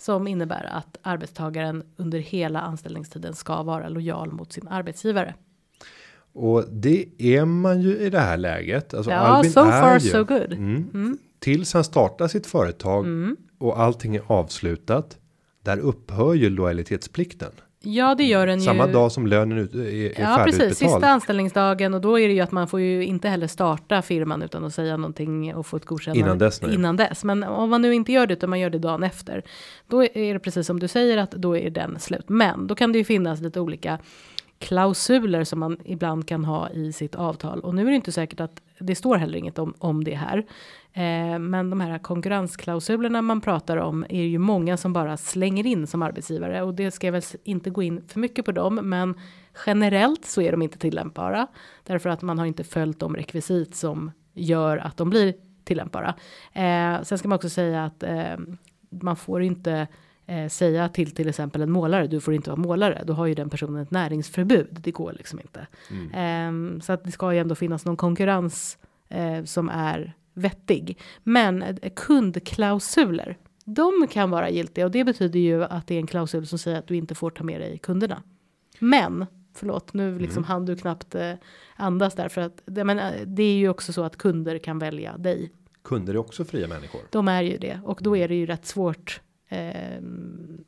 som 0.00 0.26
innebär 0.26 0.64
att 0.72 0.98
arbetstagaren 1.02 1.82
under 1.96 2.18
hela 2.18 2.60
anställningstiden 2.60 3.34
ska 3.34 3.62
vara 3.62 3.88
lojal 3.88 4.32
mot 4.32 4.52
sin 4.52 4.68
arbetsgivare. 4.68 5.34
Och 6.32 6.64
det 6.70 7.04
är 7.18 7.44
man 7.44 7.80
ju 7.80 7.96
i 7.98 8.10
det 8.10 8.20
här 8.20 8.36
läget. 8.36 8.94
Alltså 8.94 9.10
Ja, 9.10 9.16
Albin 9.16 9.52
so 9.52 9.60
är 9.60 9.80
far 9.80 9.94
ju, 9.94 10.00
so 10.10 10.24
good. 10.24 10.52
Mm, 10.52 11.18
Tills 11.38 11.74
han 11.74 11.84
startar 11.84 12.28
sitt 12.28 12.46
företag 12.46 13.04
Mm. 13.04 13.36
och 13.58 13.80
allting 13.80 14.16
är 14.16 14.22
avslutat. 14.26 15.18
Där 15.62 15.78
upphör 15.78 16.34
ju 16.34 16.50
lojalitetsplikten. 16.50 17.52
Ja, 17.82 18.14
det 18.14 18.24
gör 18.24 18.46
den 18.46 18.60
Samma 18.60 18.86
ju. 18.86 18.92
dag 18.92 19.12
som 19.12 19.26
lönen 19.26 19.58
ut, 19.58 19.74
är, 19.74 19.80
är 19.80 19.84
Ja, 19.84 20.42
precis. 20.44 20.58
färdigutbetald. 20.58 20.76
Sista 20.76 21.08
anställningsdagen 21.08 21.94
och 21.94 22.00
då 22.00 22.18
är 22.18 22.28
det 22.28 22.34
ju 22.34 22.40
att 22.40 22.52
man 22.52 22.68
får 22.68 22.80
ju 22.80 23.04
inte 23.04 23.28
heller 23.28 23.46
starta 23.46 24.02
firman 24.02 24.42
utan 24.42 24.64
att 24.64 24.74
säga 24.74 24.96
någonting 24.96 25.54
och 25.54 25.66
få 25.66 25.76
ett 25.76 25.84
godkännande 25.84 26.20
Innan 26.20 26.38
dess, 26.38 26.62
nej. 26.62 26.74
Innan 26.74 26.96
dess. 26.96 27.24
Men 27.24 27.42
om 27.44 27.70
man 27.70 27.82
nu 27.82 27.94
inte 27.94 28.12
gör 28.12 28.26
det 28.26 28.32
utan 28.34 28.50
man 28.50 28.60
gör 28.60 28.70
det 28.70 28.78
dagen 28.78 29.02
efter. 29.02 29.42
Då 29.88 30.04
är 30.04 30.32
det 30.34 30.40
precis 30.40 30.66
som 30.66 30.80
du 30.80 30.88
säger 30.88 31.18
att 31.18 31.30
då 31.30 31.56
är 31.56 31.70
den 31.70 31.98
slut. 31.98 32.28
Men 32.28 32.66
då 32.66 32.74
kan 32.74 32.92
det 32.92 32.98
ju 32.98 33.04
finnas 33.04 33.40
lite 33.40 33.60
olika 33.60 33.98
klausuler 34.58 35.44
som 35.44 35.58
man 35.60 35.76
ibland 35.84 36.28
kan 36.28 36.44
ha 36.44 36.70
i 36.70 36.92
sitt 36.92 37.14
avtal. 37.14 37.60
Och 37.60 37.74
nu 37.74 37.82
är 37.86 37.90
det 37.90 37.96
inte 37.96 38.12
säkert 38.12 38.40
att 38.40 38.62
det 38.78 38.94
står 38.94 39.16
heller 39.16 39.38
inget 39.38 39.58
om, 39.58 39.74
om 39.78 40.04
det 40.04 40.14
här. 40.14 40.44
Eh, 40.92 41.38
men 41.38 41.70
de 41.70 41.80
här 41.80 41.98
konkurrensklausulerna 41.98 43.22
man 43.22 43.40
pratar 43.40 43.76
om 43.76 44.06
är 44.08 44.22
ju 44.22 44.38
många 44.38 44.76
som 44.76 44.92
bara 44.92 45.16
slänger 45.16 45.66
in 45.66 45.86
som 45.86 46.02
arbetsgivare. 46.02 46.62
Och 46.62 46.74
det 46.74 46.90
ska 46.90 47.06
jag 47.06 47.12
väl 47.12 47.22
inte 47.44 47.70
gå 47.70 47.82
in 47.82 48.02
för 48.08 48.20
mycket 48.20 48.44
på 48.44 48.52
dem, 48.52 48.74
men 48.74 49.14
generellt 49.66 50.24
så 50.24 50.42
är 50.42 50.50
de 50.50 50.62
inte 50.62 50.78
tillämpbara. 50.78 51.46
Därför 51.86 52.10
att 52.10 52.22
man 52.22 52.38
har 52.38 52.46
inte 52.46 52.64
följt 52.64 53.00
de 53.00 53.16
rekvisit 53.16 53.74
som 53.74 54.10
gör 54.34 54.78
att 54.78 54.96
de 54.96 55.10
blir 55.10 55.34
tillämpbara. 55.64 56.14
Eh, 56.52 57.02
sen 57.02 57.18
ska 57.18 57.28
man 57.28 57.36
också 57.36 57.48
säga 57.48 57.84
att 57.84 58.02
eh, 58.02 58.36
man 58.90 59.16
får 59.16 59.42
inte 59.42 59.86
eh, 60.26 60.48
säga 60.48 60.88
till 60.88 61.14
till 61.14 61.28
exempel 61.28 61.62
en 61.62 61.70
målare, 61.70 62.06
du 62.06 62.20
får 62.20 62.34
inte 62.34 62.50
vara 62.50 62.60
målare, 62.60 63.02
då 63.06 63.12
har 63.12 63.26
ju 63.26 63.34
den 63.34 63.50
personen 63.50 63.82
ett 63.82 63.90
näringsförbud, 63.90 64.68
det 64.70 64.90
går 64.90 65.12
liksom 65.12 65.40
inte. 65.40 65.66
Eh, 66.18 66.80
så 66.80 66.92
att 66.92 67.04
det 67.04 67.10
ska 67.10 67.32
ju 67.32 67.38
ändå 67.38 67.54
finnas 67.54 67.84
någon 67.84 67.96
konkurrens 67.96 68.78
som 69.44 69.68
är 69.68 70.14
vettig. 70.40 70.98
Men 71.22 71.78
kundklausuler, 71.96 73.36
de 73.64 74.06
kan 74.10 74.30
vara 74.30 74.50
giltiga 74.50 74.84
och 74.84 74.90
det 74.90 75.04
betyder 75.04 75.40
ju 75.40 75.64
att 75.64 75.86
det 75.86 75.94
är 75.94 75.98
en 75.98 76.06
klausul 76.06 76.46
som 76.46 76.58
säger 76.58 76.78
att 76.78 76.86
du 76.86 76.96
inte 76.96 77.14
får 77.14 77.30
ta 77.30 77.44
med 77.44 77.60
dig 77.60 77.78
kunderna. 77.78 78.22
Men, 78.78 79.26
förlåt, 79.54 79.94
nu 79.94 80.18
liksom 80.18 80.44
hann 80.44 80.66
du 80.66 80.76
knappt 80.76 81.14
eh, 81.14 81.32
andas 81.76 82.14
där 82.14 82.28
för 82.28 82.40
att 82.40 82.62
det, 82.66 82.84
men, 82.84 83.12
det 83.26 83.42
är 83.42 83.54
ju 83.54 83.68
också 83.68 83.92
så 83.92 84.02
att 84.02 84.16
kunder 84.16 84.58
kan 84.58 84.78
välja 84.78 85.18
dig. 85.18 85.52
Kunder 85.84 86.14
är 86.14 86.18
också 86.18 86.44
fria 86.44 86.68
människor. 86.68 87.00
De 87.10 87.28
är 87.28 87.42
ju 87.42 87.58
det 87.58 87.80
och 87.84 87.98
då 88.02 88.16
är 88.16 88.28
det 88.28 88.34
ju 88.34 88.46
rätt 88.46 88.66
svårt 88.66 89.20
eh, 89.48 89.96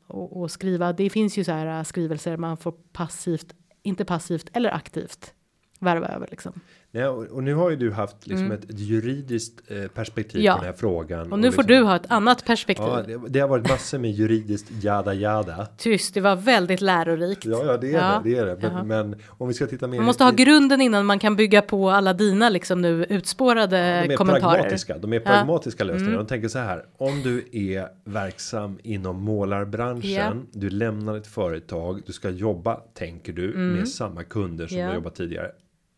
att, 0.07 0.37
att 0.37 0.51
skriva. 0.51 0.93
Det 0.93 1.09
finns 1.09 1.37
ju 1.37 1.43
så 1.43 1.51
här 1.51 1.79
eh, 1.79 1.83
skrivelser 1.83 2.37
man 2.37 2.57
får 2.57 2.71
passivt, 2.71 3.53
inte 3.83 4.05
passivt 4.05 4.49
eller 4.53 4.69
aktivt 4.69 5.33
värva 5.79 6.07
över 6.07 6.27
liksom. 6.31 6.53
Nej, 6.95 7.07
och, 7.07 7.23
och 7.23 7.43
nu 7.43 7.53
har 7.53 7.69
ju 7.69 7.75
du 7.75 7.91
haft 7.91 8.27
liksom 8.27 8.51
ett, 8.51 8.63
ett 8.69 8.79
juridiskt 8.79 9.61
eh, 9.71 9.87
perspektiv 9.87 10.39
Mm. 10.41 10.45
Ja. 10.45 10.53
på 10.53 10.59
den 10.63 10.65
här 10.73 10.77
frågan. 10.79 11.31
Och 11.33 11.39
nu 11.39 11.51
får 11.51 11.63
liksom, 11.63 11.77
du 11.77 11.83
ha 11.83 11.95
ett 11.95 12.05
annat 12.11 12.45
perspektiv. 12.45 12.85
Ja, 12.87 13.01
det, 13.07 13.21
det 13.29 13.39
har 13.39 13.47
varit 13.47 13.69
massor 13.69 13.97
med 13.97 14.11
juridiskt 14.11 14.71
jada 14.83 15.13
jada. 15.13 15.67
Tyst, 15.77 16.13
det 16.13 16.21
var 16.21 16.35
väldigt 16.35 16.81
lärorikt. 16.81 17.45
Ja, 17.45 17.63
ja, 17.65 17.77
det 17.77 17.87
är 17.87 17.93
Ja, 17.93 18.21
det. 18.23 18.29
Det 18.29 18.37
är 18.37 18.45
det. 18.45 18.57
Men, 18.73 18.87
men 18.87 19.15
om 19.27 19.47
vi 19.47 19.53
ska 19.53 19.67
titta 19.67 19.87
mer. 19.87 19.97
Man 19.97 20.05
måste 20.05 20.23
ha 20.23 20.31
grunden 20.31 20.81
innan 20.81 21.05
man 21.05 21.19
kan 21.19 21.35
bygga 21.35 21.61
på 21.61 21.89
alla 21.89 22.13
dina 22.13 22.49
liksom 22.49 22.81
nu 22.81 23.05
de 23.05 23.15
utspårade 23.15 23.77
är 23.77 24.15
kommentarer. 24.15 24.53
pragmatiska. 24.53 24.97
De 24.97 25.13
är 25.13 25.19
pragmatiska 25.19 25.83
lösningar. 25.83 26.17
De 26.17 26.25
tänker 26.27 26.47
så 26.47 26.59
här. 26.59 26.85
Om 26.97 27.21
du 27.23 27.45
är 27.51 27.87
verksam 28.05 28.79
inom 28.83 29.21
målarbranschen. 29.21 30.11
Ja. 30.11 30.33
Du 30.51 30.69
lämnar 30.69 31.17
ett 31.17 31.27
företag. 31.27 32.01
Du 32.05 32.13
ska 32.13 32.29
jobba, 32.29 32.75
tänker 32.93 33.33
du, 33.33 33.57
med 33.57 33.87
samma 33.89 34.23
kunder 34.23 34.67
som 34.67 34.77
Mm. 34.77 34.83
Mm. 34.83 34.89
du 34.89 34.91
har 34.91 34.95
jobbat 34.95 35.15
tidigare. 35.15 35.51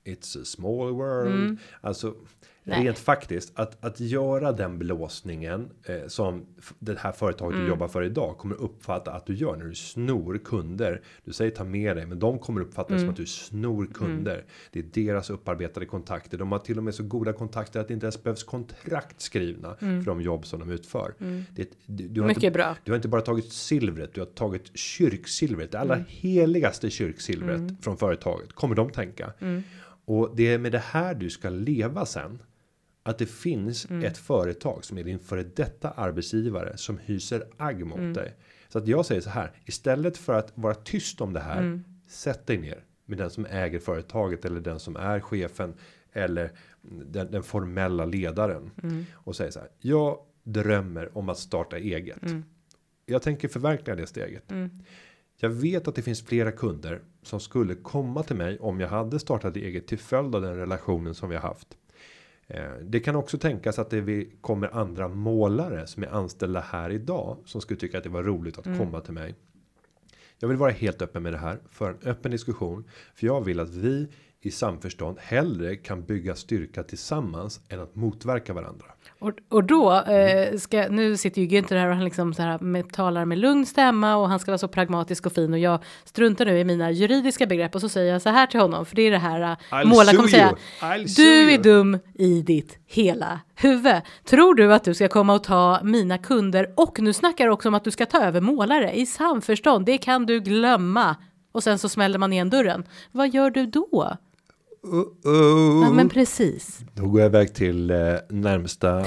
It's 0.06 0.42
a 0.42 0.46
small 0.46 0.92
world. 0.94 1.58
Alltså. 1.82 2.14
Nej. 2.68 2.84
Rent 2.86 3.00
faktiskt 3.00 3.52
att 3.60 3.86
att 3.86 4.00
göra 4.00 4.52
den 4.52 4.78
blåsningen 4.80 5.70
eh, 5.84 6.08
som 6.08 6.46
det 6.80 6.98
här 7.00 7.12
företaget 7.12 7.54
Mm. 7.54 7.66
du 7.66 7.70
jobbar 7.70 7.88
för 7.88 8.04
idag 8.04 8.38
kommer 8.38 8.56
uppfatta 8.56 9.12
att 9.12 9.26
du 9.26 9.34
gör 9.36 9.56
när 9.56 9.66
du 9.66 9.76
snor 9.76 10.38
kunder. 10.46 11.02
Du 11.26 11.34
säger 11.34 11.52
ta 11.52 11.64
med 11.64 11.98
dig, 11.98 12.06
men 12.06 12.20
de 12.20 12.40
kommer 12.40 12.62
uppfatta 12.62 12.94
det 12.94 13.00
som 13.00 13.04
Mm. 13.04 13.10
att 13.12 13.18
du 13.18 13.26
snor 13.26 13.86
kunder. 13.94 14.44
Det 14.72 14.80
är 14.80 14.84
deras 15.06 15.30
upparbetade 15.30 15.86
kontakter. 15.86 16.38
De 16.38 16.52
har 16.52 16.60
till 16.60 16.78
och 16.78 16.84
med 16.84 16.96
så 16.96 17.04
goda 17.04 17.34
kontakter 17.34 17.80
att 17.80 17.88
det 17.88 17.94
inte 17.94 18.06
ens 18.06 18.24
behövs 18.24 18.44
kontrakt 18.44 19.22
skrivna 19.22 19.76
för 19.76 20.06
de 20.06 20.22
jobb 20.22 20.46
som 20.46 20.60
de 20.60 20.70
utför. 20.70 21.14
Det, 21.56 21.70
du, 21.86 22.08
du 22.08 22.22
har 22.22 22.26
Mm. 22.26 22.28
Mycket 22.28 22.44
inte, 22.44 22.52
bra. 22.58 22.76
Du 22.84 22.92
har 22.92 22.96
inte 22.96 23.08
bara 23.08 23.22
tagit 23.22 23.54
silvret, 23.54 24.14
du 24.14 24.22
har 24.22 24.26
tagit 24.28 24.78
kyrksilvret, 24.78 25.72
det 25.72 25.80
allra 25.80 25.96
Mm. 25.96 26.06
heligaste 26.10 26.90
kyrksilvret 26.90 27.62
från 27.82 27.98
företaget. 27.98 28.54
Kommer 28.54 28.76
de 28.76 28.90
tänka? 28.90 29.34
Mm. 30.08 30.20
Och 30.20 30.36
det 30.36 30.54
är 30.54 30.58
med 30.58 30.72
det 30.72 30.80
här 30.80 31.16
du 31.16 31.30
ska 31.30 31.50
leva 31.50 32.06
sen. 32.06 32.42
Att 33.04 33.18
det 33.18 33.26
finns 33.26 33.86
Mm. 33.90 34.04
ett 34.06 34.18
företag 34.18 34.86
som 34.86 34.98
är 34.98 35.04
din 35.04 35.20
före 35.20 35.44
detta 35.44 35.90
arbetsgivare 35.92 36.78
som 36.78 36.98
hyser 36.98 37.44
agg 37.58 37.86
mot 37.86 37.98
Mm. 37.98 38.14
dig. 38.14 38.34
Så 38.70 38.78
att 38.78 38.88
jag 38.88 39.06
säger 39.06 39.22
så 39.22 39.30
här. 39.30 39.52
Istället 39.66 40.18
för 40.18 40.34
att 40.34 40.52
vara 40.56 40.76
tyst 40.76 41.22
om 41.22 41.34
det 41.34 41.40
här. 41.40 41.58
Mm. 41.62 41.84
Sätt 42.08 42.48
dig 42.48 42.58
ner 42.58 42.84
med 43.06 43.18
den 43.18 43.30
som 43.30 43.46
äger 43.46 43.80
företaget 43.80 44.46
eller 44.46 44.62
den 44.62 44.80
som 44.80 44.96
är 44.96 45.20
chefen. 45.20 45.74
Eller 46.14 46.52
den, 47.06 47.32
den 47.32 47.44
formella 47.44 48.06
ledaren. 48.06 48.72
Mm. 48.84 49.06
Och 49.14 49.36
säg 49.36 49.52
så 49.52 49.60
här. 49.60 49.70
Jag 49.80 50.20
drömmer 50.44 51.18
om 51.18 51.30
att 51.30 51.38
starta 51.38 51.78
eget. 51.78 52.18
Jag 53.06 53.22
tänker 53.22 53.48
förverkliga 53.48 53.96
det 53.96 54.08
steget. 54.08 54.52
Jag 55.38 55.50
vet 55.50 55.88
att 55.88 55.96
det 55.96 56.02
finns 56.02 56.22
flera 56.22 56.52
kunder 56.52 57.02
som 57.24 57.40
skulle 57.40 57.76
komma 57.76 58.24
till 58.24 58.36
mig 58.36 58.60
om 58.60 58.80
jag 58.80 58.88
hade 58.88 59.20
startat 59.20 59.56
eget 59.56 59.88
till 59.88 59.98
följd 60.00 60.36
av 60.36 60.42
den 60.42 60.56
relationen 60.56 61.16
som 61.16 61.30
vi 61.30 61.36
har 61.36 61.42
haft. 61.42 61.78
Eh, 62.48 62.72
Det 62.82 63.00
kan 63.00 63.16
också 63.16 63.38
tänkas 63.38 63.80
att 63.80 63.90
det 63.90 64.26
kommer 64.42 64.76
andra 64.76 65.08
målare 65.08 65.88
som 65.88 66.04
är 66.04 66.08
anställda 66.08 66.60
här 66.60 66.90
idag 66.90 67.38
som 67.46 67.62
skulle 67.62 67.80
tycka 67.80 67.98
att 67.98 68.04
det 68.04 68.10
var 68.10 68.24
roligt 68.24 68.58
att 68.58 68.78
komma 68.78 69.02
till 69.02 69.14
mig. 69.14 69.36
Jag 70.40 70.48
vill 70.48 70.58
vara 70.58 70.72
helt 70.72 71.02
öppen 71.02 71.24
med 71.24 71.34
det 71.34 71.38
här 71.38 71.60
för 71.70 71.90
en 71.90 71.98
öppen 72.10 72.32
diskussion 72.32 72.84
för 73.16 73.28
jag 73.28 73.46
vill 73.46 73.60
att 73.60 73.70
vi 73.70 74.08
i 74.46 74.52
samförstånd 74.52 75.18
hellre 75.20 75.76
kan 75.76 76.04
bygga 76.04 76.36
styrka 76.36 76.84
tillsammans 76.84 77.60
än 77.70 77.80
att 77.80 77.96
motverka 77.96 78.54
varandra. 78.54 78.86
Och, 79.20 79.32
och 79.50 79.64
då 79.64 80.02
eh, 80.02 80.58
ska, 80.58 80.88
nu 80.90 81.18
sitter 81.18 81.42
ju 81.42 81.48
Günther 81.48 81.76
här 81.76 81.90
och 81.90 81.96
han 81.96 82.06
liksom 82.06 82.34
så 82.34 82.42
här 82.42 82.60
med, 82.60 82.94
talar 82.94 83.26
med 83.26 83.38
lugn 83.38 83.66
stämma 83.66 84.16
och 84.16 84.30
han 84.30 84.40
ska 84.40 84.52
vara 84.52 84.58
så 84.58 84.68
pragmatisk 84.68 85.26
och 85.26 85.34
fin 85.34 85.54
och 85.54 85.60
jag 85.60 85.84
struntar 86.04 86.46
nu 86.46 86.60
i 86.60 86.64
mina 86.64 86.92
juridiska 86.92 87.46
begrepp 87.46 87.76
och 87.76 87.82
så 87.82 87.90
säger 87.90 88.14
jag 88.14 88.22
så 88.22 88.30
här 88.30 88.48
till 88.48 88.60
honom 88.60 88.86
för 88.86 88.96
det 88.96 89.02
är 89.02 89.12
det 89.12 89.18
här 89.18 89.58
målaren 89.86 90.08
sue 90.08 90.16
kommer 90.16 90.30
säga 90.30 90.56
du 91.16 91.50
är 91.50 91.52
you." 91.52 91.64
dum 91.64 92.00
i 92.14 92.42
ditt 92.42 92.80
hela 92.86 93.40
huvud. 93.56 94.02
Tror 94.24 94.56
du 94.56 94.74
att 94.74 94.84
du 94.84 94.94
ska 94.94 95.08
komma 95.08 95.34
och 95.34 95.44
ta 95.44 95.80
mina 95.84 96.18
kunder 96.18 96.74
och 96.76 97.00
nu 97.00 97.14
snackar 97.14 97.48
också 97.48 97.68
om 97.68 97.74
att 97.74 97.84
du 97.84 97.92
ska 97.92 98.06
ta 98.06 98.24
över 98.24 98.42
målare 98.42 98.94
i 98.94 99.06
samförstånd. 99.06 99.86
Det 99.86 99.98
kan 99.98 100.26
du 100.26 100.40
glömma. 100.40 101.16
Och 101.52 101.64
sen 101.64 101.80
så 101.80 101.90
smäller 101.90 102.20
man 102.20 102.34
igen 102.34 102.50
dörren. 102.50 102.84
Vad 103.12 103.34
gör 103.34 103.50
du 103.50 103.66
då? 103.66 104.18
Ja, 105.84 105.92
men 105.92 106.10
precis. 106.10 106.80
Då 106.94 107.06
går 107.08 107.22
jag 107.22 107.30
iväg 107.30 107.54
till 107.54 107.90
eh, 107.92 107.98
närmsta 108.30 109.00
eh, 109.00 109.06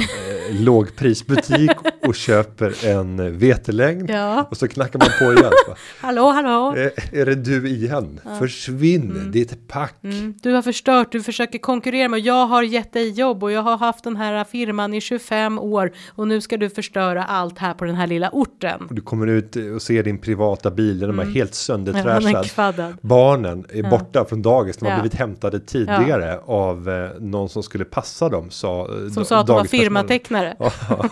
lågprisbutik 0.60 1.70
och 2.06 2.14
köper 2.14 2.86
en 2.86 3.38
vetelängd. 3.38 4.10
Ja. 4.10 4.46
Och 4.50 4.56
så 4.56 4.68
knackar 4.68 4.98
man 4.98 5.08
på 5.18 5.24
igen. 5.40 5.52
va? 5.68 5.74
Hallå, 6.00 6.30
hallå. 6.30 6.74
Eh, 6.76 7.20
är 7.20 7.26
det 7.26 7.34
du 7.34 7.68
igen? 7.68 8.20
Försvinn, 8.38 9.30
ditt 9.32 9.68
pack. 9.68 9.94
Mm, 10.04 10.34
Du 10.42 10.52
har 10.52 10.62
förstört, 10.62 11.12
du 11.12 11.22
försöker 11.22 11.58
konkurrera 11.58 12.08
med, 12.08 12.20
jag 12.20 12.46
har 12.46 12.62
gett 12.62 12.92
dig 12.92 13.10
jobb 13.10 13.42
och 13.42 13.52
jag 13.52 13.62
har 13.62 13.76
haft 13.76 14.04
den 14.04 14.16
här 14.16 14.44
firman 14.44 14.94
i 14.94 15.00
25 15.00 15.58
år 15.58 15.92
och 16.08 16.28
nu 16.28 16.40
ska 16.40 16.56
du 16.56 16.70
förstöra 16.70 17.24
allt 17.24 17.58
här 17.58 17.74
på 17.74 17.84
den 17.84 17.94
här 17.94 18.06
lilla 18.06 18.30
orten. 18.32 18.80
Och 18.88 18.94
du 18.94 19.02
kommer 19.02 19.26
ut 19.26 19.56
och 19.74 19.82
ser 19.82 20.02
din 20.02 20.18
privata 20.18 20.70
bil, 20.70 20.98
den 20.98 21.18
är 21.18 21.24
helt 21.24 21.36
Ja, 21.50 21.54
söndertrashad. 21.54 22.46
kvaddad. 22.46 22.94
Barnen 23.02 23.64
är 23.72 23.82
borta 23.90 24.24
från 24.24 24.42
dagis, 24.42 24.76
de 24.76 24.84
har 24.84 24.92
Ja. 24.92 25.00
blivit 25.00 25.18
hämtade 25.18 25.60
tidigare 25.68 26.38
av 26.46 26.88
eh, 26.88 27.10
någon 27.20 27.48
som 27.48 27.62
skulle 27.62 27.84
passa 27.84 28.28
dem. 28.28 28.50
Sa, 28.50 28.80
eh, 29.04 29.12
Som 29.12 29.24
sa 29.24 29.40
att 29.40 29.46
de 29.46 29.56
var 29.56 29.64
firmatecknare. 29.64 30.56
Ja. 30.58 30.72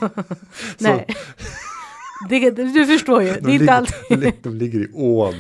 Nej. 0.78 1.06
Det, 2.28 2.50
du 2.50 2.86
förstår 2.86 3.22
ju, 3.22 3.28
det 3.28 3.36
är 3.38 3.40
De 3.40 3.52
inte 3.52 3.72
alltid. 3.72 4.32
de 4.42 4.54
ligger- 4.54 4.78
de 4.78 4.84
i 4.84 4.88
ån. 4.94 5.34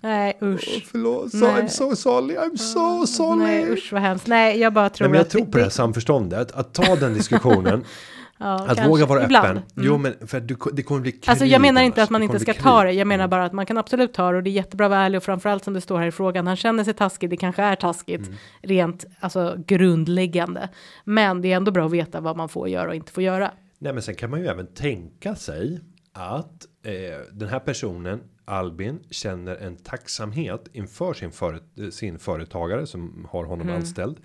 Nej 0.00 0.38
usch. 0.42 0.84
förlåt, 0.90 1.30
so, 1.30 1.36
Nej. 1.38 1.62
I'm 1.62 1.68
so 1.68 1.96
sorry, 1.96 2.36
I'm 2.36 2.56
so 2.56 3.06
sorry. 3.06 3.38
Nej 3.38 3.70
usch 3.72 3.92
vad 3.92 4.02
hemskt. 4.02 4.26
Nej 4.26 4.60
jag 4.60 4.72
bara 4.72 4.88
tror 4.90 5.04
Nej, 5.04 5.10
men 5.10 5.16
jag 5.18 5.24
att 5.24 5.30
tror 5.30 5.44
på 5.44 5.58
det 5.58 5.62
här 5.64 5.70
samförståndet, 5.70 6.52
att 6.52 6.72
ta 6.72 6.96
den 6.96 7.14
diskussionen, 7.14 7.84
Ja, 8.38 8.54
att 8.54 8.66
kanske. 8.66 8.88
våga 8.88 9.06
vara 9.06 9.24
Ibland. 9.24 9.46
öppen. 9.46 9.56
Mm. 9.56 9.86
Jo, 9.86 9.98
men 9.98 10.26
för 10.28 10.40
du, 10.40 10.56
det 10.72 10.82
kommer 10.82 11.00
bli 11.00 11.12
krig 11.12 11.28
Alltså 11.30 11.44
jag 11.44 11.60
menar 11.60 11.80
annars. 11.80 11.86
inte 11.86 12.02
att 12.02 12.10
man 12.10 12.22
inte 12.22 12.38
ska 12.40 12.52
bli 12.52 12.60
ta 12.62 12.80
krig. 12.82 12.88
det. 12.94 12.98
Jag 12.98 13.06
menar 13.06 13.28
bara 13.28 13.44
att 13.44 13.52
man 13.52 13.66
kan 13.66 13.78
absolut 13.78 14.12
ta 14.14 14.30
det 14.30 14.36
och 14.36 14.42
det 14.42 14.50
är 14.50 14.52
jättebra 14.52 14.88
vara 14.88 15.00
ärlig 15.00 15.16
och 15.16 15.22
framförallt 15.24 15.64
som 15.64 15.74
det 15.74 15.80
står 15.80 15.98
här 15.98 16.06
i 16.06 16.10
frågan. 16.10 16.46
Han 16.46 16.56
känner 16.56 16.84
sig 16.84 16.94
taskig. 16.94 17.30
Det 17.30 17.36
kanske 17.36 17.62
är 17.62 17.76
taskigt 17.76 18.20
Mm. 18.26 18.34
rent 18.62 19.04
alltså 19.20 19.56
grundläggande. 19.66 20.68
Men 21.04 21.40
det 21.42 21.52
är 21.52 21.56
ändå 21.56 21.70
bra 21.70 21.86
att 21.86 21.92
veta 21.92 22.20
vad 22.20 22.36
man 22.36 22.48
får 22.48 22.68
göra 22.68 22.88
och 22.88 22.94
inte 22.94 23.12
får 23.12 23.22
göra. 23.22 23.50
Nej, 23.78 23.92
men 23.92 24.02
sen 24.02 24.14
kan 24.14 24.30
man 24.30 24.40
ju 24.40 24.46
även 24.46 24.66
tänka 24.66 25.34
sig 25.34 25.80
att 26.12 26.66
eh, 26.84 26.92
den 27.32 27.48
här 27.48 27.58
personen 27.60 28.20
Albin 28.44 28.98
känner 29.10 29.56
en 29.56 29.76
tacksamhet 29.76 30.68
inför 30.72 31.14
sin, 31.14 31.30
före, 31.32 31.58
sin 31.92 32.18
företagare 32.18 32.86
som 32.86 33.26
har 33.30 33.44
honom 33.44 33.66
Mm. 33.68 33.80
anställd. 33.80 34.16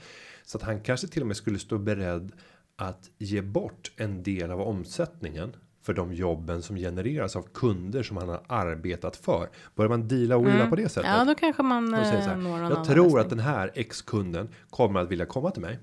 Så 0.46 0.58
att 0.58 0.64
han 0.64 0.80
kanske 0.82 1.08
till 1.08 1.22
och 1.22 1.28
med 1.28 1.38
skulle 1.38 1.60
stå 1.60 1.78
beredd 1.78 2.32
att 2.82 3.10
ge 3.18 3.42
bort 3.42 3.92
en 3.96 4.24
del 4.24 4.52
av 4.52 4.62
omsättningen 4.62 5.56
för 5.82 5.94
de 5.94 6.14
jobben 6.14 6.62
som 6.62 6.76
genereras 6.76 7.36
av 7.36 7.42
kunder 7.54 8.04
som 8.04 8.18
han 8.18 8.30
har 8.30 8.42
arbetat 8.48 9.16
för. 9.16 9.50
Börjar 9.76 9.90
man 9.90 10.08
deala 10.08 10.38
och 10.38 10.48
wheela 10.48 10.68
på 10.70 10.76
det 10.76 10.90
sättet. 10.90 11.10
Mm. 11.10 11.20
Ja, 11.20 11.26
då 11.26 11.36
kanske 11.36 11.64
man 11.64 11.94
Och 11.94 12.06
säger 12.06 12.22
så 12.22 12.30
eh, 12.30 12.36
här, 12.36 12.42
någon 12.42 12.70
jag 12.70 12.86
tror 12.86 13.20
att 13.20 13.30
den 13.30 13.40
här 13.40 13.72
ex-kunden 13.76 14.50
kommer 14.70 15.00
att 15.00 15.12
vilja 15.12 15.26
komma 15.26 15.52
till 15.52 15.62
mig. 15.62 15.80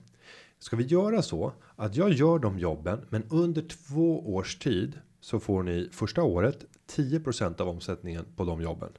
Ska 0.59 0.77
vi 0.77 0.85
göra 0.85 1.23
så 1.23 1.53
att 1.77 1.97
jag 1.97 2.13
gör 2.13 2.39
de 2.39 2.59
jobben, 2.59 3.07
men 3.09 3.25
under 3.31 3.63
två 3.63 4.35
års 4.35 4.59
tid 4.59 5.01
så 5.21 5.41
får 5.41 5.63
ni 5.63 5.89
första 5.93 6.23
året 6.23 6.65
10% 6.97 7.61
av 7.61 7.69
omsättningen 7.69 8.25
på 8.37 8.45
de 8.45 8.63
jobben. 8.63 8.91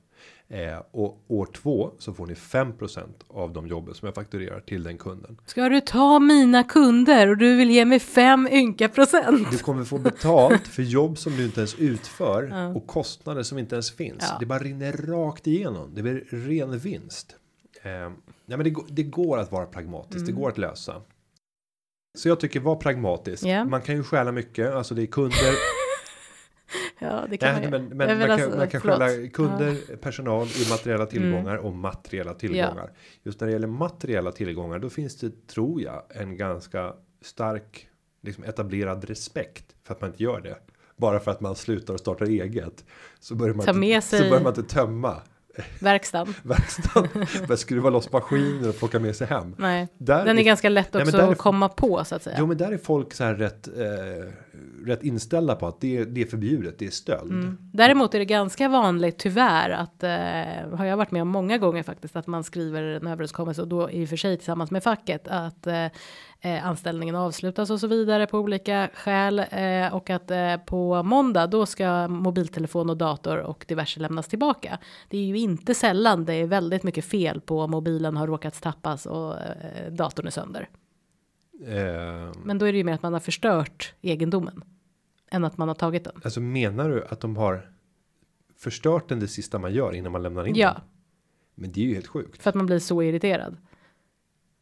Eh, 0.49 0.77
och 0.91 1.23
år 1.27 1.45
två 1.45 1.91
så 1.99 2.13
får 2.13 2.27
ni 2.27 2.33
5% 2.33 3.03
av 3.27 3.53
de 3.53 3.67
jobben 3.67 3.93
som 3.93 4.05
jag 4.05 4.15
fakturerar 4.15 4.59
till 4.59 4.83
den 4.83 4.97
kunden. 4.97 5.37
Ska 5.45 5.69
du 5.69 5.81
ta 5.81 6.19
mina 6.19 6.63
kunder 6.63 7.27
och 7.27 7.37
du 7.37 7.55
vill 7.55 7.71
ge 7.71 7.85
mig 7.85 7.99
fem 7.99 8.47
ynka 8.51 8.89
procent? 8.89 9.51
Du 9.51 9.57
kommer 9.57 9.83
få 9.83 9.97
betalt 9.97 10.67
för 10.67 10.83
jobb 10.83 11.17
som 11.17 11.37
du 11.37 11.45
inte 11.45 11.59
ens 11.59 11.75
utför 11.75 12.51
och 12.75 12.87
kostnader 12.87 13.43
som 13.43 13.57
inte 13.57 13.75
ens 13.75 13.91
finns. 13.91 14.17
Ja. 14.29 14.37
Det 14.39 14.45
bara 14.45 14.59
rinner 14.59 14.91
rakt 14.93 15.47
igenom. 15.47 15.91
Det 15.95 16.01
blir 16.01 16.25
ren 16.29 16.77
vinst. 16.79 17.35
Eh, 17.83 17.89
nej, 17.91 18.11
men 18.45 18.63
det, 18.63 18.69
går- 18.69 18.85
det 18.89 19.03
går 19.03 19.37
att 19.37 19.51
vara 19.51 19.65
pragmatisk. 19.65 20.25
Det 20.25 20.31
går 20.31 20.49
att 20.49 20.57
lösa. 20.57 21.01
Så 22.17 22.29
jag 22.29 22.39
tycker 22.39 22.59
var 22.59 22.75
pragmatisk. 22.75 23.43
Ja. 23.45 23.65
Man 23.65 23.81
kan 23.81 23.95
ju 23.95 24.03
stjäla 24.03 24.31
mycket. 24.31 24.73
Alltså 24.73 24.95
det 24.95 25.01
är 25.01 25.05
kunder. 25.05 25.53
Ja, 26.99 27.25
det 27.29 27.37
kan 27.37 27.53
nej, 27.61 27.61
man 27.61 27.71
men 27.71 27.89
ju. 27.89 27.95
men 27.95 28.09
Jag 28.09 28.17
man 28.17 28.27
vill 28.27 28.27
kan, 28.37 28.43
alltså- 28.45 28.57
man 28.57 28.67
kan 28.69 28.81
förlåt. 28.81 29.33
kunder, 29.33 29.95
personal, 29.97 30.47
immateriella 30.65 31.05
tillgångar 31.05 31.55
och 31.55 31.73
materiella 31.73 32.33
tillgångar. 32.33 32.91
Just 33.23 33.39
när 33.39 33.47
det 33.47 33.51
gäller 33.53 33.67
materiella 33.67 34.31
tillgångar. 34.31 34.79
Då 34.79 34.89
finns 34.89 35.15
det 35.19 35.47
tror 35.47 35.81
jag 35.81 36.03
en 36.09 36.37
ganska 36.37 36.93
stark 37.21 37.87
liksom 38.21 38.43
etablerad 38.43 39.03
respekt 39.05 39.65
för 39.83 39.93
att 39.93 40.01
man 40.01 40.09
inte 40.09 40.23
gör 40.23 40.41
det. 40.41 40.57
Bara 40.97 41.19
för 41.19 41.31
att 41.31 41.41
man 41.41 41.55
slutar 41.55 41.93
och 41.93 41.99
startar 41.99 42.25
eget. 42.25 42.85
Så 43.19 43.35
börjar 43.35 43.53
man, 43.55 43.65
Ta 43.65 43.71
inte, 43.71 43.79
med 43.79 44.03
så 44.03 44.17
sig- 44.17 44.29
börjar 44.29 44.43
man 44.43 44.55
inte 44.57 44.73
tömma 44.75 45.21
Verkstaden. 45.79 46.33
verkstaden. 46.43 47.09
Börjar 47.47 47.55
skruva 47.55 47.89
loss 47.89 48.11
maskiner 48.11 48.69
och 48.69 48.77
plocka 48.77 48.99
med 48.99 49.15
sig 49.15 49.27
hem. 49.27 49.55
Nej, 49.57 49.87
Där 49.97 50.25
den 50.25 50.37
är 50.39 50.43
ganska 50.43 50.69
lätt 50.69 50.93
Nej, 50.93 51.05
men 51.05 51.15
också 51.15 51.27
är- 51.27 51.31
att 51.31 51.37
komma 51.37 51.69
på 51.69 52.03
så 52.05 52.15
att 52.15 52.23
säga. 52.23 52.35
Jo 52.39 52.45
men 52.47 52.57
där 52.57 52.71
är 52.71 52.77
folk 52.77 53.13
så 53.13 53.23
här 53.23 53.35
rätt, 53.35 53.67
eh, 53.67 53.73
rätt 54.85 55.03
inställda 55.03 55.55
på 55.55 55.67
att 55.67 55.81
det, 55.81 56.05
det 56.05 56.21
är 56.21 56.25
förbjudet, 56.25 56.79
det 56.79 56.85
är 56.85 56.91
stöld. 56.91 57.31
Mm. 57.31 57.57
Däremot 57.73 58.15
är 58.15 58.19
det 58.19 58.25
ganska 58.25 58.69
vanligt 58.69 59.17
tyvärr 59.17 59.69
att 59.69 60.03
eh, 60.03 60.77
har 60.77 60.85
jag 60.85 60.97
varit 60.97 61.11
med 61.11 61.21
om 61.21 61.27
många 61.27 61.57
gånger 61.57 61.83
faktiskt 61.83 62.15
att 62.15 62.27
man 62.27 62.43
skriver 62.43 62.83
en 62.83 63.07
överenskommelse 63.07 63.61
och 63.61 63.67
då 63.67 63.91
i 63.91 64.05
och 64.05 64.09
för 64.09 64.17
sig 64.17 64.37
tillsammans 64.37 64.71
med 64.71 64.83
facket 64.83 65.27
att 65.27 65.67
eh, 65.67 65.85
eh, 66.41 66.67
anställningen 66.67 67.15
avslutas 67.15 67.69
och 67.69 67.79
så 67.79 67.87
vidare 67.87 68.27
på 68.27 68.39
olika 68.39 68.89
skäl 68.93 69.39
eh, 69.39 69.95
och 69.95 70.09
att 70.09 70.31
eh, 70.31 70.57
på 70.57 71.03
måndag 71.03 71.47
då 71.47 71.65
ska 71.65 72.07
mobiltelefon 72.07 72.89
och 72.89 72.97
dator 72.97 73.37
och 73.37 73.65
diverse 73.67 73.99
lämnas 73.99 74.27
tillbaka. 74.27 74.77
Det 75.09 75.17
är 75.17 75.25
ju 75.25 75.37
inte 75.37 75.73
sällan 75.73 76.25
det 76.25 76.33
är 76.33 76.47
väldigt 76.47 76.83
mycket 76.83 77.05
fel 77.05 77.41
på 77.41 77.67
mobilen 77.67 78.17
har 78.17 78.27
råkat 78.27 78.61
tappas 78.61 79.05
och 79.05 79.33
eh, 79.33 79.91
datorn 79.91 80.27
är 80.27 80.31
sönder. 80.31 80.69
Eh, 81.65 82.31
Men 82.43 82.57
då 82.57 82.65
är 82.65 82.71
det 82.71 82.77
ju 82.77 82.83
mer 82.83 82.93
att 82.93 83.03
man 83.03 83.13
har 83.13 83.19
förstört 83.19 83.93
egendomen 84.01 84.63
än 85.31 85.45
att 85.45 85.57
man 85.57 85.67
har 85.67 85.75
tagit 85.75 86.03
den. 86.03 86.13
alltså 86.23 86.41
menar 86.41 86.89
du 86.89 87.05
att 87.05 87.19
de 87.19 87.37
har 87.37 87.71
förstört 88.55 89.09
den 89.09 89.19
det 89.19 89.27
sista 89.27 89.59
man 89.59 89.73
gör 89.73 89.93
innan 89.95 90.11
man 90.11 90.23
lämnar 90.23 90.45
in 90.47 90.55
Ja. 90.55 90.73
den? 90.73 90.81
Men 91.55 91.71
det 91.71 91.81
är 91.81 91.85
ju 91.85 91.93
helt 91.93 92.07
sjukt. 92.07 92.41
För 92.43 92.49
att 92.49 92.55
man 92.55 92.65
blir 92.65 92.79
så 92.79 93.03
irriterad. 93.03 93.57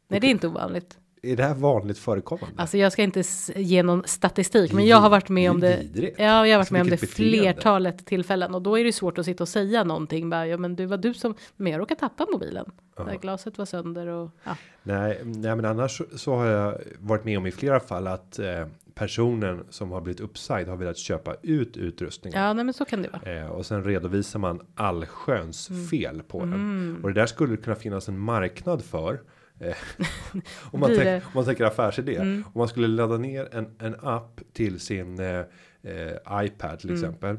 Nej, 0.08 0.20
det 0.20 0.28
är 0.28 0.32
inte 0.32 0.48
ovanligt. 0.48 1.00
Är 1.32 1.36
det 1.36 1.44
här 1.44 1.54
vanligt 1.54 1.98
förekommande? 1.98 2.62
Alltså 2.62 2.78
jag 2.78 2.92
ska 2.92 3.04
inte 3.04 3.24
ge 3.56 3.84
någon 3.84 4.04
statistik, 4.06 4.74
men 4.74 4.86
jag 4.86 4.98
har 4.98 5.10
varit 5.10 5.30
med 5.30 5.52
om 5.52 5.60
det. 5.60 5.78
vidrigt. 5.82 6.16
Ja, 6.20 6.48
jag 6.48 6.54
har 6.54 6.58
varit 6.58 6.72
med 6.72 6.82
om 6.82 6.90
det 6.90 7.02
beteende. 7.02 7.38
flertalet 7.38 8.06
tillfällen 8.06 8.56
och 8.56 8.62
då 8.62 8.80
är 8.80 8.84
det 8.84 8.94
svårt 8.94 9.18
att 9.18 9.26
sitta 9.26 9.44
och 9.44 9.50
säga 9.50 9.84
någonting. 9.84 10.30
Bara, 10.30 10.48
ja, 10.48 10.58
men 10.58 10.76
det 10.76 10.86
var 10.86 10.98
du 10.98 11.14
som, 11.14 11.36
men 11.56 11.72
jag 11.72 11.80
råkade 11.82 12.00
tappa 12.00 12.28
mobilen. 12.32 12.66
Där 12.98 13.18
glaset 13.22 13.58
var 13.58 13.66
sönder 13.66 14.08
och 14.08 14.32
ja. 14.44 14.58
Nej, 14.84 15.22
nej, 15.24 15.56
men 15.56 15.66
annars 15.66 15.98
så, 15.98 16.06
så 16.18 16.36
har 16.36 16.46
jag 16.46 16.78
varit 17.00 17.26
med 17.26 17.38
om 17.38 17.46
i 17.48 17.52
flera 17.52 17.80
fall 17.80 18.08
att 18.08 18.40
eh, 18.40 18.66
personen 18.96 19.64
som 19.70 19.92
har 19.92 20.02
blivit 20.02 20.20
uppsagd 20.20 20.70
har 20.70 20.76
velat 20.76 20.98
köpa 20.98 21.36
ut 21.42 21.78
utrustningen. 21.78 22.42
Ja, 22.42 22.54
nej, 22.54 22.66
men 22.66 22.74
så 22.74 22.86
kan 22.86 23.02
det 23.02 23.10
vara. 23.10 23.38
Eh, 23.40 23.48
och 23.48 23.66
sen 23.66 23.84
redovisar 23.84 24.40
man 24.40 24.62
allsköns 24.76 25.70
Mm. 25.70 25.88
fel 25.88 26.22
på 26.28 26.40
den. 26.40 27.00
Och 27.04 27.14
det 27.14 27.22
där 27.22 27.28
skulle 27.28 27.58
kunna 27.58 27.76
finnas 27.76 28.08
en 28.08 28.20
marknad 28.20 28.84
för. 28.84 29.20
Eh, 29.60 29.76
om, 30.72 30.80
man 30.80 30.90
tänk, 30.90 31.04
det- 31.04 31.10
Mm. 31.10 31.22
om 31.26 31.32
man 31.34 31.46
tänker 31.46 31.66
affärsidé. 31.66 32.20
Om 32.20 32.44
man 32.56 32.68
skulle 32.68 32.88
ladda 32.88 33.18
ner 33.18 33.48
en, 33.56 33.76
en 33.80 33.96
app 34.02 34.42
till 34.54 34.80
sin 34.80 35.20
eh, 35.20 35.40
eh, 35.84 36.46
iPad 36.46 36.80
till 36.80 36.90
Mm. 36.90 37.02
exempel. 37.04 37.38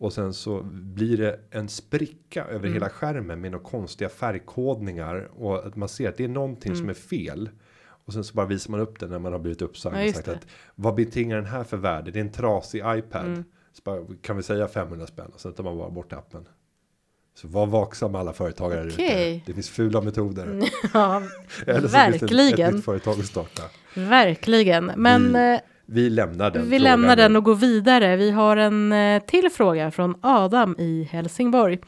Och 0.00 0.12
sen 0.12 0.34
så 0.34 0.62
blir 0.72 1.16
det 1.16 1.40
en 1.50 1.68
spricka 1.68 2.44
över 2.44 2.58
Mm. 2.58 2.72
hela 2.72 2.88
skärmen 2.88 3.40
med 3.40 3.52
några 3.52 3.64
konstiga 3.64 4.08
färgkodningar. 4.08 5.28
Och 5.36 5.66
att 5.66 5.76
man 5.76 5.88
ser 5.88 6.08
att 6.08 6.16
det 6.16 6.24
är 6.24 6.28
någonting 6.28 6.72
Mm. 6.72 6.78
som 6.80 6.88
är 6.88 6.94
fel. 6.94 7.50
Och 8.04 8.12
sen 8.12 8.24
så 8.24 8.34
bara 8.34 8.46
visar 8.46 8.70
man 8.70 8.80
upp 8.80 9.00
det 9.00 9.06
när 9.06 9.18
man 9.18 9.32
har 9.32 9.38
blivit 9.38 9.62
uppsagd. 9.62 9.96
Ja, 9.96 10.04
och 10.08 10.14
sagt 10.14 10.26
det. 10.26 10.32
att, 10.32 10.46
vad 10.74 10.94
betingar 10.94 11.36
den 11.36 11.46
här 11.46 11.64
för 11.64 11.76
värde? 11.76 12.10
Det 12.10 12.18
är 12.18 12.24
en 12.24 12.32
trasig 12.32 12.78
iPad. 12.86 13.26
Mm. 13.26 13.44
Bara, 13.84 14.04
kan 14.22 14.36
vi 14.36 14.42
säga 14.42 14.68
500 14.68 15.06
spänn 15.06 15.30
och 15.34 15.40
sen 15.40 15.52
tar 15.52 15.64
man 15.64 15.78
bara 15.78 15.90
bort 15.90 16.12
appen. 16.12 16.48
Så 17.40 17.48
var 17.48 17.66
vaksamma 17.66 18.20
alla 18.20 18.32
företagare 18.32 18.86
ute. 18.88 19.40
Det 19.46 19.52
finns 19.54 19.70
fula 19.70 20.00
metoder. 20.00 20.62
Ja, 20.94 21.22
Eller 21.66 21.80
så 21.80 21.88
finns 21.88 21.92
det 21.92 21.98
ett, 21.98 22.14
ett 22.14 22.22
verkligen. 22.22 22.74
nytt 22.74 22.84
företag 22.84 23.20
att 23.20 23.26
starta. 23.26 23.62
verkligen. 23.94 24.92
Men 24.96 25.32
Vi 25.32 25.52
eh, 25.54 25.60
Vi 25.86 26.10
lämnar 26.10 26.50
den 26.50 26.70
vi 26.70 26.78
lämnar 26.78 27.16
den 27.16 27.36
och 27.36 27.44
går 27.44 27.54
vidare. 27.54 28.16
Vi 28.16 28.30
har 28.30 28.56
en 28.56 28.92
eh, 28.92 29.22
till 29.22 29.50
fråga 29.50 29.90
från 29.90 30.14
Adam 30.20 30.76
i 30.78 31.08
Helsingborg. 31.10 31.78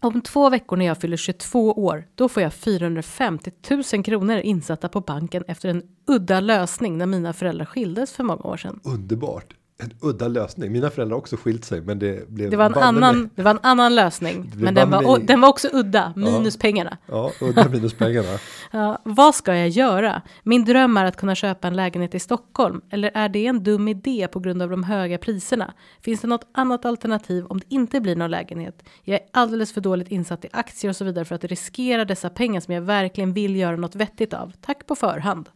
Om 0.00 0.20
två 0.20 0.50
veckor 0.50 0.76
när 0.76 0.86
jag 0.86 0.98
fyller 0.98 1.16
22 1.16 1.72
år, 1.72 2.04
då 2.14 2.28
får 2.28 2.42
jag 2.42 2.54
450 2.54 3.50
000 3.94 4.04
kronor 4.04 4.38
insatta 4.38 4.88
på 4.88 5.00
banken 5.00 5.44
efter 5.48 5.68
en 5.68 5.82
udda 6.06 6.40
lösning 6.40 6.98
när 6.98 7.06
mina 7.06 7.32
föräldrar 7.32 7.64
skildes 7.64 8.12
för 8.12 8.24
många 8.24 8.42
år 8.42 8.56
sedan. 8.56 8.80
Underbart. 8.84 9.54
En 9.82 9.90
udda 10.02 10.28
lösning. 10.28 10.72
Mina 10.72 10.90
föräldrar 10.90 11.14
har 11.14 11.18
också 11.20 11.36
skilt 11.36 11.64
sig 11.64 11.80
men 11.80 11.98
det 11.98 12.28
blev 12.28 12.50
Det 12.50 12.56
var 12.56 12.66
en, 12.66 12.74
annan, 12.74 13.20
mig- 13.20 13.28
det 13.34 13.42
var 13.42 13.50
en 13.50 13.58
annan 13.62 13.94
lösning, 13.94 14.52
men 14.56 14.74
den 14.74 14.90
var, 14.90 15.08
och, 15.08 15.20
den 15.20 15.40
var 15.40 15.48
också 15.48 15.68
udda, 15.72 16.12
minus 16.16 16.56
pengarna. 16.56 16.98
Ja, 17.06 17.32
udda 17.40 17.68
minus 17.68 17.94
pengarna. 17.94 18.28
Ja, 18.72 18.98
vad 19.04 19.34
ska 19.34 19.56
jag 19.56 19.68
göra? 19.68 20.22
Min 20.42 20.64
dröm 20.64 20.96
är 20.96 21.04
att 21.04 21.16
kunna 21.16 21.34
köpa 21.34 21.68
en 21.68 21.76
lägenhet 21.76 22.14
i 22.14 22.18
Stockholm. 22.18 22.80
Eller 22.90 23.10
är 23.14 23.28
det 23.28 23.46
en 23.46 23.64
dum 23.64 23.88
idé 23.88 24.28
på 24.32 24.40
grund 24.40 24.62
av 24.62 24.70
de 24.70 24.82
höga 24.84 25.18
priserna? 25.18 25.74
Finns 26.00 26.20
det 26.20 26.28
något 26.28 26.46
annat 26.54 26.84
alternativ 26.84 27.46
om 27.46 27.58
det 27.60 27.66
inte 27.68 28.00
blir 28.00 28.16
någon 28.16 28.30
lägenhet? 28.30 28.82
Jag 29.02 29.14
är 29.14 29.26
alldeles 29.32 29.72
för 29.72 29.80
dåligt 29.80 30.08
insatt 30.08 30.44
i 30.44 30.48
aktier 30.52 30.88
och 30.88 30.96
så 30.96 31.04
vidare 31.04 31.24
för 31.24 31.34
att 31.34 31.44
riskera 31.44 32.04
dessa 32.04 32.30
pengar 32.30 32.60
som 32.60 32.74
jag 32.74 32.82
verkligen 32.82 33.32
vill 33.32 33.56
göra 33.56 33.76
något 33.76 33.94
vettigt 33.94 34.34
av. 34.34 34.52
Tack 34.60 34.86
på 34.86 34.94
förhand. 34.94 35.48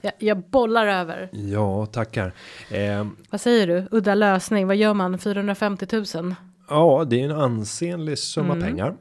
Jag, 0.00 0.12
jag 0.18 0.38
bollar 0.38 0.86
över. 0.86 1.28
Ja, 1.32 1.86
tackar. 1.86 2.32
Eh, 2.70 3.06
Vad 3.30 3.40
säger 3.40 3.66
du? 3.66 3.88
Udda 3.90 4.14
lösning. 4.14 4.66
Vad 4.66 4.76
gör 4.76 4.94
man? 4.94 5.18
450 5.18 5.86
000? 6.16 6.34
ja, 6.70 7.04
det 7.10 7.20
är 7.20 7.24
en 7.24 7.36
ansenlig 7.36 8.18
summa 8.18 8.54
Mm, 8.54 8.64
pengar. 8.68 8.94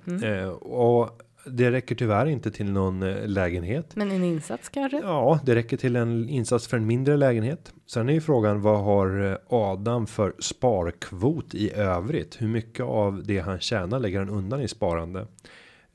Eh, 0.44 0.50
och 0.50 1.22
det 1.46 1.72
räcker 1.72 1.96
tyvärr 1.96 2.26
inte 2.26 2.52
till 2.52 2.72
någon 2.72 3.04
eh, 3.04 3.28
lägenhet. 3.28 3.96
Men 3.96 4.12
en 4.12 4.24
insats 4.24 4.70
kanske? 4.70 4.98
Ja, 5.04 5.40
det 5.44 5.56
räcker 5.56 5.78
till 5.78 5.96
en 5.96 6.30
insats 6.30 6.68
för 6.68 6.78
en 6.78 6.86
mindre 6.88 7.18
lägenhet. 7.18 7.74
Sen 7.88 8.10
är 8.10 8.14
ju 8.14 8.22
frågan 8.22 8.62
vad 8.62 8.80
har 8.84 9.32
eh, 9.32 9.38
Adam 9.50 10.08
för 10.08 10.34
sparkvot 10.40 11.54
i 11.56 11.74
övrigt? 11.74 12.42
Hur 12.42 12.48
mycket 12.48 12.86
av 12.86 13.24
det 13.26 13.40
han 13.40 13.60
tjänar 13.60 14.00
lägger 14.00 14.20
han 14.20 14.30
undan 14.30 14.62
i 14.62 14.68
sparande? 14.68 15.28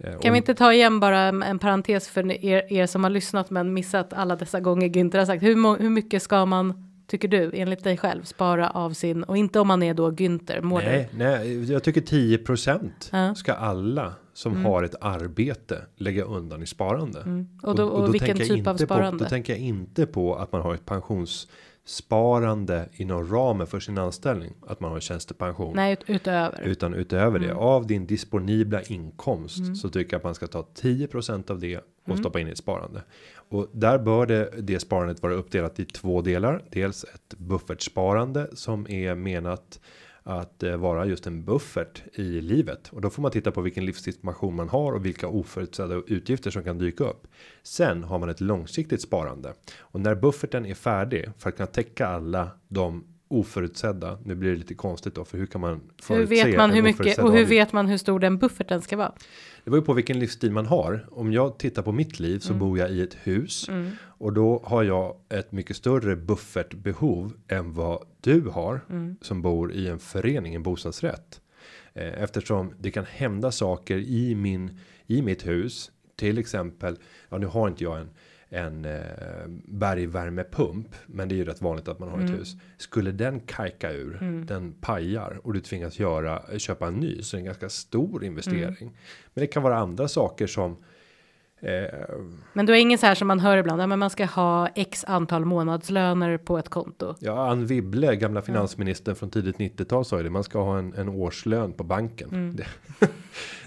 Eh, 0.04 0.10
Kan 0.10 0.28
om- 0.28 0.32
vi 0.32 0.36
inte 0.36 0.54
ta 0.54 0.72
igen 0.72 1.00
bara 1.00 1.18
en 1.20 1.42
en 1.42 1.58
parentes 1.58 2.08
för 2.08 2.44
er, 2.44 2.72
er 2.72 2.86
som 2.86 3.04
har 3.04 3.10
lyssnat 3.10 3.50
men 3.50 3.72
missat 3.72 4.12
alla 4.12 4.36
dessa 4.36 4.60
gånger 4.60 4.88
Günther 4.88 5.18
har 5.18 5.26
sagt. 5.26 5.42
Hur, 5.42 5.78
hur 5.82 5.90
mycket 5.90 6.22
ska 6.22 6.46
man 6.46 6.88
tycker 7.06 7.28
du, 7.28 7.50
enligt 7.54 7.84
dig 7.84 7.96
själv, 7.96 8.22
spara 8.22 8.70
av 8.70 8.90
sin, 8.92 9.22
och 9.24 9.36
inte 9.36 9.60
om 9.60 9.68
man 9.68 9.82
är 9.82 9.94
då 9.94 10.10
Günther 10.10 10.62
Mårder. 10.62 10.86
Nej, 10.86 11.08
nej, 11.40 11.72
jag 11.72 11.82
tycker 11.82 12.00
10% 12.00 13.08
Ja. 13.12 13.34
ska 13.34 13.52
alla 13.52 14.14
som 14.34 14.64
har 14.64 14.82
ett 14.82 14.94
arbete 15.00 15.82
lägga 15.96 16.24
undan 16.24 16.62
i 16.62 16.66
sparande. 16.66 17.20
Mm. 17.20 17.48
Och 17.62 17.74
då, 17.74 17.84
och, 17.84 18.14
vilken 18.14 18.36
tänker 18.36 18.44
jag 18.54 18.56
typ 18.58 18.66
av 18.66 18.76
sparande? 18.76 19.18
På, 19.18 19.24
då 19.24 19.30
tänker 19.30 19.52
jag 19.52 19.60
inte 19.62 20.06
på 20.06 20.34
att 20.34 20.52
man 20.52 20.60
har 20.62 20.74
ett 20.74 20.84
pensionssparande 21.84 22.88
inom 22.92 23.26
ramen 23.26 23.66
för 23.66 23.80
sin 23.80 23.98
anställning. 23.98 24.52
Att 24.66 24.80
man 24.80 24.92
har 24.92 25.00
tjänstepension. 25.00 25.76
Nej, 25.76 25.92
ut, 25.92 26.04
utöver. 26.06 26.62
Utan 26.64 26.94
utöver 26.94 27.36
Mm. 27.38 27.48
det 27.48 27.54
av 27.54 27.86
din 27.86 28.06
disponibla 28.06 28.82
inkomst 28.82 29.76
så 29.76 29.88
tycker 29.88 30.12
jag 30.14 30.18
att 30.18 30.24
man 30.24 30.34
ska 30.34 30.46
ta 30.46 30.62
10% 30.74 31.50
av 31.50 31.58
det 31.58 31.76
och 31.78 31.84
Mm. 32.08 32.18
stoppa 32.18 32.40
in 32.40 32.48
i 32.48 32.50
ett 32.50 32.58
sparande. 32.58 33.02
Och 33.50 33.68
där 33.72 33.98
bör 33.98 34.26
det, 34.26 34.50
det 34.58 34.80
sparandet 34.80 35.22
vara 35.22 35.34
uppdelat 35.34 35.80
i 35.80 35.84
två 35.84 36.20
delar. 36.22 36.62
Dels 36.70 37.04
ett 37.04 37.34
buffertsparande 37.38 38.48
som 38.54 38.86
är 38.90 39.14
menat 39.14 39.80
att 40.24 40.62
eh, 40.62 40.76
vara 40.76 41.06
just 41.06 41.26
en 41.26 41.44
buffert 41.44 42.02
i 42.12 42.40
livet 42.40 42.88
och 42.88 43.00
då 43.00 43.10
får 43.10 43.22
man 43.22 43.30
titta 43.30 43.50
på 43.50 43.60
vilken 43.60 43.84
livssituation 43.84 44.56
man 44.56 44.68
har 44.68 44.92
och 44.92 45.06
vilka 45.06 45.28
oförutsedda 45.28 45.94
utgifter 46.06 46.50
som 46.50 46.64
kan 46.64 46.78
dyka 46.78 47.04
upp. 47.04 47.26
Sen 47.62 48.04
har 48.04 48.18
man 48.18 48.28
ett 48.28 48.40
långsiktigt 48.40 49.02
sparande 49.02 49.54
och 49.78 50.00
när 50.00 50.14
bufferten 50.14 50.66
är 50.66 50.74
färdig 50.74 51.30
för 51.38 51.48
att 51.48 51.56
kunna 51.56 51.66
täcka 51.66 52.06
alla 52.06 52.50
de 52.68 53.04
oförutsedda. 53.32 54.18
Nu 54.24 54.34
blir 54.34 54.50
det 54.50 54.56
lite 54.56 54.74
konstigt 54.74 55.14
då 55.14 55.24
för 55.24 55.38
hur 55.38 55.46
kan 55.46 55.60
man 55.60 55.80
Hur 56.08 56.26
vet 56.26 56.56
man 56.56 56.70
hur 56.70 56.82
mycket 56.82 57.18
och 57.18 57.24
hur 57.32 57.38
avgift? 57.38 57.50
vet 57.50 57.72
man 57.72 57.86
hur 57.86 57.96
stor 57.98 58.20
den 58.20 58.38
bufferten 58.38 58.82
ska 58.82 58.96
vara? 58.96 59.12
Det 59.64 59.70
var 59.70 59.78
ju 59.78 59.84
på 59.84 59.92
vilken 59.92 60.18
livsstil 60.18 60.52
man 60.52 60.66
har. 60.66 61.06
Om 61.10 61.32
jag 61.32 61.58
tittar 61.58 61.82
på 61.82 61.92
mitt 61.92 62.20
liv 62.20 62.30
Mm. 62.30 62.40
så 62.40 62.54
bor 62.54 62.78
jag 62.78 62.90
i 62.90 63.02
ett 63.02 63.14
hus 63.22 63.70
och 64.02 64.32
då 64.32 64.62
har 64.64 64.82
jag 64.82 65.16
ett 65.28 65.52
mycket 65.52 65.76
större 65.76 66.16
buffertbehov 66.16 67.32
än 67.48 67.72
vad 67.74 68.02
du 68.20 68.40
har 68.40 68.80
Mm. 68.90 69.16
som 69.20 69.42
bor 69.42 69.72
i 69.72 69.88
en 69.88 69.98
förening, 69.98 70.54
en 70.54 70.62
bostadsrätt. 70.62 71.40
Eh, 71.94 72.22
Eftersom 72.22 72.74
det 72.80 72.90
kan 72.90 73.04
hända 73.04 73.50
saker 73.52 73.98
i 73.98 74.34
min 74.34 74.78
i 75.06 75.22
mitt 75.22 75.46
hus, 75.46 75.90
till 76.16 76.38
exempel. 76.38 76.96
Ja, 77.28 77.38
nu 77.38 77.46
har 77.46 77.68
inte 77.68 77.84
jag 77.84 78.00
en 78.00 78.10
en 78.52 78.84
eh, 78.84 79.00
bergvärmepump, 79.64 80.88
men 81.06 81.28
det 81.28 81.34
är 81.34 81.36
ju 81.36 81.44
rätt 81.44 81.62
vanligt 81.62 81.88
att 81.88 81.98
man 81.98 82.08
har 82.08 82.20
ett 82.20 82.30
hus. 82.30 82.56
Skulle 82.76 83.12
den 83.12 83.40
kajka 83.40 83.92
ur, 83.92 84.44
den 84.46 84.72
pajar 84.72 85.40
och 85.42 85.52
du 85.52 85.60
tvingas 85.60 85.98
göra 85.98 86.42
köpa 86.58 86.86
en 86.86 86.94
ny 86.94 87.22
så 87.22 87.36
är 87.36 87.38
det 87.38 87.40
en 87.40 87.44
ganska 87.44 87.68
stor 87.68 88.24
investering. 88.24 88.96
Men 89.34 89.40
det 89.42 89.46
kan 89.46 89.62
vara 89.62 89.76
andra 89.76 90.08
saker 90.08 90.46
som 90.46 90.76
Men 92.52 92.66
du 92.66 92.72
är 92.72 92.76
ingen 92.76 92.98
så 92.98 93.06
här 93.06 93.14
som 93.14 93.28
man 93.28 93.40
hör 93.40 93.56
ibland, 93.56 93.82
ja, 93.82 93.86
men 93.86 93.98
man 93.98 94.10
ska 94.10 94.24
ha 94.24 94.68
x 94.68 95.04
antal 95.08 95.44
månadslöner 95.44 96.38
på 96.38 96.58
ett 96.58 96.68
konto. 96.68 97.14
Ja, 97.18 97.50
Ann 97.50 97.66
Wibble, 97.66 98.16
gamla 98.16 98.42
finansministern 98.42 99.14
från 99.14 99.30
tidigt 99.30 99.56
90-tal 99.56 100.04
sa 100.04 100.16
ju 100.16 100.22
det. 100.22 100.30
Man 100.30 100.44
ska 100.44 100.62
ha 100.62 100.78
en, 100.78 100.94
en 100.94 101.08
årslön 101.08 101.72
på 101.72 101.84
banken. 101.84 102.28
Mm. 102.32 102.56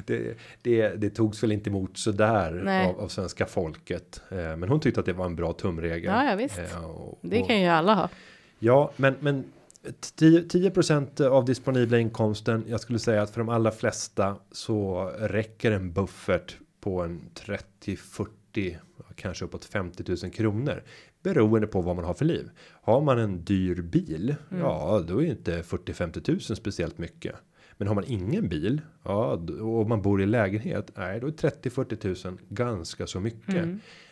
Det, 0.05 0.17
det, 0.21 0.37
det, 0.61 0.89
det 0.89 1.09
togs 1.09 1.43
väl 1.43 1.51
inte 1.51 1.69
emot 1.69 1.97
sådär 1.97 2.61
Nej. 2.65 2.89
av, 2.89 2.99
av 2.99 3.07
svenska 3.07 3.45
folket. 3.45 4.21
Eh, 4.29 4.37
men 4.37 4.69
hon 4.69 4.79
tyckte 4.79 4.99
att 4.99 5.05
det 5.05 5.13
var 5.13 5.25
en 5.25 5.35
bra 5.35 5.53
tumregel. 5.53 6.03
Ja, 6.03 6.29
ja, 6.29 6.35
visst. 6.35 6.59
Eh, 6.59 6.85
och, 6.85 7.19
Det 7.21 7.41
och, 7.41 7.47
kan 7.47 7.61
ju 7.61 7.67
alla 7.67 7.93
ha. 7.93 8.09
Ja, 8.59 8.91
men, 8.95 9.15
men 9.19 9.43
10, 10.15 10.41
10% 10.41 11.27
av 11.27 11.45
disponibla 11.45 11.99
inkomsten. 11.99 12.63
Jag 12.67 12.79
skulle 12.79 12.99
säga 12.99 13.21
att 13.21 13.29
för 13.29 13.39
de 13.39 13.49
allra 13.49 13.71
flesta 13.71 14.35
så 14.51 15.11
räcker 15.19 15.71
en 15.71 15.93
buffert 15.93 16.57
på 16.85 17.01
en 17.01 17.21
30, 17.33 17.95
40, 17.95 18.77
kanske 19.15 19.45
uppåt 19.45 19.65
50 19.65 20.03
000 20.23 20.31
kronor. 20.31 20.83
Beroende 21.23 21.67
på 21.67 21.81
vad 21.81 21.95
man 21.95 22.05
har 22.05 22.13
för 22.13 22.25
liv. 22.25 22.49
Har 22.81 23.01
man 23.01 23.19
en 23.19 23.43
dyr 23.43 23.81
bil, 23.81 24.35
ja 24.49 25.03
då 25.07 25.23
är 25.23 25.25
inte 25.25 25.61
40-50 25.61 26.31
000 26.31 26.57
speciellt 26.57 26.97
mycket. 26.97 27.35
Men 27.77 27.87
har 27.87 27.95
man 27.95 28.03
ingen 28.07 28.49
bil, 28.49 28.81
ja 29.03 29.33
och 29.61 29.89
man 29.89 30.01
bor 30.01 30.21
i 30.21 30.25
lägenhet, 30.25 30.91
nej 30.95 31.19
då 31.19 31.27
är 31.27 31.31
30-40 31.31 32.27
000 32.27 32.39
ganska 32.49 33.07
så 33.07 33.19
mycket. 33.19 33.67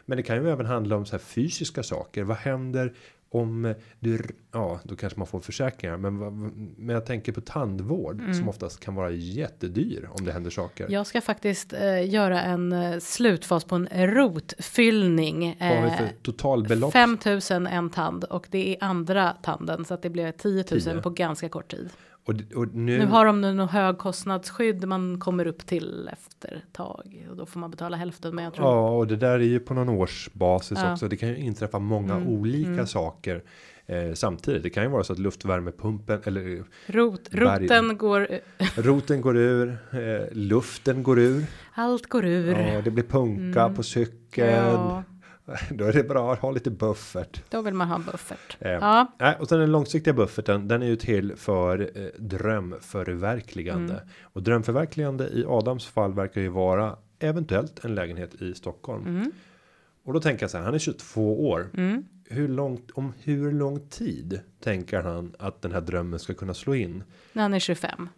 Men 0.06 0.18
det 0.18 0.24
kan 0.24 0.36
ju 0.36 0.50
även 0.50 0.66
handla 0.66 0.96
om 0.96 1.06
så 1.06 1.12
här 1.12 1.20
fysiska 1.20 1.84
saker. 1.84 2.24
Vad 2.24 2.38
händer 2.38 2.94
om 3.34 3.74
du, 4.00 4.22
ja 4.52 4.80
då 4.84 4.96
kanske 4.96 5.20
man 5.20 5.28
får 5.28 5.40
försäkringar. 5.40 5.98
Men, 5.98 6.18
men 6.78 6.94
jag 6.94 7.06
tänker 7.06 7.32
på 7.32 7.42
tandvård 7.42 8.22
som 8.36 8.50
oftast 8.50 8.80
kan 8.80 8.96
vara 8.96 9.12
jättedyr 9.12 10.10
om 10.12 10.26
det 10.26 10.32
händer 10.32 10.50
saker. 10.50 10.88
Jag 10.90 11.08
ska 11.08 11.22
faktiskt 11.22 11.74
eh, 11.74 12.10
göra 12.10 12.42
en 12.42 12.72
eh, 12.72 13.00
slutfas 13.00 13.64
på 13.64 13.76
en 13.76 13.88
rotfyllning. 13.92 15.58
Vad 15.60 15.70
har 15.70 15.84
vi 15.84 15.90
Eh, 15.90 15.98
för 15.98 16.10
totalbelopp? 16.22 16.94
5000 16.94 17.68
en 17.68 17.90
tand 17.90 18.24
och 18.24 18.48
det 18.52 18.76
är 18.76 18.84
andra 18.84 19.32
tanden 19.44 19.86
så 19.86 19.94
att 19.94 20.02
det 20.02 20.10
blir 20.10 20.32
10 20.32 20.56
000 20.72 20.82
Tio. 20.82 21.02
på 21.02 21.10
ganska 21.10 21.50
kort 21.50 21.72
tid. 21.72 21.90
Och, 22.26 22.34
och 22.56 22.68
nu, 22.76 22.98
Nu 23.00 23.06
har 23.06 23.26
de 23.26 23.42
något 23.42 23.72
högkostnadsskydd 23.72 24.88
man 24.88 25.20
kommer 25.20 25.48
upp 25.48 25.66
till 25.66 26.10
efter 26.14 26.56
ett 26.68 26.74
tag 26.74 27.28
och 27.30 27.38
då 27.38 27.46
får 27.46 27.60
man 27.60 27.72
betala 27.72 27.98
hälften 27.98 28.36
men 28.36 28.44
jag 28.44 28.54
tror 28.54 28.68
Ja, 28.68 28.90
och 28.90 29.08
det 29.08 29.16
där 29.16 29.40
är 29.40 29.44
ju 29.44 29.60
på 29.60 29.74
någon 29.74 29.90
årsbasis 29.90 30.72
Ja. 30.78 30.82
Mm, 30.82 30.94
också. 30.94 31.08
Det 31.08 31.18
kan 31.18 31.30
ju 31.30 31.38
inträffa 31.38 31.80
många 31.80 32.18
olika 32.28 32.86
saker 32.86 33.44
eh, 33.86 34.14
samtidigt. 34.14 34.64
Det 34.64 34.70
kan 34.70 34.84
ju 34.84 34.90
vara 34.90 35.04
så 35.04 35.14
att 35.14 35.20
luftvärmepumpen 35.20 36.22
eller 36.26 36.64
rot, 36.86 37.30
berg- 37.32 37.62
roten 37.64 37.98
går, 37.98 38.28
roten 38.76 39.22
går 39.22 39.38
ur, 39.38 39.78
eh, 39.92 40.28
luften 40.32 41.04
går 41.04 41.20
ur. 41.20 41.46
allt 41.74 42.06
går 42.10 42.26
ur. 42.26 42.60
Ja, 42.74 42.82
det 42.82 42.92
blir 42.92 43.04
punka 43.04 43.70
på 43.76 43.84
cykeln. 43.84 44.50
Mm. 44.50 44.64
Ja, 44.66 45.04
Då 45.70 45.86
är 45.86 45.94
det 45.94 46.04
bra 46.04 46.34
att 46.34 46.40
ha 46.40 46.52
lite 46.52 46.72
buffert. 46.72 47.42
då 47.50 47.62
vill 47.62 47.74
man 47.74 47.88
ha 47.88 48.00
buffert. 48.00 48.58
Eh, 48.60 48.72
Ja, 48.72 49.36
och 49.40 49.50
sen 49.50 49.60
den 49.60 49.72
långsiktiga 49.72 50.14
bufferten, 50.14 50.68
den 50.68 50.82
är 50.82 50.88
ju 50.88 50.96
till 50.96 51.36
för 51.36 51.92
eh, 51.96 52.06
drömförverkligande. 52.20 53.94
Mm. 53.94 54.08
Och 54.24 54.44
drömförverkligande 54.44 55.28
i 55.28 55.46
Adams 55.48 55.86
fall 55.86 56.14
verkar 56.14 56.42
ju 56.42 56.48
vara 56.50 56.98
eventuellt 57.20 57.86
en 57.86 57.96
lägenhet 57.96 58.42
i 58.42 58.54
Stockholm. 58.54 59.08
Mm. 59.08 59.32
Och 60.06 60.14
då 60.14 60.20
tänker 60.20 60.44
jag 60.44 60.52
så 60.52 60.58
här, 60.58 60.66
han 60.66 60.74
är 60.74 60.80
22 60.80 61.50
år. 61.50 61.70
Hur 62.30 62.48
långt, 62.48 62.92
om 62.92 63.14
hur 63.24 63.52
lång 63.52 63.80
tid 63.90 64.40
tänker 64.60 65.02
han 65.02 65.36
att 65.40 65.62
den 65.62 65.72
här 65.72 65.82
drömmen 65.82 66.20
ska 66.20 66.34
kunna 66.34 66.54
slå 66.54 66.76
in? 66.76 67.04
när 67.34 67.42
han 67.42 67.54
är 67.54 67.60
25. 67.60 68.10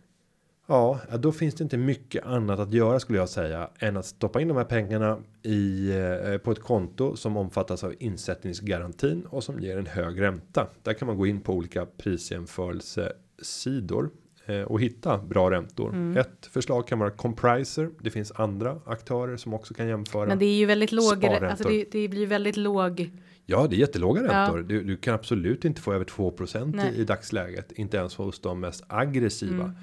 Ja, 0.68 1.00
ja, 1.12 1.18
då 1.18 1.32
finns 1.32 1.56
det 1.56 1.64
inte 1.64 1.78
mycket 1.78 2.26
annat 2.26 2.60
att 2.60 2.74
göra 2.74 3.00
skulle 3.00 3.20
jag 3.20 3.30
säga 3.30 3.70
än 3.80 3.98
att 3.98 4.06
stoppa 4.06 4.42
in 4.42 4.48
de 4.48 4.58
här 4.58 4.64
pengarna 4.64 5.18
i 5.44 5.92
eh, 5.92 6.38
på 6.38 6.52
ett 6.52 6.62
konto 6.62 7.16
som 7.16 7.38
omfattas 7.38 7.84
av 7.84 7.94
insättningsgarantin 8.00 9.26
och 9.30 9.44
som 9.44 9.60
ger 9.60 9.78
en 9.78 9.86
hög 9.86 10.22
ränta. 10.22 10.68
Där 10.84 10.94
kan 10.94 11.08
man 11.08 11.18
gå 11.18 11.28
in 11.28 11.42
på 11.42 11.54
olika 11.54 11.86
prisjämförelsesidor 11.86 14.10
eh, 14.46 14.62
och 14.62 14.82
hitta 14.82 15.18
bra 15.18 15.52
räntor. 15.52 16.18
Ett 16.18 16.46
förslag 16.52 16.88
kan 16.88 17.00
vara 17.00 17.12
Compriser. 17.12 17.90
Det 18.00 18.10
finns 18.10 18.32
andra 18.32 18.80
aktörer 18.86 19.38
som 19.38 19.54
också 19.54 19.74
kan 19.74 19.88
jämföra. 19.88 20.26
Men 20.26 20.40
det 20.40 20.46
är 20.46 20.58
ju 20.58 20.66
väldigt 20.66 20.92
låg, 20.92 21.26
alltså 21.26 21.70
det, 21.70 21.86
det 21.92 22.08
blir 22.08 22.28
väldigt 22.28 22.58
låg. 22.58 23.10
Ja, 23.46 23.68
det 23.70 23.76
är 23.76 23.80
jättelåga 23.80 24.22
Ja. 24.22 24.28
räntor. 24.34 24.60
Du, 24.60 24.84
du 24.84 24.98
kan 24.98 25.14
absolut 25.14 25.66
inte 25.66 25.82
få 25.82 25.94
över 25.94 26.06
2% 26.06 26.72
Nej. 26.76 26.94
i, 26.96 27.02
i 27.02 27.04
dagsläget. 27.04 27.72
Inte 27.72 27.98
ens 27.98 28.16
hos 28.16 28.40
de 28.40 28.60
mest 28.60 28.84
aggressiva 28.88 29.64
Mm. 29.64 29.76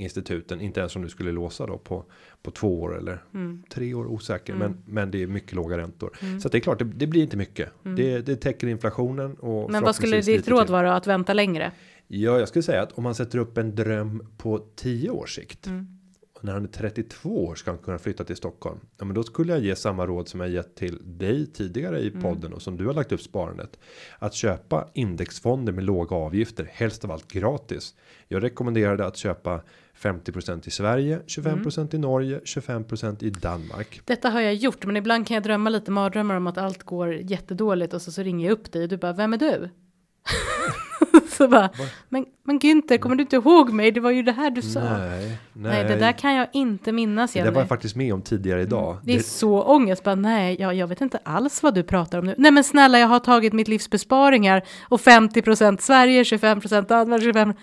Instituten. 0.00 0.60
Inte 0.60 0.80
ens 0.80 0.96
om 0.96 1.02
du 1.02 1.08
skulle 1.08 1.32
låsa 1.32 1.66
då 1.66 1.78
på, 1.78 2.04
på 2.42 2.50
två 2.50 2.80
år 2.80 2.98
eller 2.98 3.24
Mm. 3.34 3.62
tre 3.70 3.94
år 3.94 4.06
osäker. 4.06 4.54
Men, 4.54 4.76
men 4.86 5.10
det 5.10 5.22
är 5.22 5.26
mycket 5.26 5.52
låga 5.52 5.78
räntor. 5.78 6.16
Så 6.40 6.48
att 6.48 6.52
det 6.52 6.58
är 6.58 6.60
klart, 6.60 6.78
det, 6.78 6.84
det 6.84 7.06
blir 7.06 7.22
inte 7.22 7.36
mycket. 7.36 7.68
Det, 7.96 8.20
det 8.20 8.36
täcker 8.36 8.66
inflationen. 8.66 9.34
Och 9.34 9.60
Mm. 9.60 9.72
Men 9.72 9.82
vad 9.82 9.94
skulle 9.94 10.20
ditt 10.20 10.48
råd 10.48 10.66
till. 10.66 10.72
vara 10.72 10.96
att 10.96 11.06
vänta 11.06 11.32
längre? 11.32 11.72
Ja, 12.08 12.38
jag 12.38 12.48
skulle 12.48 12.62
säga 12.62 12.82
att 12.82 12.92
om 12.92 13.04
man 13.04 13.14
sätter 13.14 13.38
upp 13.38 13.58
en 13.58 13.74
dröm 13.74 14.26
på 14.38 14.58
10 14.76 15.10
års 15.10 15.34
sikt. 15.34 15.68
Mm. 16.42 16.42
Och 16.42 16.44
när 16.44 16.52
han 16.52 16.64
är 16.64 16.68
32 16.68 17.44
år 17.44 17.54
ska 17.54 17.70
han 17.70 17.78
kunna 17.78 17.98
flytta 17.98 18.24
till 18.24 18.36
Stockholm. 18.36 18.78
Ja, 18.98 19.04
men 19.04 19.14
då 19.14 19.22
skulle 19.22 19.52
jag 19.52 19.62
ge 19.62 19.76
samma 19.76 20.06
råd 20.06 20.28
som 20.28 20.40
jag 20.40 20.50
gett 20.50 20.74
till 20.74 20.98
dig 21.18 21.46
tidigare 21.46 22.00
i 22.00 22.08
Mm. 22.08 22.22
podden 22.22 22.52
och 22.52 22.62
som 22.62 22.76
du 22.76 22.86
har 22.86 22.94
lagt 22.94 23.12
upp 23.12 23.20
sparandet. 23.20 23.78
Att 24.18 24.34
köpa 24.34 24.88
indexfonder 24.94 25.72
med 25.72 25.84
låga 25.84 26.16
avgifter, 26.16 26.68
helst 26.72 27.04
av 27.04 27.10
allt 27.10 27.32
gratis. 27.32 27.94
Jag 28.28 28.42
rekommenderade 28.42 29.06
att 29.06 29.16
köpa 29.16 29.60
50% 29.94 30.68
i 30.68 30.70
Sverige, 30.70 31.20
25% 31.26 31.94
i 31.94 31.98
Norge, 31.98 32.40
25% 32.44 33.22
i 33.24 33.30
Danmark. 33.30 34.00
Detta 34.04 34.30
har 34.30 34.40
jag 34.40 34.54
gjort, 34.54 34.86
men 34.86 34.96
ibland 34.96 35.26
kan 35.26 35.34
jag 35.34 35.42
drömma 35.44 35.70
lite 35.70 35.90
mardrömmar 35.90 36.36
om 36.36 36.46
att 36.46 36.58
allt 36.58 36.82
går 36.82 37.14
jättedåligt 37.14 37.94
och 37.94 38.02
så, 38.02 38.12
så 38.12 38.22
ringer 38.22 38.46
jag 38.48 38.52
upp 38.52 38.72
dig 38.72 38.82
och 38.82 38.88
du 38.88 38.96
bara, 38.96 39.12
vem 39.12 39.32
är 39.32 39.38
du? 39.38 39.68
Så 41.44 41.48
bara, 41.48 41.70
men, 42.08 42.26
men 42.44 42.58
Günther, 42.60 42.98
kommer 42.98 43.16
du 43.16 43.22
inte 43.22 43.36
ihåg 43.36 43.70
mig? 43.72 43.90
Det 43.92 44.00
var 44.00 44.10
ju 44.10 44.22
det 44.22 44.32
här 44.32 44.50
du 44.50 44.62
sa. 44.62 44.80
Nej, 44.80 44.98
Nej, 45.18 45.38
nej, 45.52 45.84
det 45.84 45.96
där 45.96 46.12
kan 46.12 46.34
jag 46.34 46.48
inte 46.52 46.92
minnas 46.92 47.32
det 47.32 47.38
Jenny. 47.38 47.46
där 47.48 47.54
var 47.54 47.60
jag 47.60 47.68
faktiskt 47.68 47.96
med 47.96 48.14
om 48.14 48.22
tidigare 48.22 48.62
idag. 48.62 48.96
Det 49.04 49.14
är 49.14 49.18
så 49.20 49.62
ångest, 49.62 50.04
bara 50.04 50.14
nej, 50.14 50.56
jag, 50.60 50.74
jag 50.74 50.86
vet 50.86 51.00
inte 51.00 51.18
alls 51.22 51.62
vad 51.62 51.74
du 51.74 51.82
pratar 51.82 52.18
om 52.18 52.24
nu. 52.26 52.34
Nej 52.38 52.50
men 52.50 52.64
snälla, 52.64 52.98
jag 52.98 53.08
har 53.08 53.18
tagit 53.20 53.52
mitt 53.52 53.68
livs 53.68 53.90
besparingar 53.90 54.62
och 54.88 55.00
50% 55.00 55.78
Sverige, 55.80 56.22
25% 56.22 56.88
Danmark, 56.88 57.22
25%. 57.22 57.54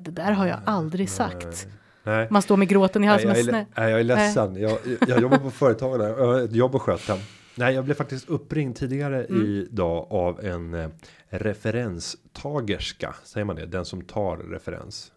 Det 0.00 0.10
där 0.10 0.32
har 0.32 0.46
jag 0.46 0.58
aldrig 0.66 1.10
sagt. 1.10 1.66
nej. 2.04 2.28
Man 2.30 2.42
står 2.42 2.56
med 2.56 2.68
gråten 2.68 3.04
i 3.04 3.06
halsen 3.06 3.30
Nej, 3.30 3.38
jag, 3.46 3.54
är, 3.54 3.66
nej, 3.76 3.90
jag 3.90 4.00
är 4.00 4.04
ledsen. 4.04 4.56
Jag, 4.56 4.78
jag 5.08 5.20
jobbar 5.22 5.38
på 5.38 5.50
företagen. 5.50 6.00
Jag 6.00 6.26
har 6.26 6.40
ett 6.40 6.52
jobb 6.54 6.74
att 6.74 6.82
sköta. 6.82 7.14
Nej, 7.54 7.74
jag 7.74 7.84
blev 7.84 7.94
faktiskt 7.94 8.28
uppringd 8.28 8.76
tidigare 8.76 9.24
Mm. 9.24 9.42
idag 9.46 10.06
av 10.10 10.40
en, 10.44 10.74
eh, 10.74 10.88
referenstagerska. 11.32 13.14
Säger 13.24 13.44
man 13.44 13.56
det? 13.56 13.66
Den 13.66 13.84
som 13.84 14.02
tar 14.02 14.36
referens. 14.36 15.12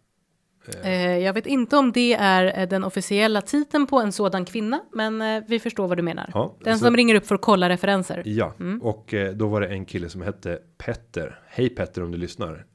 Eh, 0.83 1.17
jag 1.17 1.33
vet 1.33 1.45
inte 1.45 1.77
om 1.77 1.91
det 1.91 2.13
är 2.13 2.59
eh, 2.61 2.67
den 2.67 2.83
officiella 2.83 3.41
titeln 3.41 3.87
på 3.87 3.99
en 3.99 4.11
sådan 4.11 4.45
kvinna, 4.45 4.81
men 4.93 5.21
eh, 5.21 5.43
vi 5.47 5.59
förstår 5.59 5.87
vad 5.87 5.97
du 5.97 6.03
menar. 6.03 6.29
Ja, 6.33 6.55
den 6.63 6.79
så- 6.79 6.85
som 6.85 6.97
ringer 6.97 7.15
upp 7.15 7.25
för 7.27 7.35
att 7.35 7.41
kolla 7.41 7.69
referenser. 7.69 8.21
Ja, 8.25 8.53
och 8.81 9.13
eh, 9.13 9.33
då 9.33 9.47
var 9.47 9.61
det 9.61 9.67
en 9.67 9.85
kille 9.85 10.09
som 10.09 10.21
hette 10.21 10.59
Petter. 10.77 11.39
Hej 11.47 11.69
Petter 11.69 12.03
om 12.03 12.11
du 12.11 12.17
lyssnar. 12.17 12.65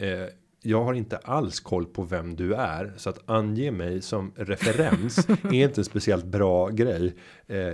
Jag 0.63 0.85
har 0.85 0.95
inte 0.95 1.17
alls 1.17 1.61
koll 1.61 1.87
på 1.87 2.03
vem 2.03 2.37
du 2.37 2.55
är 2.55 2.93
så 2.97 3.11
att 3.11 3.31
ange 3.31 3.71
mig 3.71 4.03
som 4.03 4.33
referens 4.37 5.29
är 5.43 5.53
inte 5.55 5.81
en 5.81 5.85
speciellt 5.85 6.25
bra 6.25 6.69
grej. 6.69 7.15
Eh, 7.47 7.73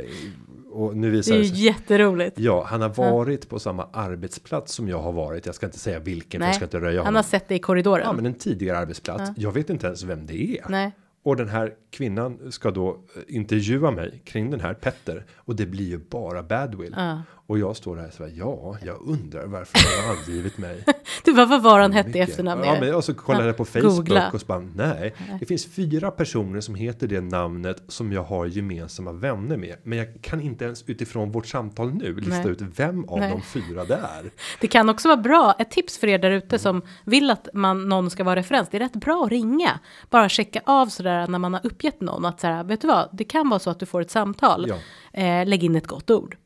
och 0.70 0.97
nu 0.97 1.11
Det 1.11 1.16
visar 1.16 1.34
är 1.34 1.39
det 1.39 1.45
ju 1.45 1.51
sig. 1.51 1.64
jätteroligt. 1.64 2.39
Ja, 2.39 2.64
han 2.68 2.80
har 2.82 2.89
varit 2.89 3.49
på 3.49 3.59
samma 3.59 3.89
arbetsplats 3.93 4.72
som 4.74 4.89
jag 4.89 4.99
har 4.99 5.12
varit. 5.12 5.47
Jag 5.47 5.55
ska 5.55 5.66
inte 5.66 5.78
säga 5.78 5.99
vilken, 5.99 6.41
för 6.41 6.47
jag 6.47 6.55
ska 6.55 6.64
inte 6.64 6.80
röja 6.80 6.99
han 6.99 7.07
honom. 7.07 7.14
har 7.16 7.22
sett 7.22 7.49
det 7.49 7.55
i 7.55 7.59
korridoren. 7.59 8.03
Ja, 8.05 8.12
men 8.12 8.26
en 8.26 8.34
tidigare 8.34 8.78
arbetsplats. 8.78 9.30
Jag 9.37 9.53
vet 9.53 9.70
inte 9.70 9.87
ens 9.87 10.03
vem 10.03 10.26
det 10.26 10.59
är. 10.59 10.66
Nej. 10.68 10.93
Och 11.22 11.37
den 11.37 11.49
här 11.49 11.72
kvinnan 11.91 12.53
ska 12.53 12.70
då 12.70 12.89
eh, 12.91 13.22
intervjua 13.37 13.91
mig 13.91 14.22
kring 14.24 14.51
den 14.51 14.61
här 14.61 14.74
Petter. 14.74 15.24
Och 15.37 15.57
det 15.57 15.66
blir 15.66 15.84
ju 15.89 15.99
bara 15.99 16.43
badwill. 16.43 16.95
Ja. 16.97 17.22
Och 17.49 17.59
jag 17.59 17.76
står 17.76 17.97
där 17.97 18.11
så 18.11 18.22
här, 18.24 18.32
ja, 18.36 18.76
jag 18.82 18.97
undrar 19.07 19.47
varför 19.47 19.78
har 19.78 20.07
jag 20.09 20.18
angivit 20.18 20.59
mig. 20.59 20.84
Du 21.24 21.34
bara, 21.34 21.47
vad 21.47 21.62
var 21.62 21.80
han 21.80 21.92
hette 21.92 22.09
i 22.09 22.12
Mycket. 22.12 22.28
efternamn? 22.28 22.62
Ja, 22.64 22.76
men 22.80 22.94
och 22.94 23.05
så 23.05 23.14
kollade 23.14 23.47
jag 23.47 23.57
på 23.57 23.64
Facebook 23.64 23.97
Googla. 23.97 24.30
och 24.32 24.40
så 24.40 24.47
bara, 24.47 24.59
nej. 24.74 25.14
Det 25.40 25.47
finns 25.47 25.66
fyra 25.66 26.11
personer 26.11 26.61
som 26.61 26.74
heter 26.74 27.07
det 27.07 27.20
namnet 27.20 27.82
som 27.88 28.12
jag 28.12 28.22
har 28.22 28.47
gemensamma 28.47 29.12
vänner 29.12 29.57
med. 29.57 29.76
Men 29.82 29.99
jag 29.99 30.09
kan 30.22 30.40
inte 30.40 30.64
ens 30.64 30.84
utifrån 30.86 31.32
vårt 31.32 31.47
samtal 31.47 31.94
nu 31.94 32.14
lista 32.14 32.42
Nej. 32.42 32.51
ut 32.51 32.61
vem 32.76 33.05
av 33.05 33.18
Nej. 33.18 33.30
de 33.30 33.42
fyra 33.42 33.84
det 33.84 33.94
är. 33.94 34.30
Det 34.61 34.66
kan 34.68 34.88
också 34.88 35.09
vara 35.09 35.16
bra, 35.20 35.55
ett 35.59 35.70
tips 35.70 35.99
för 35.99 36.07
er 36.07 36.18
där 36.18 36.30
Mm. 36.30 36.38
ute 36.38 36.59
som 36.59 36.82
vill 37.05 37.30
att 37.30 37.49
man, 37.55 37.88
någon 37.88 38.11
ska 38.11 38.24
vara 38.24 38.36
referens. 38.36 38.68
Det 38.70 38.76
är 38.76 38.80
rätt 38.80 38.97
bra 38.97 39.22
att 39.24 39.30
ringa. 39.30 39.80
Bara 40.11 40.28
checka 40.28 40.61
av 40.66 40.86
sådär 40.86 41.26
när 41.26 41.38
man 41.38 41.55
har 41.55 41.66
uppgett 41.66 42.01
någon. 42.01 42.24
Att 42.24 42.40
såhär, 42.40 42.64
vet 42.64 42.80
du 42.80 42.88
vad, 42.88 43.09
det 43.12 43.24
kan 43.24 43.49
vara 43.49 43.59
så 43.61 43.70
att 43.70 43.80
du 43.80 43.86
får 43.86 44.01
ett 44.01 44.11
samtal. 44.11 44.66
Ja. 44.68 44.76
Eh, 45.20 45.47
lägg 45.47 45.64
in 45.64 45.76
ett 45.76 45.86
gott 45.86 46.11
ord. 46.11 46.36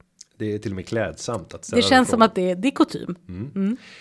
Det 0.41 0.55
är 0.55 0.59
till 0.59 0.73
och 0.73 0.77
med 0.77 0.87
klädsamt 0.87 1.55
att 1.55 1.65
ställa 1.65 1.83
Det 1.83 1.89
känns 1.89 2.09
som 2.09 2.23
att 2.23 2.35
det, 2.35 2.55
det 2.55 2.69
är 2.69 2.73
kutym. 2.73 3.15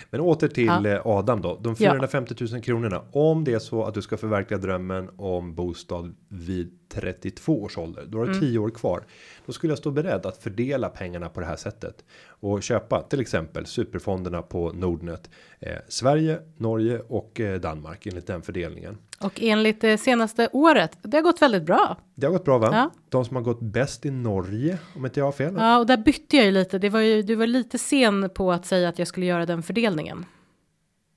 Men 0.10 0.22
åter 0.22 0.48
till 0.48 0.66
Ja. 0.66 0.88
eh, 0.88 1.02
Adam 1.08 1.42
då. 1.42 1.60
De 1.62 1.76
450 1.76 2.36
000 2.52 2.62
kronorna. 2.62 3.02
Om 3.12 3.44
det 3.44 3.54
är 3.54 3.60
så 3.60 3.84
att 3.84 3.94
du 3.94 4.02
ska 4.02 4.18
förverkliga 4.18 4.58
drömmen 4.60 5.10
om 5.18 5.56
bostad 5.56 6.16
vid 6.30 6.72
32 6.90 7.64
års 7.64 7.78
ålder. 7.78 8.06
Då 8.08 8.18
har 8.18 8.26
Mm. 8.26 8.40
du 8.40 8.46
10 8.48 8.60
år 8.60 8.70
kvar. 8.70 9.04
Då 9.46 9.52
skulle 9.52 9.72
jag 9.72 9.78
stå 9.78 9.92
beredd 9.92 10.26
att 10.26 10.38
fördela 10.38 10.90
pengarna 10.90 11.30
på 11.30 11.40
det 11.40 11.46
här 11.46 11.56
sättet. 11.56 12.04
Och 12.28 12.64
köpa 12.64 13.02
till 13.02 13.22
exempel 13.22 13.66
superfonderna 13.66 14.42
på 14.42 14.72
Nordnet. 14.72 15.30
Eh, 15.60 15.74
Sverige, 15.88 16.40
Norge 16.58 17.00
och 17.00 17.40
eh, 17.40 17.60
Danmark 17.60 18.06
enligt 18.06 18.28
den 18.28 18.42
fördelningen. 18.42 18.98
Och 19.22 19.41
enligt 19.41 19.82
det 19.82 19.97
senaste 19.97 20.49
året, 20.53 20.97
det 21.01 21.17
har 21.17 21.22
gått 21.22 21.41
väldigt 21.41 21.63
bra. 21.63 21.97
Det 22.15 22.26
har 22.28 22.34
gått 22.34 22.45
bra 22.45 22.57
va? 22.57 22.70
Ja. 22.74 22.89
De 23.09 23.26
som 23.26 23.36
har 23.36 23.43
gått 23.43 23.59
bäst 23.61 24.05
i 24.05 24.11
Norge 24.11 24.78
om 24.95 25.05
inte 25.05 25.20
jag 25.20 25.26
har 25.28 25.32
fel. 25.32 25.53
Ja, 25.57 25.78
och 25.80 25.86
där 25.86 25.97
bytte 25.97 26.38
jag 26.38 26.45
ju 26.45 26.51
lite. 26.51 26.80
Det 26.80 26.89
var 26.89 26.99
ju, 26.99 27.22
du 27.22 27.36
var 27.36 27.47
lite 27.47 27.78
sen 27.78 28.30
på 28.30 28.51
att 28.51 28.65
säga 28.65 28.89
att 28.89 28.99
jag 28.99 29.07
skulle 29.07 29.26
göra 29.26 29.45
den 29.45 29.63
fördelningen. 29.63 30.26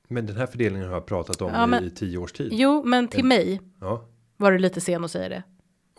Men 0.09 0.27
den 0.27 0.37
här 0.37 0.47
fördelningen 0.47 0.89
har 0.89 0.95
jag 0.95 1.07
pratat 1.07 1.43
om 1.43 1.51
Ja, 1.55 1.67
men- 1.67 1.85
i 1.85 1.91
10 1.91 2.19
års 2.19 2.33
tid. 2.33 2.49
Jo, 2.53 2.83
men 2.85 3.09
till 3.09 3.25
mig 3.25 3.61
Ja, 3.81 4.05
var 4.37 4.53
du 4.53 4.59
lite 4.59 4.81
sen 4.81 5.05
att 5.05 5.11
säga 5.11 5.29
det. 5.29 5.43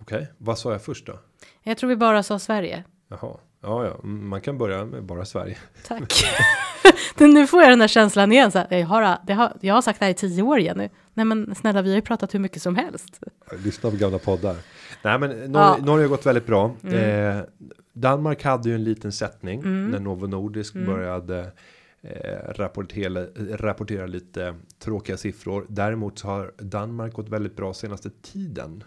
okej. 0.02 0.28
Vad 0.38 0.60
sa 0.60 0.72
jag 0.72 0.84
först 0.84 1.06
då? 1.06 1.20
Jag 1.64 1.78
tror 1.78 1.88
vi 1.90 1.96
bara 1.96 2.24
sa 2.24 2.40
Sverige. 2.40 2.84
Jaha, 3.10 3.38
ja, 3.62 3.86
ja, 3.86 3.92
Mm, 4.04 4.28
man 4.28 4.42
kan 4.42 4.58
börja 4.58 4.86
med 4.86 5.04
bara 5.04 5.26
Sverige. 5.26 5.58
Tack. 5.88 6.14
Nu 7.18 7.48
får 7.48 7.62
jag 7.62 7.72
den 7.72 7.82
här 7.82 7.88
känslan 7.88 8.32
igen. 8.32 8.52
Så 8.52 8.58
här, 8.60 8.68
jag, 8.78 8.88
har, 8.88 9.18
det 9.28 9.34
har, 9.34 9.54
jag 9.62 9.74
har 9.74 9.82
sagt 9.82 10.00
det 10.00 10.06
här 10.06 10.12
i 10.12 10.14
tio 10.16 10.42
år 10.44 10.60
igen 10.60 10.78
nu. 10.78 10.90
Nej 11.14 11.26
men 11.26 11.56
snälla, 11.56 11.82
vi 11.82 11.90
har 11.90 11.96
ju 11.96 12.02
pratat 12.02 12.34
hur 12.34 12.40
mycket 12.40 12.62
som 12.62 12.76
helst. 12.76 13.20
Lyssna 13.64 13.92
på 13.92 13.96
gamla 13.98 14.20
poddar. 14.20 14.56
Nej, 15.04 15.20
men 15.20 15.30
Norge, 15.30 15.50
Ja. 15.54 15.74
Mm. 15.76 15.86
Norge 15.86 16.04
har 16.06 16.10
gått 16.10 16.26
väldigt 16.26 16.46
bra. 16.46 16.76
Eh, 16.84 17.38
Danmark 17.94 18.44
hade 18.44 18.70
ju 18.70 18.76
en 18.76 18.84
liten 18.84 19.12
sättning 19.12 19.60
Mm. 19.60 19.92
när 19.92 20.00
Novo 20.00 20.28
Nordisk 20.28 20.74
började 20.74 21.52
eh, 22.02 22.54
rapportera, 22.56 23.26
rapportera 23.58 24.06
lite 24.08 24.56
tråkiga 24.80 25.18
siffror. 25.18 25.66
Däremot 25.70 26.20
så 26.20 26.28
har 26.28 26.52
Danmark 26.58 27.14
gått 27.14 27.30
väldigt 27.30 27.56
bra 27.56 27.74
senaste 27.74 28.10
tiden. 28.22 28.84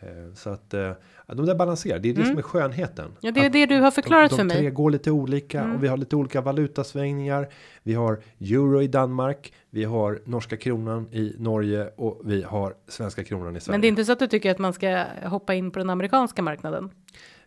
Mm. 0.00 0.28
Eh, 0.28 0.34
så 0.34 0.50
att 0.50 0.74
eh, 0.74 0.92
de 1.26 1.46
där 1.46 1.54
balanserar. 1.54 1.98
Det 1.98 2.10
är 2.10 2.14
det 2.14 2.24
som 2.24 2.38
är 2.38 2.42
skönheten. 2.42 3.12
Ja, 3.20 3.30
det 3.30 3.40
är 3.40 3.50
det 3.50 3.66
du 3.66 3.80
har 3.80 3.90
förklarat 3.90 4.30
de, 4.30 4.36
för 4.36 4.44
de 4.44 4.48
mig. 4.48 4.56
Mm. 4.56 4.64
tre 4.64 4.70
går 4.70 4.90
lite 4.90 5.10
olika 5.10 5.64
och 5.64 5.84
vi 5.84 5.88
har 5.88 5.96
lite 5.96 6.16
olika 6.16 6.40
valutasvängningar. 6.40 7.48
Vi 7.82 7.94
har 7.94 8.20
euro 8.40 8.82
i 8.82 8.86
Danmark, 8.86 9.52
vi 9.70 9.84
har 9.84 10.20
norska 10.24 10.56
kronan 10.56 11.08
i 11.12 11.34
Norge 11.38 11.90
och 11.96 12.20
vi 12.24 12.42
har 12.42 12.74
svenska 12.88 13.24
kronan 13.24 13.56
i 13.56 13.60
Sverige. 13.60 13.74
Men 13.74 13.80
det 13.80 13.86
är 13.86 13.88
inte 13.88 14.04
så 14.04 14.12
att 14.12 14.18
du 14.18 14.26
tycker 14.26 14.50
att 14.50 14.58
man 14.58 14.72
ska 14.72 15.04
hoppa 15.24 15.54
in 15.54 15.70
på 15.70 15.78
den 15.78 15.90
amerikanska 15.90 16.42
marknaden? 16.42 16.90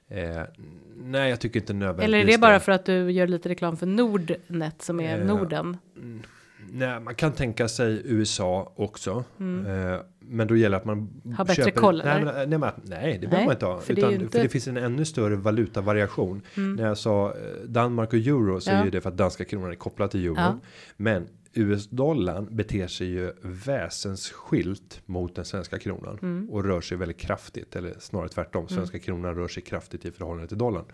Eh, 0.07 0.41
nej, 0.95 1.29
jag 1.29 1.39
tycker 1.39 1.59
inte 1.59 1.73
nödvändigtvis. 1.73 2.05
Eller 2.05 2.17
är 2.17 2.25
det 2.25 2.37
bara 2.37 2.59
för 2.59 2.71
att 2.71 2.85
du 2.85 3.11
gör 3.11 3.27
lite 3.27 3.49
reklam 3.49 3.77
för 3.77 3.85
Nordnet 3.85 4.81
som 4.81 4.99
är 4.99 5.19
Eh, 5.19 5.25
Norden? 5.25 5.77
Nej, 6.71 6.99
man 6.99 7.15
kan 7.15 7.31
tänka 7.31 7.67
sig 7.67 8.01
USA 8.05 8.73
också. 8.75 9.23
Eh, 9.39 9.99
men 10.19 10.47
då 10.47 10.55
gäller 10.57 10.77
att 10.77 10.85
man 10.85 10.97
Mm. 11.25 11.35
Har 11.37 11.45
bättre 11.45 11.71
koll, 11.71 12.01
Nej, 12.05 12.23
nej, 12.47 12.47
men, 12.59 12.71
nej, 12.83 13.17
det 13.21 13.27
behöver 13.27 13.29
Nej, 13.37 13.45
man 13.45 13.53
inte 13.53 13.65
ha. 13.65 13.79
för 13.79 13.93
det 13.93 13.99
utan, 14.01 14.09
för 14.13 14.21
inte- 14.23 14.37
Mm. 14.37 14.45
det 14.45 14.49
finns 14.49 14.67
en 14.67 14.77
ännu 14.77 15.05
större 15.05 15.35
valutavariation. 15.35 16.41
När 16.55 16.87
jag 16.87 16.97
sa 16.97 17.29
eh, 17.29 17.35
Danmark 17.67 18.09
och 18.13 18.19
euro 18.19 18.61
så 18.61 18.69
Ja. 18.71 18.75
är 18.75 18.85
ju 18.85 18.89
det 18.91 19.01
för 19.01 19.09
att 19.09 19.17
danska 19.17 19.45
kronan 19.45 19.71
är 19.71 19.75
kopplad 19.75 20.11
till 20.11 20.23
euron. 20.23 20.37
Ja. 20.37 20.59
Men 20.97 21.27
US-dollarn 21.53 22.47
beter 22.55 22.87
sig 22.87 23.07
ju 23.07 23.31
väsensskilt 23.41 25.01
mot 25.05 25.35
den 25.35 25.45
svenska 25.45 25.79
kronan 25.79 26.19
Mm. 26.21 26.49
och 26.49 26.63
rör 26.65 26.81
sig 26.81 26.97
väldigt 26.97 27.17
kraftigt 27.17 27.75
eller 27.75 27.93
snarare 27.99 28.29
tvärtom. 28.29 28.67
Svenska 28.67 28.99
kronan 28.99 29.35
rör 29.35 29.47
sig 29.47 29.63
kraftigt 29.63 30.05
i 30.05 30.11
förhållande 30.11 30.47
till 30.47 30.57
dollarn. 30.57 30.85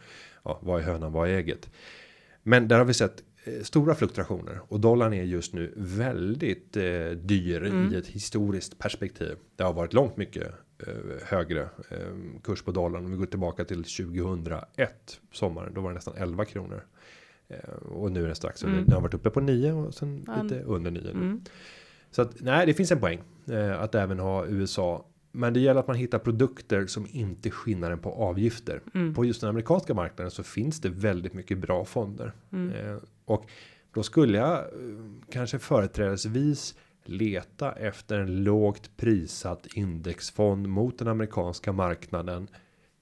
Ja, 0.44 0.60
vad 0.62 0.80
är 0.82 0.86
hönan, 0.86 1.12
vad 1.12 1.30
är 1.30 1.34
ägget? 1.34 1.70
Men 2.44 2.68
där 2.68 2.78
har 2.78 2.86
vi 2.86 2.94
sett 2.94 3.24
stora 3.64 3.96
fluktuationer 3.96 4.60
och 4.68 4.80
dollarn 4.80 5.14
är 5.14 5.24
just 5.24 5.54
nu 5.54 5.74
väldigt 5.78 6.78
eh, 6.78 7.10
dyr 7.10 7.64
Mm. 7.64 7.94
i 7.94 7.98
ett 7.98 8.08
historiskt 8.08 8.78
perspektiv. 8.80 9.36
Det 9.56 9.64
har 9.64 9.74
varit 9.74 9.94
långt 9.94 10.18
mycket 10.18 10.48
eh, 10.88 10.94
högre 11.24 11.62
eh, 11.90 11.98
kurs 12.44 12.62
på 12.64 12.72
dollarn. 12.72 13.06
Om 13.06 13.12
vi 13.12 13.18
går 13.18 13.26
tillbaka 13.26 13.66
till 13.66 13.84
2001 13.84 15.20
sommaren, 15.32 15.74
då 15.74 15.82
var 15.82 15.90
det 15.90 15.94
nästan 15.96 16.14
11 16.18 16.46
kronor. 16.46 16.86
Eh, 17.48 17.70
och 17.90 18.12
nu 18.12 18.24
är 18.24 18.28
det 18.28 18.36
strax 18.36 18.64
under, 18.64 18.82
den 18.82 18.94
har 18.94 19.02
varit 19.02 19.14
uppe 19.14 19.30
på 19.30 19.40
9 19.40 19.72
och 19.72 19.94
sen 19.94 20.26
Mm. 20.28 20.44
Lite 20.48 20.62
under 20.64 20.92
9 20.92 21.02
nu. 21.04 21.10
Mm. 21.12 21.42
Så 22.12 22.22
att 22.22 22.42
nej, 22.42 22.66
det 22.66 22.74
finns 22.74 22.92
en 22.92 23.00
poäng 23.00 23.20
eh, 23.52 23.82
att 23.82 23.96
även 23.96 24.20
ha 24.20 24.46
USA. 24.48 25.06
Men 25.32 25.54
det 25.54 25.60
gäller 25.60 25.80
att 25.80 25.88
man 25.88 25.96
hittar 25.96 26.20
produkter 26.20 26.86
som 26.86 27.08
inte 27.12 27.52
skinnar 27.52 27.92
en 27.92 28.00
på 28.00 28.12
avgifter. 28.12 28.82
Mm. 28.94 29.14
På 29.14 29.26
just 29.26 29.42
den 29.42 29.50
amerikanska 29.50 29.94
marknaden 29.94 30.32
så 30.32 30.44
finns 30.44 30.82
det 30.82 30.90
väldigt 30.90 31.34
mycket 31.34 31.58
bra 31.58 31.86
fonder. 31.86 32.32
Mm. 32.52 33.00
Och 33.30 33.46
då 33.94 34.04
skulle 34.04 34.38
jag 34.38 34.58
eh, 34.58 34.64
kanske 35.32 35.60
företrädesvis 35.60 36.76
leta 37.06 37.72
efter 37.72 38.20
en 38.20 38.44
lågt 38.44 38.98
prissatt 38.98 39.68
indexfond 39.74 40.68
mot 40.68 41.00
den 41.00 41.08
amerikanska 41.08 41.72
marknaden. 41.72 42.48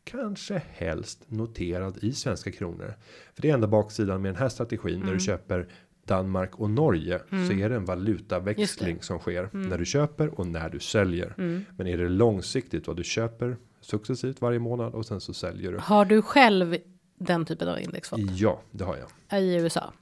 Kanske 0.04 0.62
helst 0.72 1.24
noterad 1.28 1.98
i 2.02 2.14
svenska 2.14 2.52
kronor. 2.52 2.94
För 3.34 3.42
det 3.42 3.50
är 3.50 3.54
enda 3.54 3.68
baksidan 3.68 4.22
med 4.22 4.34
den 4.34 4.40
här 4.42 4.50
strategin. 4.50 4.96
Mm. 4.96 5.06
När 5.08 5.14
du 5.14 5.20
köper 5.20 5.68
Danmark 6.06 6.60
och 6.60 6.70
Norge 6.70 7.20
så 7.30 7.54
är 7.54 7.70
det 7.70 7.76
en 7.76 7.86
valutaväxling 7.86 8.96
Just 8.96 9.04
som 9.04 9.20
sker 9.20 9.50
Mm. 9.54 9.70
när 9.70 9.78
du 9.78 9.86
köper 9.86 10.40
och 10.40 10.48
när 10.48 10.70
du 10.70 10.80
säljer. 10.80 11.34
Men 11.78 11.88
är 11.88 11.98
det 11.98 12.10
långsiktigt 12.10 12.88
vad 12.88 12.98
du 12.98 13.04
köper 13.04 13.58
successivt 13.82 14.42
varje 14.42 14.60
månad 14.60 14.94
och 14.94 15.06
sen 15.06 15.22
så 15.22 15.34
säljer 15.34 15.72
du. 15.72 15.78
Har 15.78 16.06
du 16.06 16.22
själv 16.22 16.78
den 17.20 17.46
typen 17.46 17.68
av 17.68 17.80
indexfond 17.80 18.30
Ja, 18.32 18.62
det 18.72 18.84
har 18.84 18.98
jag. 19.30 19.42
i 19.44 19.56
USA? 19.56 19.94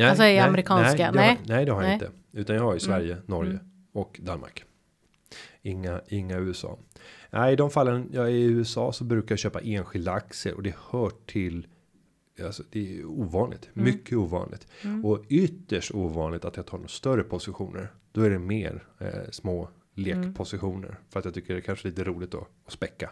Nej, 0.00 0.10
Alltså 0.10 0.24
i 0.24 0.38
amerikanska? 0.38 1.10
Nej, 1.10 1.12
det 1.12 1.18
Nej. 1.20 1.28
har, 1.28 1.36
nej, 1.56 1.64
det 1.66 1.72
har 1.72 1.82
jag 1.82 1.92
inte. 1.92 2.10
Utan 2.32 2.56
jag 2.56 2.62
har 2.62 2.74
ju 2.74 2.80
Sverige, 2.80 3.12
Mm. 3.12 3.24
Norge 3.26 3.58
och 3.92 4.20
Danmark. 4.22 4.64
Inga, 5.62 6.00
inga 6.08 6.38
USA. 6.38 6.78
Nej, 7.30 7.52
i 7.52 7.56
de 7.56 7.70
fallen 7.70 8.08
jag 8.12 8.24
är 8.26 8.30
i 8.30 8.42
USA 8.44 8.92
så 8.92 9.04
brukar 9.04 9.32
jag 9.32 9.38
köpa 9.38 9.60
enskilda 9.60 10.12
aktier 10.12 10.54
och 10.54 10.62
det 10.62 10.74
hör 10.90 11.10
till. 11.26 11.66
Alltså, 12.44 12.62
det 12.70 12.98
är 13.00 13.04
ovanligt, 13.04 13.68
Mm. 13.74 13.84
mycket 13.84 14.18
ovanligt 14.18 14.66
och 15.04 15.24
ytterst 15.28 15.90
ovanligt 15.94 16.44
att 16.44 16.56
jag 16.56 16.66
tar 16.66 16.78
några 16.78 16.88
större 16.88 17.22
positioner. 17.22 17.92
Då 18.12 18.22
är 18.22 18.30
det 18.30 18.38
mer 18.38 18.84
eh, 18.98 19.08
små 19.30 19.68
lekpositioner 19.94 20.98
för 21.08 21.18
att 21.18 21.24
jag 21.24 21.34
tycker 21.34 21.54
det 21.54 21.60
är 21.60 21.62
kanske 21.62 21.88
lite 21.88 22.04
roligt 22.04 22.30
då 22.30 22.46
att 22.66 22.72
späcka. 22.72 23.10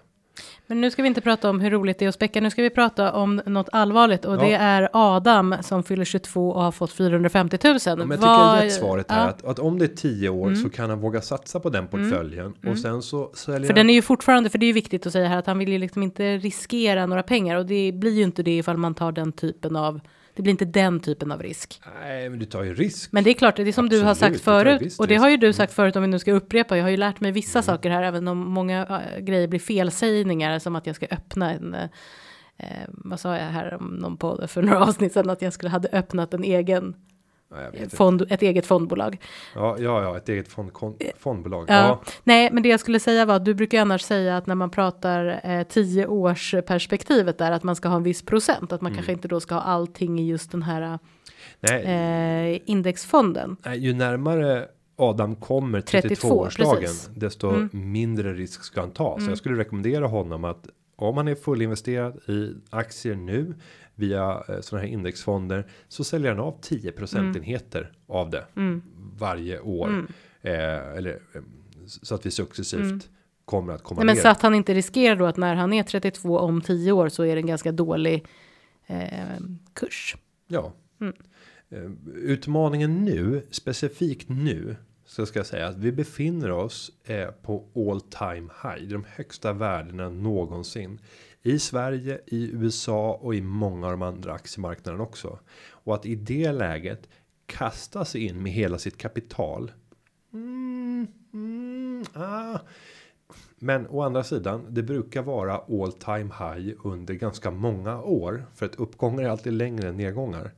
Men 0.66 0.80
nu 0.80 0.90
ska 0.90 1.02
vi 1.02 1.08
inte 1.08 1.20
prata 1.20 1.50
om 1.50 1.60
hur 1.60 1.70
roligt 1.70 1.98
det 1.98 2.04
är 2.04 2.08
att 2.08 2.14
späcka. 2.14 2.40
Nu 2.40 2.50
ska 2.50 2.62
vi 2.62 2.70
prata 2.70 3.12
om 3.12 3.40
något 3.46 3.68
allvarligt 3.72 4.24
och 4.24 4.34
Ja. 4.34 4.40
det 4.40 4.52
är 4.54 4.88
Adam 4.92 5.54
som 5.62 5.82
fyller 5.82 6.04
22 6.04 6.50
och 6.50 6.62
har 6.62 6.72
fått 6.72 6.92
450 6.92 7.58
000. 7.64 7.78
Ja, 7.86 7.96
men 7.96 8.08
jag 8.10 8.18
tycker 8.18 8.26
Vad- 8.26 8.56
jag 8.58 8.64
gett 8.64 8.74
svaret 8.74 9.10
här 9.10 9.16
Ja, 9.18 9.22
Mm. 9.22 9.34
att, 9.34 9.44
att 9.44 9.58
om 9.58 9.78
det 9.78 9.84
är 9.84 9.96
10 9.96 10.28
år 10.28 10.54
så 10.54 10.70
kan 10.70 10.90
han 10.90 11.00
våga 11.00 11.20
satsa 11.20 11.60
på 11.60 11.70
den 11.70 11.86
portföljen 11.86 12.54
och 12.66 12.78
sen 12.78 13.02
så 13.02 13.30
säljer 13.34 13.60
För 13.60 13.66
han 13.68 13.74
den 13.74 13.90
är 13.90 13.94
ju 13.94 14.02
fortfarande, 14.02 14.50
för 14.50 14.58
det 14.58 14.64
är 14.64 14.68
ju 14.68 14.72
viktigt 14.72 15.06
att 15.06 15.12
säga 15.12 15.28
här 15.28 15.38
att 15.38 15.46
han 15.46 15.58
vill 15.58 15.68
ju 15.68 15.78
liksom 15.78 16.02
inte 16.02 16.36
riskera 16.36 17.06
några 17.06 17.22
pengar 17.22 17.56
och 17.56 17.66
det 17.66 17.92
blir 17.94 18.12
ju 18.12 18.22
inte 18.22 18.42
det 18.42 18.58
ifall 18.58 18.76
man 18.76 18.94
tar 18.94 19.12
den 19.12 19.32
typen 19.32 19.76
av 19.76 20.00
Det 20.38 20.42
blir 20.42 20.50
inte 20.50 20.64
den 20.64 21.00
typen 21.00 21.32
av 21.32 21.42
risk. 21.42 21.80
Nej, 22.00 22.28
men 22.28 22.38
du 22.38 22.44
tar 22.44 22.62
ju 22.62 22.74
risk. 22.74 23.12
Men 23.12 23.24
det 23.24 23.30
är 23.30 23.34
klart, 23.34 23.56
det 23.56 23.62
är 23.68 23.72
som 23.72 23.88
du 23.88 24.02
har 24.02 24.10
Absolut, 24.10 24.34
sagt 24.34 24.44
förut. 24.44 24.96
Och 24.98 25.06
det 25.06 25.16
har 25.16 25.30
ju 25.30 25.36
du 25.36 25.46
Mm. 25.46 25.54
sagt 25.54 25.72
förut 25.72 25.96
om 25.96 26.02
vi 26.02 26.08
nu 26.08 26.18
ska 26.18 26.32
upprepa. 26.32 26.76
Jag 26.76 26.84
har 26.84 26.90
ju 26.90 26.96
lärt 26.96 27.20
mig 27.20 27.32
vissa 27.32 27.62
saker 27.62 27.90
här, 27.90 28.02
även 28.02 28.28
om 28.28 28.38
många 28.38 28.86
äh, 29.16 29.20
grejer 29.20 29.48
blir 29.48 29.60
felsägningar. 29.60 30.58
Som 30.58 30.76
att 30.76 30.86
jag 30.86 30.96
ska 30.96 31.06
öppna 31.10 31.52
en, 31.52 31.74
eh, 31.74 31.82
eh, 32.56 32.66
vad 32.88 33.20
sa 33.20 33.36
jag 33.36 33.44
här 33.46 33.74
om 33.74 33.86
någon 33.86 34.16
podd 34.16 34.50
för 34.50 34.62
några 34.62 34.84
avsnitt 34.84 35.12
sedan, 35.12 35.30
att 35.30 35.42
jag 35.42 35.52
skulle 35.52 35.70
hade 35.70 35.88
öppnat 35.92 36.34
en 36.34 36.44
egen 36.44 36.94
Ja, 37.50 37.70
fond, 37.92 38.26
ett 38.30 38.42
eget 38.42 38.66
fondbolag. 38.66 39.18
Ja, 39.54 39.76
ja, 39.78 40.02
ja, 40.02 40.16
ett 40.16 40.28
eget 40.28 40.48
fond, 40.48 40.72
kon, 40.72 40.96
fondbolag. 41.18 41.64
Ja. 41.68 41.74
Ja. 41.74 42.02
Nej, 42.24 42.48
men 42.52 42.62
det 42.62 42.68
jag 42.68 42.80
skulle 42.80 43.00
säga 43.00 43.24
var 43.24 43.34
att 43.34 43.44
du 43.44 43.54
brukar 43.54 43.80
annars 43.80 44.02
säga 44.02 44.36
att 44.36 44.46
när 44.46 44.54
man 44.54 44.70
pratar 44.70 45.40
eh, 45.44 45.62
tio 45.62 46.06
års 46.06 46.54
perspektivet 46.66 47.38
där, 47.38 47.52
att 47.52 47.62
man 47.62 47.76
ska 47.76 47.88
ha 47.88 47.96
en 47.96 48.02
viss 48.02 48.22
procent, 48.22 48.72
att 48.72 48.80
man 48.80 48.92
Mm. 48.92 48.96
kanske 48.96 49.12
inte 49.12 49.28
då 49.28 49.40
ska 49.40 49.54
ha 49.54 49.62
allting 49.62 50.20
i 50.20 50.26
just 50.28 50.50
den 50.50 50.62
här 50.62 50.98
eh, 51.62 52.60
indexfonden. 52.64 53.56
nej, 53.64 53.78
ju 53.78 53.94
närmare 53.94 54.66
Adam 54.96 55.36
kommer 55.36 55.80
32, 55.80 56.28
32-årsdagen, 56.28 56.80
precis. 56.80 57.10
desto 57.14 57.48
Mm. 57.50 57.68
mindre 57.72 58.32
risk 58.34 58.62
ska 58.64 58.80
han 58.80 58.90
ta. 58.90 59.20
Så 59.20 59.30
jag 59.30 59.38
skulle 59.38 59.58
rekommendera 59.58 60.06
honom 60.06 60.44
att 60.44 60.68
om 60.96 61.16
han 61.16 61.28
är 61.28 61.34
fullinvesterad 61.34 62.16
i 62.28 62.52
aktier 62.70 63.14
nu 63.14 63.54
via 63.98 64.42
eh, 64.48 64.60
sådana 64.60 64.86
här 64.86 64.92
indexfonder 64.92 65.66
så 65.88 66.04
säljer 66.04 66.30
han 66.30 66.40
av 66.40 66.58
10 66.60 66.92
procentenheter 66.92 67.92
av 68.06 68.30
det 68.30 68.44
Mm. 68.56 68.82
varje 69.18 69.60
år. 69.60 70.06
Eh, 70.42 70.52
eller 70.96 71.20
eh, 71.34 71.40
så 71.86 72.14
att 72.14 72.26
vi 72.26 72.30
successivt 72.30 72.80
Mm. 72.80 73.00
kommer 73.44 73.72
att 73.72 73.82
komma 73.82 73.98
Nej, 74.00 74.06
men 74.06 74.14
ner. 74.14 74.22
så 74.22 74.28
att 74.28 74.42
han 74.42 74.54
inte 74.54 74.74
riskerar 74.74 75.16
då 75.16 75.26
att 75.26 75.36
när 75.36 75.54
han 75.54 75.72
är 75.72 75.82
32 75.82 76.38
om 76.38 76.60
10 76.60 76.92
år 76.92 77.08
så 77.08 77.22
är 77.22 77.34
det 77.34 77.40
en 77.40 77.46
ganska 77.46 77.72
dålig 77.72 78.24
eh, 78.86 79.08
kurs. 79.74 80.16
Ja. 80.46 80.72
Mm. 81.00 81.14
Eh, 81.70 81.90
Utmaningen 82.14 83.04
nu, 83.04 83.42
specifikt 83.50 84.28
nu, 84.28 84.76
så 85.06 85.26
ska 85.26 85.38
jag 85.38 85.46
säga 85.46 85.66
att 85.66 85.76
vi 85.76 85.92
befinner 85.92 86.50
oss 86.50 86.90
eh, 87.04 87.28
på 87.28 87.64
all 87.76 88.00
time 88.00 88.48
high, 88.62 88.88
de 88.88 89.04
högsta 89.08 89.52
värdena 89.52 90.08
någonsin. 90.08 90.98
I 91.42 91.58
Sverige, 91.58 92.20
i 92.26 92.50
USA 92.52 93.18
och 93.22 93.34
i 93.34 93.40
många 93.40 93.86
av 93.86 93.92
de 93.92 94.02
andra 94.02 94.32
aktiemarknaderna 94.32 95.02
också. 95.02 95.38
Och 95.70 95.94
att 95.94 96.06
i 96.06 96.14
det 96.14 96.52
läget 96.52 97.08
kasta 97.46 98.04
sig 98.04 98.26
in 98.26 98.42
med 98.42 98.52
hela 98.52 98.78
sitt 98.78 98.98
kapital. 98.98 99.72
Mm, 100.32 101.06
mm, 101.32 102.04
ah. 102.12 102.58
Men 103.58 103.86
å 103.86 104.02
andra 104.02 104.24
sidan, 104.24 104.66
det 104.68 104.82
brukar 104.82 105.22
vara 105.22 105.54
all 105.54 105.92
time 105.92 106.34
high 106.38 106.74
under 106.84 107.14
ganska 107.14 107.50
många 107.50 108.02
år. 108.02 108.46
För 108.54 108.66
att 108.66 108.74
uppgångar 108.74 109.22
är 109.22 109.28
alltid 109.28 109.52
längre 109.52 109.88
än 109.88 109.96
nedgångar. 109.96 110.50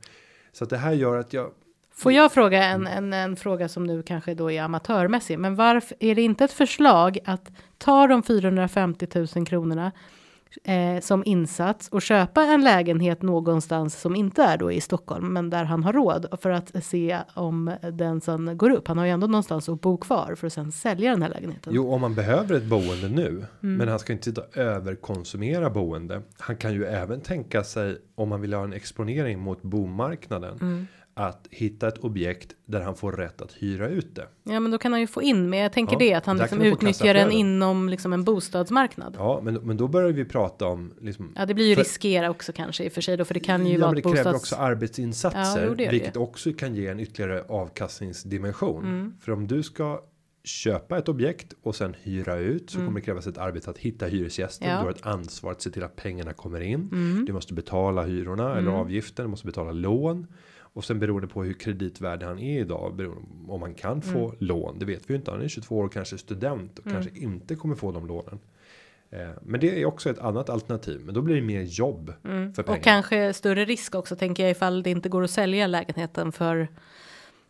Så 0.51 0.63
att 0.63 0.69
det 0.69 0.77
här 0.77 0.93
gör 0.93 1.17
att 1.17 1.33
jag 1.33 1.51
Får 1.93 2.11
jag 2.11 2.31
fråga 2.31 2.63
en, 2.63 2.87
en, 2.87 3.13
en 3.13 3.35
fråga 3.35 3.69
som 3.69 3.83
nu 3.83 4.03
kanske 4.03 4.33
då 4.33 4.51
är 4.51 4.61
amatörmässig, 4.61 5.39
men 5.39 5.55
varför 5.55 5.97
är 5.99 6.15
det 6.15 6.21
inte 6.21 6.43
ett 6.43 6.51
förslag 6.51 7.17
att 7.25 7.51
ta 7.77 8.07
de 8.07 8.23
450 8.23 9.07
000 9.35 9.45
kronorna 9.45 9.91
eh, 10.63 10.99
som 11.01 11.23
insats 11.25 11.87
och 11.89 12.01
köpa 12.01 12.43
en 12.43 12.63
lägenhet 12.63 13.21
någonstans 13.21 14.01
som 14.01 14.15
inte 14.15 14.43
är 14.43 14.57
då 14.57 14.71
i 14.71 14.81
Stockholm, 14.81 15.33
men 15.33 15.49
där 15.49 15.63
han 15.63 15.83
har 15.83 15.93
råd 15.93 16.25
för 16.41 16.49
att 16.49 16.83
se 16.83 17.17
om 17.33 17.71
den 17.93 18.21
sen 18.21 18.57
går 18.57 18.69
upp. 18.69 18.87
Han 18.87 18.97
har 18.97 19.05
ju 19.05 19.11
ändå 19.11 19.27
någonstans 19.27 19.69
att 19.69 19.81
bo 19.81 19.97
kvar 19.97 20.35
för 20.35 20.47
att 20.47 20.53
sen 20.53 20.71
sälja 20.71 21.11
den 21.11 21.21
här 21.21 21.29
lägenheten. 21.29 21.73
Jo, 21.75 21.91
om 21.93 22.01
man 22.01 22.15
behöver 22.15 22.55
ett 22.55 22.65
boende 22.65 23.09
nu, 23.09 23.45
Mm. 23.63 23.77
men 23.77 23.87
han 23.87 23.99
ska 23.99 24.13
inte 24.13 24.25
sitta 24.25 24.41
och 24.41 24.57
överkonsumera 24.57 25.69
boende. 25.69 26.21
Han 26.39 26.55
kan 26.57 26.73
ju 26.73 26.85
även 26.85 27.21
tänka 27.21 27.63
sig 27.63 27.97
om 28.15 28.29
man 28.29 28.41
vill 28.41 28.53
ha 28.53 28.63
en 28.63 28.73
exponering 28.73 29.39
mot 29.39 29.61
bomarknaden 29.61 30.57
Mm. 30.61 30.87
Att 31.13 31.47
hitta 31.51 31.87
ett 31.87 31.97
objekt 31.97 32.55
där 32.65 32.81
han 32.81 32.95
får 32.95 33.11
rätt 33.11 33.41
att 33.41 33.51
hyra 33.53 33.87
ut 33.89 34.15
det. 34.15 34.27
Ja, 34.43 34.59
men 34.59 34.71
då 34.71 34.77
kan 34.77 34.91
han 34.91 35.01
ju 35.01 35.07
få 35.07 35.21
in, 35.21 35.49
men 35.49 35.59
jag 35.59 35.73
tänker 35.73 35.93
Ja, 35.93 35.99
det 35.99 36.13
att 36.13 36.25
han 36.25 36.37
liksom 36.37 36.61
utnyttjar 36.61 37.13
den 37.13 37.31
inom 37.31 37.89
liksom 37.89 38.13
en 38.13 38.23
bostadsmarknad. 38.23 39.15
Ja. 39.19 39.35
Ja, 39.35 39.41
men 39.43 39.53
men 39.55 39.77
då 39.77 39.87
börjar 39.87 40.11
vi 40.11 40.25
prata 40.25 40.67
om 40.67 40.93
liksom. 41.01 41.35
det 41.47 41.53
blir 41.53 41.65
ju 41.67 41.75
För- 41.75 41.83
riskera 41.83 42.29
också 42.29 42.53
kanske 42.53 42.83
i 42.83 42.87
och 42.87 42.91
för 42.93 43.01
sig 43.01 43.17
då, 43.17 43.25
för 43.25 43.33
det 43.33 43.39
kan 43.39 43.65
ju 43.67 43.73
ja, 43.73 43.79
vara 43.79 43.89
men 43.91 43.95
det 43.95 44.01
kräver 44.01 44.17
bostads... 44.17 44.37
också 44.43 44.55
arbetsinsatser, 44.55 45.61
Ja, 45.61 45.67
jo, 45.67 45.73
det 45.75 45.83
gör 45.83 45.91
vilket 45.91 46.13
det. 46.13 46.19
också 46.19 46.53
kan 46.53 46.75
ge 46.75 46.87
en 46.87 46.99
ytterligare 46.99 47.43
avkastningsdimension. 47.47 48.83
Mm. 48.85 49.13
För 49.19 49.31
om 49.31 49.47
du 49.47 49.63
ska 49.63 50.01
köpa 50.43 50.97
ett 50.97 51.09
objekt 51.09 51.53
och 51.63 51.75
sen 51.75 51.95
hyra 52.01 52.35
ut 52.37 52.69
så 52.69 52.77
Mm. 52.77 52.87
kommer 52.87 52.99
det 52.99 53.05
krävas 53.05 53.27
ett 53.27 53.37
arbete 53.37 53.69
att 53.69 53.77
hitta 53.77 54.05
hyresgäster. 54.05 54.65
Ja. 54.67 54.71
Du 54.77 54.83
har 54.83 54.89
ett 54.91 55.05
ansvar 55.05 55.51
att 55.51 55.61
se 55.61 55.69
till 55.69 55.83
att 55.83 55.95
pengarna 55.95 56.33
kommer 56.33 56.61
in. 56.61 56.89
Mm. 56.91 57.25
Du 57.25 57.33
måste 57.33 57.53
betala 57.53 58.03
hyrorna 58.03 58.57
eller 58.57 58.71
avgiften. 58.71 59.25
Du 59.25 59.29
måste 59.29 59.45
betala 59.47 59.71
lån 59.71 60.27
och 60.73 60.83
sen 60.83 60.99
beroende 60.99 61.27
på 61.27 61.43
hur 61.43 61.53
kreditvärdig 61.53 62.25
han 62.25 62.39
är 62.39 62.59
idag. 62.59 62.95
Beroende 62.95 63.27
om 63.47 63.59
man 63.59 63.73
kan 63.73 64.01
få 64.01 64.25
Mm. 64.25 64.35
lån. 64.39 64.79
Det 64.79 64.85
vet 64.85 65.09
vi 65.09 65.13
ju 65.13 65.17
inte. 65.19 65.31
Han 65.31 65.41
är 65.41 65.47
22 65.47 65.77
år 65.77 65.85
och 65.85 65.93
kanske 65.93 66.17
student 66.17 66.79
och 66.79 66.85
kanske 66.91 67.11
inte 67.15 67.55
kommer 67.55 67.75
få 67.75 67.91
de 67.91 68.07
lånen. 68.07 68.39
Eh, 69.09 69.29
Men 69.41 69.59
det 69.59 69.81
är 69.81 69.85
också 69.85 70.09
ett 70.09 70.19
annat 70.19 70.49
alternativ. 70.49 71.01
Men 71.05 71.13
då 71.13 71.21
blir 71.21 71.35
det 71.35 71.41
mer 71.41 71.61
jobb 71.61 72.13
för 72.21 72.27
pengarna. 72.29 72.51
Mm. 72.67 72.77
Och 72.77 72.83
kanske 72.83 73.33
större 73.33 73.65
risk 73.65 73.95
också 73.95 74.15
tänker 74.15 74.43
jag 74.43 74.51
ifall 74.51 74.83
det 74.83 74.89
inte 74.89 75.09
går 75.09 75.23
att 75.23 75.31
sälja 75.31 75.67
lägenheten 75.67 76.31
för 76.31 76.67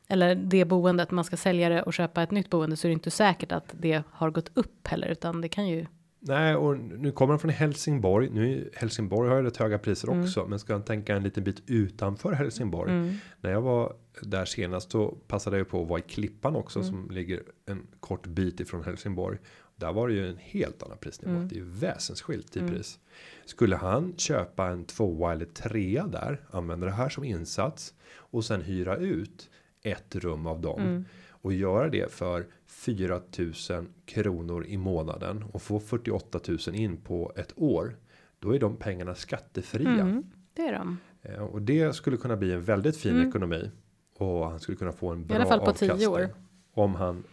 eller 0.07 0.35
det 0.35 0.65
boendet 0.65 1.11
man 1.11 1.23
ska 1.23 1.37
sälja 1.37 1.69
det 1.69 1.81
och 1.83 1.93
köpa 1.93 2.23
ett 2.23 2.31
nytt 2.31 2.49
boende 2.49 2.77
så 2.77 2.87
är 2.87 2.89
det 2.89 2.93
inte 2.93 3.11
säkert 3.11 3.51
att 3.51 3.75
det 3.79 4.03
har 4.11 4.29
gått 4.31 4.51
upp 4.53 4.87
heller 4.87 5.07
utan 5.07 5.41
det 5.41 5.49
kan 5.49 5.67
ju 5.67 5.85
Nej, 6.23 6.55
och 6.55 6.77
nu 6.77 7.11
kommer 7.11 7.31
han 7.33 7.39
från 7.39 7.51
Helsingborg. 7.51 8.29
Nu 8.29 8.69
Helsingborg 8.73 9.29
har 9.29 9.37
ju 9.37 9.43
rätt 9.43 9.57
höga 9.57 9.77
priser 9.79 10.07
Mm. 10.07 10.23
också, 10.23 10.45
men 10.47 10.59
ska 10.59 10.73
han 10.73 10.83
tänka 10.83 11.15
en 11.15 11.23
liten 11.23 11.43
bit 11.43 11.63
utanför 11.67 12.31
Helsingborg. 12.33 13.19
När 13.41 13.51
jag 13.51 13.61
var 13.61 13.93
där 14.21 14.45
senast 14.45 14.91
så 14.91 15.07
passade 15.27 15.57
jag 15.57 15.67
på 15.69 15.81
att 15.81 15.87
vara 15.89 15.99
i 15.99 16.01
Klippan 16.01 16.55
också 16.55 16.79
Mm. 16.79 16.91
som 16.91 17.11
ligger 17.11 17.43
en 17.65 17.87
kort 17.99 18.27
bit 18.27 18.59
ifrån 18.59 18.83
Helsingborg. 18.83 19.37
Där 19.75 19.93
var 19.93 20.07
det 20.07 20.13
ju 20.13 20.29
en 20.29 20.37
helt 20.37 20.83
annan 20.83 20.97
prisnivå. 20.97 21.35
Mm. 21.35 21.47
Det 21.47 21.55
är 21.55 21.57
ju 21.59 21.69
väsensskilt 21.69 22.57
i 22.57 22.59
pris. 22.59 22.99
Skulle 23.45 23.75
han 23.75 24.13
köpa 24.17 24.67
en 24.67 24.83
tvåa 24.85 25.31
eller 25.31 25.45
trea 25.45 26.07
där, 26.07 26.41
använda 26.51 26.85
det 26.85 26.91
här 26.93 27.09
som 27.09 27.23
insats 27.23 27.93
och 28.15 28.45
sen 28.45 28.61
hyra 28.61 28.95
ut 28.97 29.49
ett 29.83 30.15
rum 30.15 30.47
av 30.47 30.61
dem 30.61 30.81
Mm. 30.81 31.05
och 31.29 31.53
göra 31.53 31.89
det 31.89 32.11
för 32.11 32.45
4000 32.85 33.87
kronor 34.05 34.65
i 34.65 34.77
månaden 34.77 35.43
och 35.51 35.61
få 35.61 35.79
48 35.79 36.39
000 36.47 36.59
in 36.75 36.97
på 36.97 37.33
ett 37.35 37.53
år. 37.55 37.95
Då 38.39 38.55
är 38.55 38.59
de 38.59 38.77
pengarna 38.77 39.15
skattefria 39.15 39.89
mm, 40.01 40.23
det 40.53 40.61
är 40.61 40.73
de. 40.73 40.97
Eh, 41.21 41.41
och 41.43 41.61
det 41.61 41.95
skulle 41.95 42.17
kunna 42.17 42.37
bli 42.37 42.51
en 42.53 42.61
väldigt 42.61 42.97
fin 42.97 43.27
ekonomi 43.27 43.71
och 44.17 44.49
han 44.49 44.59
skulle 44.59 44.77
kunna 44.77 44.91
få 44.91 45.09
en 45.09 45.25
bra 45.25 45.35
Mm. 45.35 45.41
alla 45.41 45.49
fall 45.49 45.59
på 45.65 45.71
avkastning 45.71 46.09
år. 46.09 46.29
om 46.73 46.95
han 46.95 47.23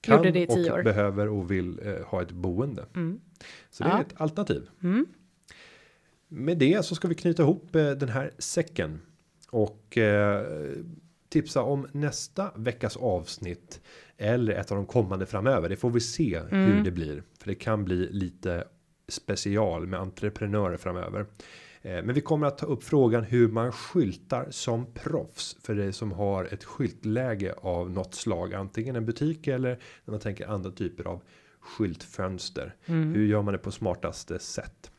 kan 0.00 0.24
i 0.26 0.46
och 0.46 0.74
år. 0.74 0.82
behöver 0.82 1.28
och 1.28 1.50
vill 1.50 1.80
eh, 1.82 2.06
ha 2.06 2.22
ett 2.22 2.32
boende. 2.32 2.84
Mm. 2.94 3.20
Så 3.70 3.84
det 3.84 3.90
är 3.90 3.94
Ja. 3.94 4.00
ett 4.00 4.14
alternativ. 4.20 4.68
Mm. 4.82 5.06
Med 6.28 6.58
det 6.58 6.84
så 6.84 6.94
ska 6.94 7.08
vi 7.08 7.14
knyta 7.14 7.42
ihop 7.42 7.76
eh, 7.76 7.90
den 7.90 8.08
här 8.08 8.30
säcken 8.38 9.00
och 9.50 9.98
eh, 9.98 10.72
tipsa 11.28 11.62
om 11.62 11.86
nästa 11.92 12.50
veckas 12.56 12.96
avsnitt 12.96 13.80
eller 14.18 14.52
ett 14.54 14.70
av 14.70 14.76
de 14.76 14.86
kommande 14.86 15.26
framöver. 15.26 15.68
Det 15.68 15.76
får 15.76 15.90
vi 15.90 16.00
se 16.00 16.38
hur 16.50 16.70
Mm. 16.70 16.84
det 16.84 16.90
blir, 16.90 17.22
för 17.38 17.48
det 17.48 17.54
kan 17.54 17.84
bli 17.84 18.08
lite 18.12 18.64
special 19.08 19.86
med 19.86 20.00
entreprenörer 20.00 20.76
framöver. 20.76 21.26
Eh, 21.82 22.02
Men 22.04 22.14
vi 22.14 22.20
kommer 22.20 22.46
att 22.46 22.58
ta 22.58 22.66
upp 22.66 22.84
frågan 22.84 23.24
hur 23.24 23.48
man 23.48 23.72
skyltar 23.72 24.46
som 24.50 24.86
proffs 24.94 25.56
för 25.62 25.74
dig 25.74 25.92
som 25.92 26.12
har 26.12 26.44
ett 26.44 26.64
skyltläge 26.64 27.54
av 27.58 27.90
något 27.90 28.14
slag, 28.14 28.54
antingen 28.54 28.96
en 28.96 29.06
butik 29.06 29.46
eller 29.46 29.78
när 30.04 30.12
man 30.12 30.20
tänker 30.20 30.46
andra 30.46 30.70
typer 30.70 31.04
av 31.04 31.22
skyltfönster. 31.60 32.74
Mm. 32.86 33.14
Hur 33.14 33.26
gör 33.26 33.42
man 33.42 33.52
det 33.52 33.58
på 33.58 33.70
smartaste 33.70 34.38
sätt? 34.38 34.90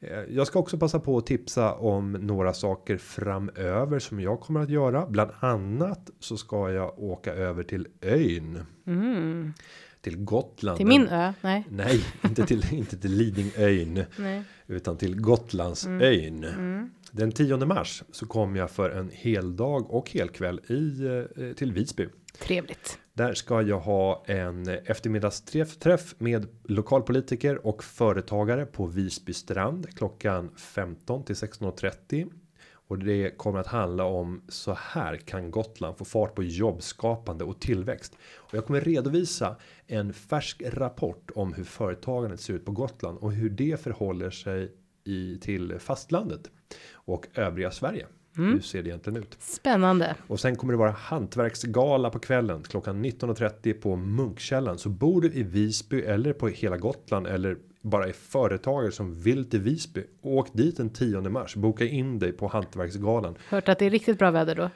Eh, 0.00 0.18
Jag 0.28 0.46
ska 0.46 0.58
också 0.58 0.78
passa 0.78 1.00
på 1.00 1.18
att 1.18 1.26
tipsa 1.26 1.74
om 1.74 2.12
några 2.12 2.52
saker 2.52 2.96
framöver 2.96 3.98
som 3.98 4.20
jag 4.20 4.40
kommer 4.40 4.60
att 4.60 4.70
göra. 4.70 5.06
Bland 5.06 5.30
annat 5.40 6.10
så 6.20 6.36
ska 6.36 6.70
jag 6.70 6.98
åka 6.98 7.34
över 7.34 7.62
till 7.62 7.88
ön. 8.00 8.64
Mm. 8.86 9.52
Till 10.00 10.16
Gotland. 10.24 10.76
Till 10.76 10.86
min 10.86 11.08
ö? 11.08 11.32
Nej. 11.40 11.64
Nej, 11.70 12.04
inte 12.24 12.46
till, 12.46 12.64
inte 12.74 12.96
till 12.96 13.10
Lidingöön. 13.12 14.04
Nej. 14.18 14.42
Utan 14.66 14.96
till 14.96 15.20
Gotlandsön. 15.20 16.90
Den 17.10 17.32
10 17.32 17.56
mars 17.56 18.02
så 18.12 18.26
kommer 18.26 18.58
jag 18.58 18.70
för 18.70 18.90
en 18.90 19.10
hel 19.12 19.56
dag 19.56 19.90
och 19.90 20.10
helkväll 20.10 20.60
i, 20.68 21.04
eh, 21.36 21.52
till 21.52 21.72
Visby. 21.72 22.08
Trevligt. 22.38 22.98
Där 23.16 23.34
ska 23.34 23.62
jag 23.62 23.80
ha 23.80 24.24
en 24.26 24.68
eftermiddagsträff 24.68 26.14
med 26.18 26.46
lokalpolitiker 26.64 27.66
och 27.66 27.84
företagare 27.84 28.66
på 28.66 28.86
Visby 28.86 29.32
strand 29.32 29.94
klockan 29.94 30.50
15 30.56 31.24
till 31.24 31.34
16.30. 31.34 32.30
Och 32.72 32.98
det 32.98 33.38
kommer 33.38 33.58
att 33.58 33.66
handla 33.66 34.04
om 34.04 34.42
så 34.48 34.74
här 34.74 35.16
kan 35.16 35.50
Gotland 35.50 35.96
få 35.96 36.04
fart 36.04 36.34
på 36.34 36.42
jobbskapande 36.42 37.44
och 37.44 37.60
tillväxt. 37.60 38.16
Och 38.36 38.54
jag 38.54 38.66
kommer 38.66 38.80
redovisa 38.80 39.56
en 39.86 40.12
färsk 40.12 40.62
rapport 40.66 41.30
om 41.34 41.52
hur 41.54 41.64
företagandet 41.64 42.40
ser 42.40 42.54
ut 42.54 42.64
på 42.64 42.72
Gotland 42.72 43.18
och 43.18 43.32
hur 43.32 43.50
det 43.50 43.80
förhåller 43.80 44.30
sig 44.30 44.72
i 45.04 45.38
till 45.38 45.78
fastlandet 45.78 46.50
och 46.92 47.26
övriga 47.34 47.70
Sverige. 47.70 48.06
Hur 48.36 48.60
ser 48.60 48.82
det 48.82 48.88
egentligen 48.88 49.16
ut? 49.22 49.36
Spännande. 49.40 50.14
Och 50.26 50.40
sen 50.40 50.56
kommer 50.56 50.72
det 50.72 50.76
vara 50.78 50.90
hantverksgala 50.90 52.10
på 52.10 52.18
kvällen 52.18 52.62
klockan 52.62 53.04
19.30 53.04 53.72
på 53.72 53.96
Munkkällan. 53.96 54.78
Så 54.78 54.88
bor 54.88 55.20
du 55.20 55.32
i 55.32 55.42
Visby 55.42 56.00
eller 56.00 56.32
på 56.32 56.48
hela 56.48 56.76
Gotland 56.76 57.26
eller 57.26 57.56
bara 57.82 58.08
är 58.08 58.12
företagare 58.12 58.92
som 58.92 59.14
vill 59.20 59.50
till 59.50 59.60
Visby. 59.60 60.02
Åk 60.22 60.48
dit 60.52 60.76
den 60.76 60.90
10 60.90 61.20
mars. 61.20 61.54
Boka 61.56 61.84
in 61.84 62.18
dig 62.18 62.32
på 62.32 62.48
hantverksgalan. 62.48 63.34
Hört 63.48 63.68
att 63.68 63.78
det 63.78 63.86
är 63.86 63.90
riktigt 63.90 64.18
bra 64.18 64.30
väder 64.30 64.54
då. 64.54 64.70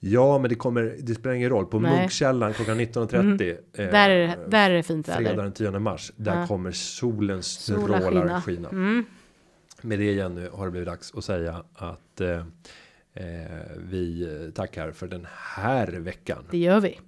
Ja, 0.00 0.38
men 0.38 0.48
det 0.48 0.54
kommer. 0.54 0.96
Det 1.00 1.14
spelar 1.14 1.34
ingen 1.36 1.50
roll 1.50 1.66
på 1.66 1.78
Nej. 1.80 1.98
Munkkällan 1.98 2.52
klockan 2.54 2.80
19.30. 2.80 3.50
eh, 3.50 3.56
Där 3.90 4.10
är, 4.10 4.26
det- 4.26 4.38
där 4.48 4.70
är 4.70 4.74
det 4.74 4.82
fint 4.82 5.06
Fredag 5.06 5.20
väder. 5.30 5.42
den 5.42 5.52
10 5.52 5.78
mars. 5.78 6.12
Där 6.16 6.40
Ja. 6.40 6.46
kommer 6.46 6.70
solens 6.72 7.46
strålar 7.46 8.10
skina. 8.10 8.40
skina. 8.42 8.68
Mm. 8.68 9.04
Med 9.82 9.98
det 9.98 10.12
Jenny 10.12 10.48
har 10.52 10.64
det 10.64 10.70
blivit 10.70 10.88
dags 10.88 11.12
att 11.16 11.24
säga 11.24 11.64
att 11.74 12.20
eh, 12.20 12.44
vi 13.76 14.28
tackar 14.54 14.92
för 14.92 15.06
den 15.06 15.26
här 15.54 15.86
veckan. 15.86 16.44
Det 16.50 16.58
gör 16.58 16.80
vi. 16.80 16.98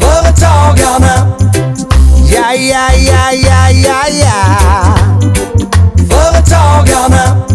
Företagarna. 0.00 1.36
Ja, 2.30 2.54
ja, 2.54 2.90
ja, 2.92 3.32
ja, 3.32 3.70
ja, 3.70 4.04
ja. 4.08 4.96
Företagarna. 6.10 7.46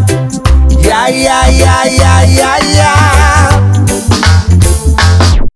Ja, 0.84 1.10
ja, 1.10 1.50
ja, 1.50 1.86
ja, 1.86 2.24
ja, 2.24 2.58
ja. 2.78 3.29